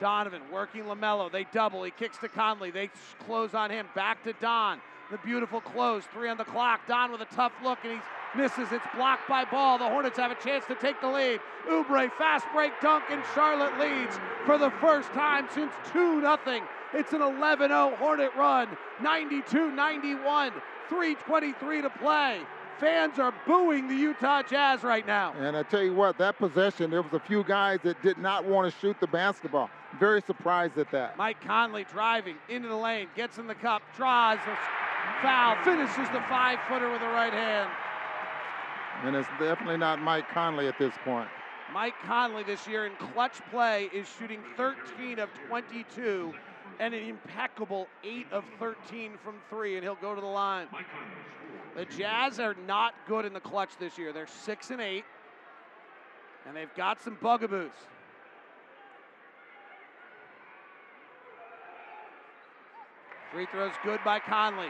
[0.00, 1.32] Donovan working LaMelo.
[1.32, 1.82] They double.
[1.82, 2.70] He kicks to Conley.
[2.70, 2.90] They
[3.26, 3.86] close on him.
[3.96, 4.80] Back to Don.
[5.10, 6.80] The beautiful close, three on the clock.
[6.88, 8.72] Don with a tough look, and he misses.
[8.72, 9.78] It's blocked by ball.
[9.78, 11.40] The Hornets have a chance to take the lead.
[11.68, 16.38] Oubre, fast break dunk, and Charlotte leads for the first time since 2 0.
[16.94, 18.68] It's an 11 0 Hornet run,
[19.02, 20.52] 92 91,
[20.90, 22.40] 3.23 to play.
[22.80, 25.32] Fans are booing the Utah Jazz right now.
[25.38, 28.44] And I tell you what, that possession, there was a few guys that did not
[28.44, 29.70] want to shoot the basketball.
[30.00, 31.16] Very surprised at that.
[31.16, 34.38] Mike Conley driving into the lane, gets in the cup, draws,
[35.22, 37.70] foul, finishes the five footer with the right hand.
[39.02, 41.28] And it's definitely not Mike Conley at this point.
[41.72, 46.32] Mike Conley this year in clutch play is shooting 13 of 22
[46.78, 50.68] and an impeccable 8 of 13 from 3 and he'll go to the line.
[51.76, 54.12] The Jazz are not good in the clutch this year.
[54.12, 55.04] They're 6 and 8
[56.46, 57.72] and they've got some bugaboos.
[63.32, 64.68] Free throws good by Conley.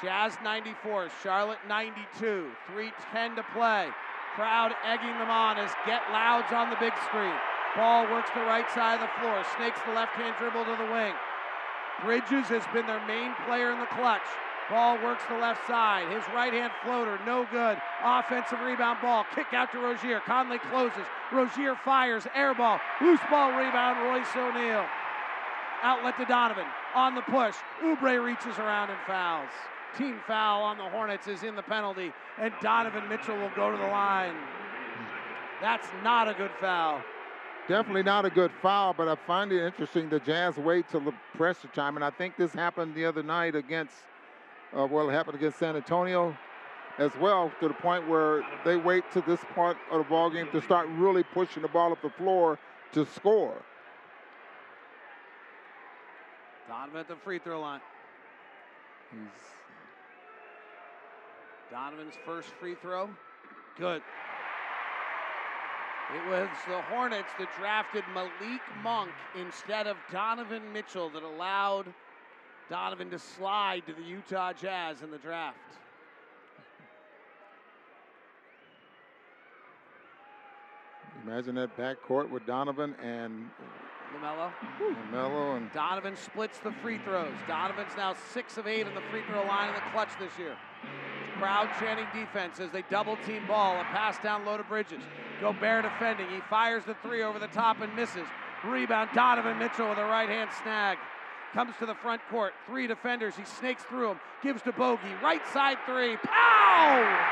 [0.00, 3.88] Jazz 94, Charlotte 92, 310 to play.
[4.34, 7.34] Crowd egging them on as Get Loud's on the big screen.
[7.76, 10.90] Ball works the right side of the floor, snakes the left hand dribble to the
[10.92, 11.14] wing.
[12.04, 14.24] Bridges has been their main player in the clutch.
[14.70, 16.10] Ball works the left side.
[16.10, 17.76] His right hand floater, no good.
[18.02, 19.26] Offensive rebound ball.
[19.34, 20.20] Kick out to Rozier.
[20.20, 21.04] Conley closes.
[21.30, 22.26] Rozier fires.
[22.34, 22.80] Air ball.
[23.00, 24.02] Loose ball rebound.
[24.02, 24.86] Royce O'Neale.
[25.82, 26.66] Outlet to Donovan.
[26.94, 27.56] On the push.
[27.82, 29.50] Oubre reaches around and fouls.
[29.96, 33.76] Team foul on the Hornets is in the penalty, and Donovan Mitchell will go to
[33.76, 34.34] the line.
[35.60, 37.02] That's not a good foul.
[37.68, 41.14] Definitely not a good foul, but I find it interesting the Jazz wait till the
[41.34, 43.94] pressure time, and I think this happened the other night against,
[44.76, 46.36] uh, well, it happened against San Antonio
[46.98, 50.48] as well, to the point where they wait to this part of the ball game
[50.52, 52.58] to start really pushing the ball up the floor
[52.92, 53.54] to score.
[56.66, 57.80] Donovan at the free throw line.
[59.10, 59.20] He's
[61.72, 63.08] Donovan's first free throw.
[63.78, 64.02] Good.
[66.14, 71.86] It was the Hornets that drafted Malik Monk instead of Donovan Mitchell that allowed
[72.68, 75.56] Donovan to slide to the Utah Jazz in the draft.
[81.24, 83.48] Imagine that backcourt with Donovan and
[84.14, 84.52] LaMelo.
[85.10, 87.32] LaMelo and Donovan splits the free throws.
[87.48, 90.54] Donovan's now six of eight in the free throw line in the clutch this year.
[91.42, 93.74] Crowd chanting defense as they double team ball.
[93.74, 95.02] A pass down low to Bridges.
[95.40, 96.28] Gobert defending.
[96.30, 98.28] He fires the three over the top and misses.
[98.64, 100.98] Rebound Donovan Mitchell with a right hand snag.
[101.52, 102.52] Comes to the front court.
[102.68, 103.34] Three defenders.
[103.34, 104.20] He snakes through them.
[104.40, 105.02] Gives to Bogey.
[105.20, 106.16] Right side three.
[106.18, 107.28] Pow!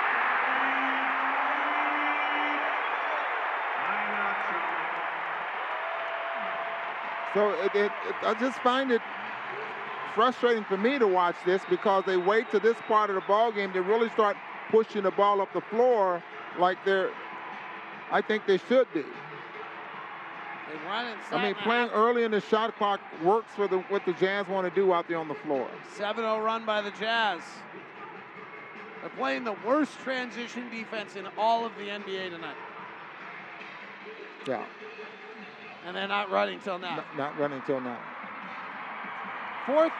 [7.32, 7.92] So it, it,
[8.22, 9.02] I just find it
[10.14, 13.52] frustrating for me to watch this because they wait to this part of the ball
[13.52, 14.36] game to really start
[14.70, 16.22] pushing the ball up the floor
[16.58, 17.10] like they're.
[18.10, 19.02] I think they should be.
[19.02, 21.36] They run inside.
[21.36, 24.72] I mean, playing early in the shot clock works for the, what the Jazz want
[24.72, 25.68] to do out there on the floor.
[25.96, 27.40] 7-0 run by the Jazz.
[29.00, 32.56] They're playing the worst transition defense in all of the NBA tonight.
[34.46, 34.64] Yeah.
[35.86, 36.96] And they're not running till now.
[36.96, 37.98] Not, not running till now.
[39.66, 39.92] Fourth,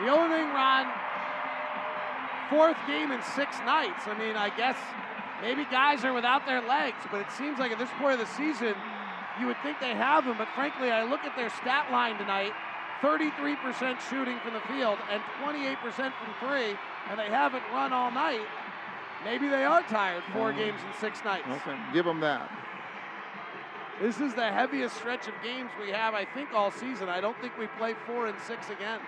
[0.00, 0.86] the opening run,
[2.48, 4.06] fourth game in six nights.
[4.06, 4.76] I mean, I guess
[5.42, 8.32] maybe guys are without their legs, but it seems like at this point of the
[8.34, 8.74] season,
[9.38, 10.36] you would think they have them.
[10.38, 12.52] But frankly, I look at their stat line tonight
[13.02, 16.76] 33% shooting from the field and 28% from three,
[17.08, 18.46] and they haven't run all night.
[19.24, 20.56] Maybe they are tired four Mhm.
[20.56, 21.46] games in six nights.
[21.48, 22.50] Okay, give them that.
[24.00, 27.10] This is the heaviest stretch of games we have, I think, all season.
[27.10, 28.98] I don't think we play four and six again.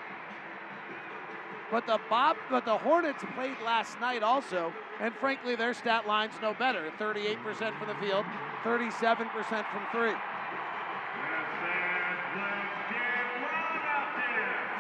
[1.70, 4.70] But the Bob, but the Hornets played last night also,
[5.01, 6.93] and frankly, their stat line's no better.
[6.98, 7.39] 38%
[7.78, 8.27] from the field,
[8.64, 9.31] 37%
[9.73, 10.12] from three.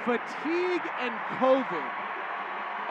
[0.04, 2.01] Fatigue and COVID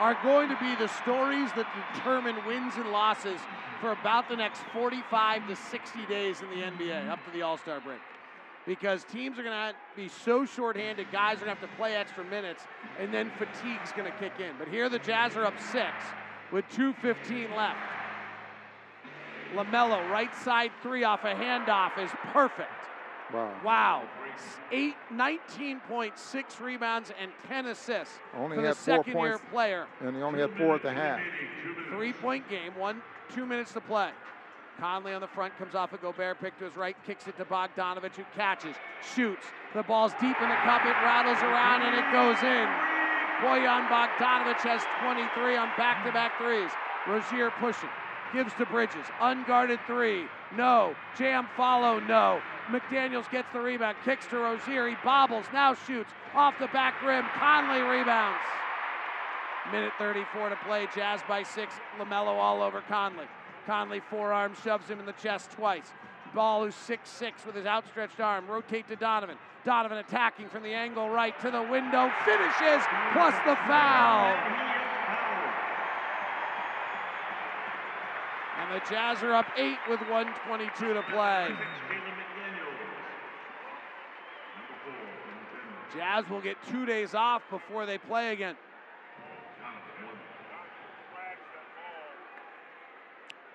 [0.02, 1.64] are going to be the stories that
[1.94, 3.38] determine wins and losses
[3.80, 7.56] for about the next 45 to 60 days in the NBA, up to the All
[7.56, 8.00] Star break.
[8.66, 11.94] Because teams are going to be so shorthanded, guys are going to have to play
[11.94, 12.64] extra minutes,
[12.98, 14.56] and then fatigue's going to kick in.
[14.58, 15.92] But here the Jazz are up six
[16.50, 17.78] with 2.15 left.
[19.54, 22.70] LaMelo, right side three off a handoff, is perfect.
[23.32, 23.54] Wow.
[23.64, 24.02] Wow.
[24.70, 29.44] Eight, 19.6 rebounds and 10 assists Only for the had four second year points.
[29.50, 29.86] player.
[30.00, 31.20] And he only had four at the half.
[31.90, 33.02] Three point game, one,
[33.34, 34.10] two minutes to play.
[34.78, 37.44] Conley on the front comes off a Gobert pick to his right, kicks it to
[37.44, 38.74] Bogdanovich, who catches,
[39.14, 39.44] shoots.
[39.74, 42.66] The ball's deep in the cup, it rattles around, and it goes in.
[43.44, 46.70] Bojan Bogdanovich has 23 on back to back threes.
[47.06, 47.90] Rozier pushing,
[48.32, 49.06] gives to Bridges.
[49.20, 50.26] Unguarded three,
[50.56, 50.94] no.
[51.18, 52.40] Jam follow, no.
[52.68, 54.88] McDaniels gets the rebound, kicks to Rozier.
[54.88, 57.24] He bobbles, now shoots off the back rim.
[57.38, 58.38] Conley rebounds.
[59.70, 60.88] Minute 34 to play.
[60.94, 61.74] Jazz by six.
[61.98, 63.26] LaMelo all over Conley.
[63.66, 65.92] Conley forearm shoves him in the chest twice.
[66.34, 68.46] Ball who's six-six with his outstretched arm.
[68.48, 69.36] Rotate to Donovan.
[69.64, 72.10] Donovan attacking from the angle right to the window.
[72.24, 72.82] Finishes
[73.12, 74.81] plus the foul.
[78.62, 81.48] And the Jazz are up eight with 122 to play.
[85.96, 88.54] Jazz will get two days off before they play again.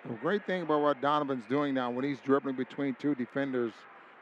[0.07, 3.73] The great thing about what Donovan's doing now, when he's dribbling between two defenders,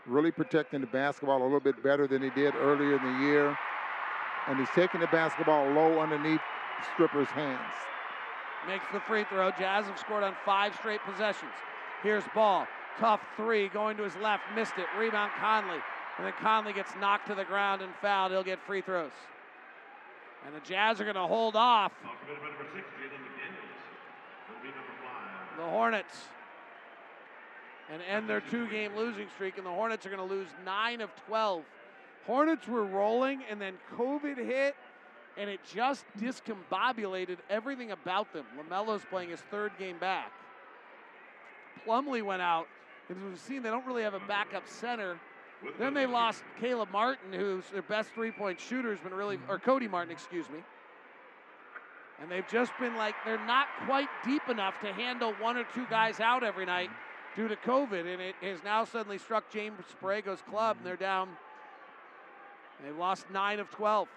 [0.05, 3.57] really protecting the basketball a little bit better than he did earlier in the year.
[4.47, 6.41] And he's taking the basketball low underneath
[6.79, 7.73] the stripper's hands.
[8.67, 9.51] Makes the free throw.
[9.51, 11.51] Jazz have scored on five straight possessions.
[12.01, 12.67] Here's ball.
[12.99, 14.43] Tough three going to his left.
[14.55, 14.85] Missed it.
[14.97, 15.79] Rebound Conley.
[16.17, 18.31] And then Conley gets knocked to the ground and fouled.
[18.31, 19.11] He'll get free throws.
[20.45, 21.91] And the Jazz are going to hold off
[25.57, 26.15] the Hornets
[27.91, 29.57] and end their two game losing streak.
[29.57, 31.63] And the Hornets are going to lose 9 of 12.
[32.25, 34.75] Hornets were rolling, and then COVID hit,
[35.37, 38.45] and it just discombobulated everything about them.
[38.57, 40.31] LaMelo's playing his third game back.
[41.85, 42.67] Plumlee went out.
[43.09, 45.19] As we've seen, they don't really have a backup center.
[45.79, 49.59] Then they lost Caleb Martin, who's their best three point shooter, has been really, or
[49.59, 50.59] Cody Martin, excuse me.
[52.21, 55.85] And they've just been like, they're not quite deep enough to handle one or two
[55.89, 56.89] guys out every night
[57.35, 58.11] due to COVID.
[58.11, 61.29] And it has now suddenly struck James Borrego's club, and they're down.
[62.83, 64.07] They've lost 9 of 12.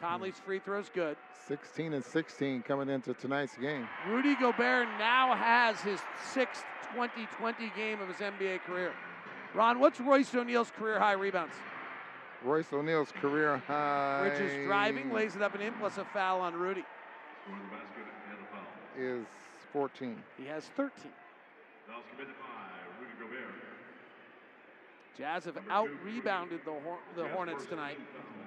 [0.00, 1.16] Conley's free throw's good.
[1.46, 3.88] 16 and 16 coming into tonight's game.
[4.08, 6.00] Rudy Gobert now has his
[6.32, 6.64] sixth
[6.94, 8.92] 2020 game of his NBA career.
[9.54, 11.54] Ron, what's Royce O'Neale's career high rebounds?
[12.44, 14.22] Royce O'Neale's career high.
[14.22, 16.84] Which is driving, lays it up and in, plus a foul on Rudy.
[18.98, 19.26] Is
[19.72, 20.16] 14.
[20.38, 21.10] He has 13.
[25.16, 27.98] Jazz have out rebounded the, Hor- the Hornets tonight.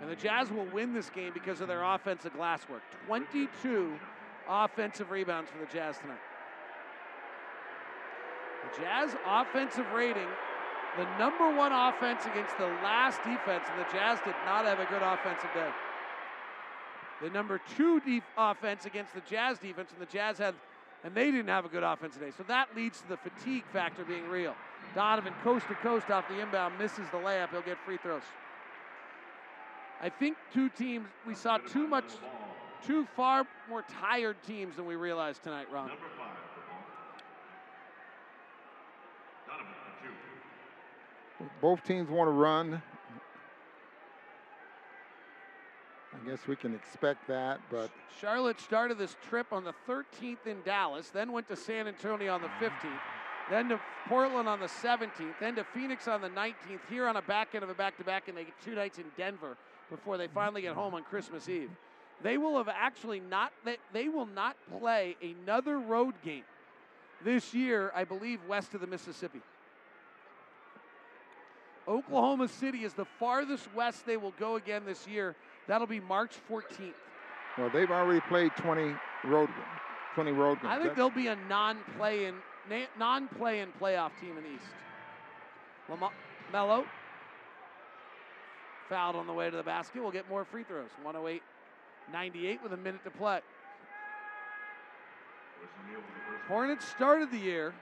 [0.01, 2.81] And the Jazz will win this game because of their offensive glasswork.
[3.07, 3.99] 22
[4.47, 6.19] offensive rebounds for the Jazz tonight.
[8.63, 10.27] The Jazz offensive rating,
[10.97, 14.85] the number one offense against the last defense, and the Jazz did not have a
[14.85, 15.69] good offensive day.
[17.21, 20.55] The number two def- offense against the Jazz defense, and the Jazz had,
[21.03, 22.31] and they didn't have a good offense today.
[22.35, 24.55] So that leads to the fatigue factor being real.
[24.95, 27.51] Donovan coast to coast off the inbound, misses the layup.
[27.51, 28.23] He'll get free throws.
[30.01, 32.05] I think two teams, we saw too much,
[32.85, 35.91] two far more tired teams than we realized tonight, Ron.
[41.61, 42.81] Both teams want to run.
[46.13, 50.61] I guess we can expect that, but Charlotte started this trip on the 13th in
[50.65, 52.99] Dallas, then went to San Antonio on the 15th,
[53.49, 57.21] then to Portland on the 17th, then to Phoenix on the 19th, here on a
[57.21, 59.55] back end of a back to back, and they get two nights in Denver
[59.89, 61.69] before they finally get home on Christmas Eve.
[62.21, 66.43] They will have actually not, they, they will not play another road game
[67.23, 69.41] this year, I believe, west of the Mississippi.
[71.87, 75.35] Oklahoma City is the farthest west they will go again this year.
[75.67, 76.93] That'll be March 14th.
[77.57, 78.93] well, they've already played 20
[79.25, 79.49] road
[80.15, 80.73] 20 road games.
[80.73, 82.35] I think they'll be a non-play in
[82.97, 84.65] non-play in playoff team in the East.
[86.51, 86.85] Melo
[88.89, 90.01] fouled on the way to the basket.
[90.01, 90.89] We'll get more free throws.
[91.03, 91.41] 108
[92.11, 93.39] 98 with a minute to play.
[96.47, 97.73] Hornets started the year.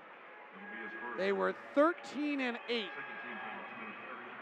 [1.17, 2.83] They were 13 and 8.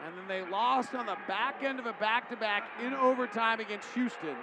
[0.05, 3.59] And then they lost on the back end of a back to back in overtime
[3.59, 4.29] against Houston.
[4.29, 4.35] It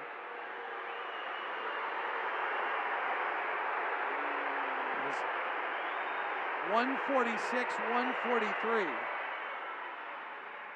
[5.06, 5.16] was
[6.70, 9.11] 146, 143.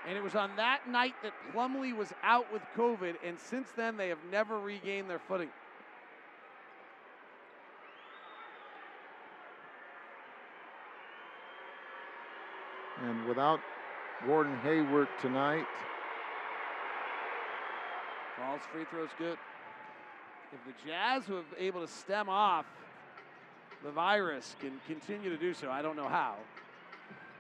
[0.07, 3.97] And it was on that night that Plumlee was out with COVID, and since then
[3.97, 5.49] they have never regained their footing.
[13.03, 13.61] And without
[14.27, 15.66] Gordon Hayward tonight,
[18.37, 19.39] Calls free throws good.
[20.53, 22.66] If the Jazz were able to stem off
[23.83, 26.37] the virus can continue to do so, I don't know how.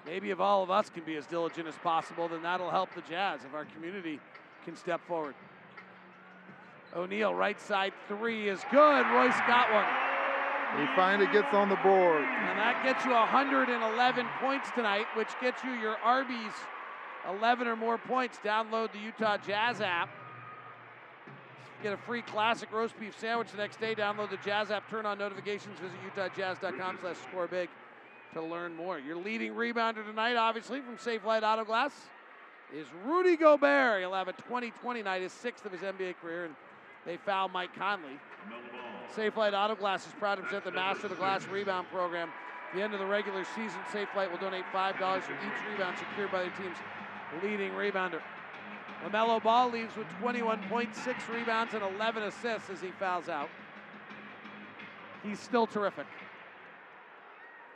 [0.06, 3.02] Maybe if all of us can be as diligent as possible, then that'll help the
[3.02, 4.20] Jazz if our community
[4.64, 5.34] can step forward.
[6.94, 9.06] O'Neale, right side three is good.
[9.10, 10.80] Royce got one.
[10.80, 12.22] he finally gets on the board.
[12.22, 16.54] And that gets you 111 points tonight, which gets you your Arby's
[17.28, 18.38] 11 or more points.
[18.44, 20.08] Download the Utah Jazz app.
[21.82, 23.94] Get a free classic roast beef sandwich the next day.
[23.94, 24.88] Download the Jazz app.
[24.88, 25.78] Turn on notifications.
[25.80, 27.68] Visit utahjazz.com slash score big
[28.34, 28.98] to learn more.
[28.98, 31.92] Your leading rebounder tonight, obviously, from Safelite Auto Glass,
[32.74, 34.00] is Rudy Gobert.
[34.00, 36.54] He'll have a 2020 night, his sixth of his NBA career, and
[37.04, 38.18] they foul Mike Conley.
[39.14, 42.28] Safelite Auto Glass is proud to present the Master of the Glass Rebound Program.
[42.70, 46.32] At the end of the regular season, Safelite will donate $5 for each rebound secured
[46.32, 46.76] by their team's
[47.42, 48.20] leading rebounder.
[49.04, 50.88] LaMelo Ball leaves with 21.6
[51.32, 53.48] rebounds and 11 assists as he fouls out.
[55.22, 56.06] He's still terrific.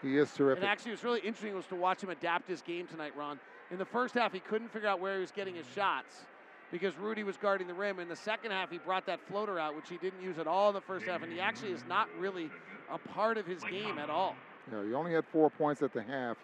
[0.03, 0.63] He is terrific.
[0.63, 3.39] And actually, it was really interesting was to watch him adapt his game tonight, Ron.
[3.71, 6.25] In the first half, he couldn't figure out where he was getting his shots
[6.73, 7.99] because Rudy was guarding the rim.
[8.01, 10.69] In the second half, he brought that floater out, which he didn't use at all
[10.69, 12.51] in the first half, and he actually is not really
[12.91, 14.35] a part of his game at all.
[14.73, 16.37] Yeah, he only had four points at the half,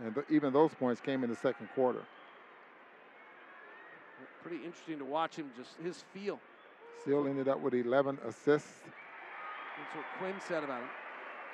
[0.00, 2.02] and th- even those points came in the second quarter.
[4.42, 6.38] Pretty interesting to watch him, just his feel.
[7.00, 8.80] Still ended up with 11 assists.
[9.76, 10.88] That's what Quin said about him.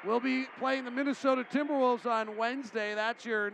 [0.02, 2.94] We'll be playing the Minnesota Timberwolves on Wednesday.
[2.94, 3.52] That's your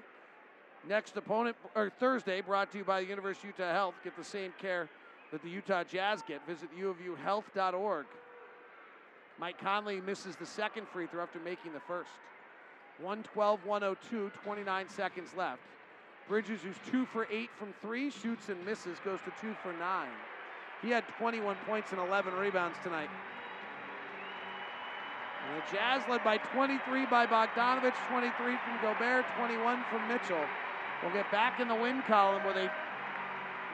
[0.89, 3.95] next opponent, or Thursday, brought to you by the University of Utah Health.
[4.05, 4.89] Get the same care
[5.33, 6.47] that the Utah Jazz get.
[6.47, 8.07] Visit uofuhealth.org.
[9.41, 12.11] Mike Conley misses the second free throw after making the first.
[13.01, 15.61] 112 102, 29 seconds left.
[16.29, 20.09] Bridges, who's two for eight from three, shoots and misses, goes to two for nine.
[20.81, 23.11] He had 21 points and 11 rebounds tonight.
[25.47, 30.45] And the Jazz led by 23 by Bogdanovic, 23 from Gobert, 21 from Mitchell.
[31.03, 32.71] We'll get back in the win column with a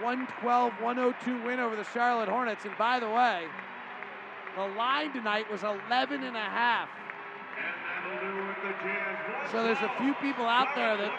[0.00, 2.64] 112 102 win over the Charlotte Hornets.
[2.64, 3.44] And by the way,
[4.56, 6.88] the line tonight was 11 and a half.
[9.50, 11.12] So there's a few people out there that,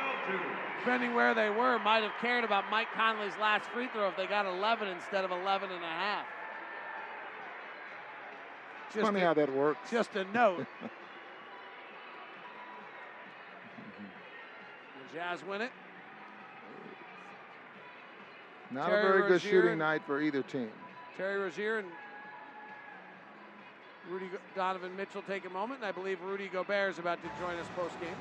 [0.80, 4.28] depending where they were, might have cared about Mike Conley's last free throw if they
[4.28, 6.26] got 11 instead of 11 and a half.
[8.94, 9.90] Just Funny a, how that works.
[9.90, 10.68] Just a note.
[15.14, 15.72] Jazz win it.
[18.70, 20.70] Not Terry a very Rozier good shooting night for either team.
[21.18, 21.88] Terry Rozier and
[24.10, 24.26] Rudy
[24.56, 27.68] Donovan Mitchell take a moment, and I believe Rudy Gobert is about to join us
[27.76, 28.16] post game.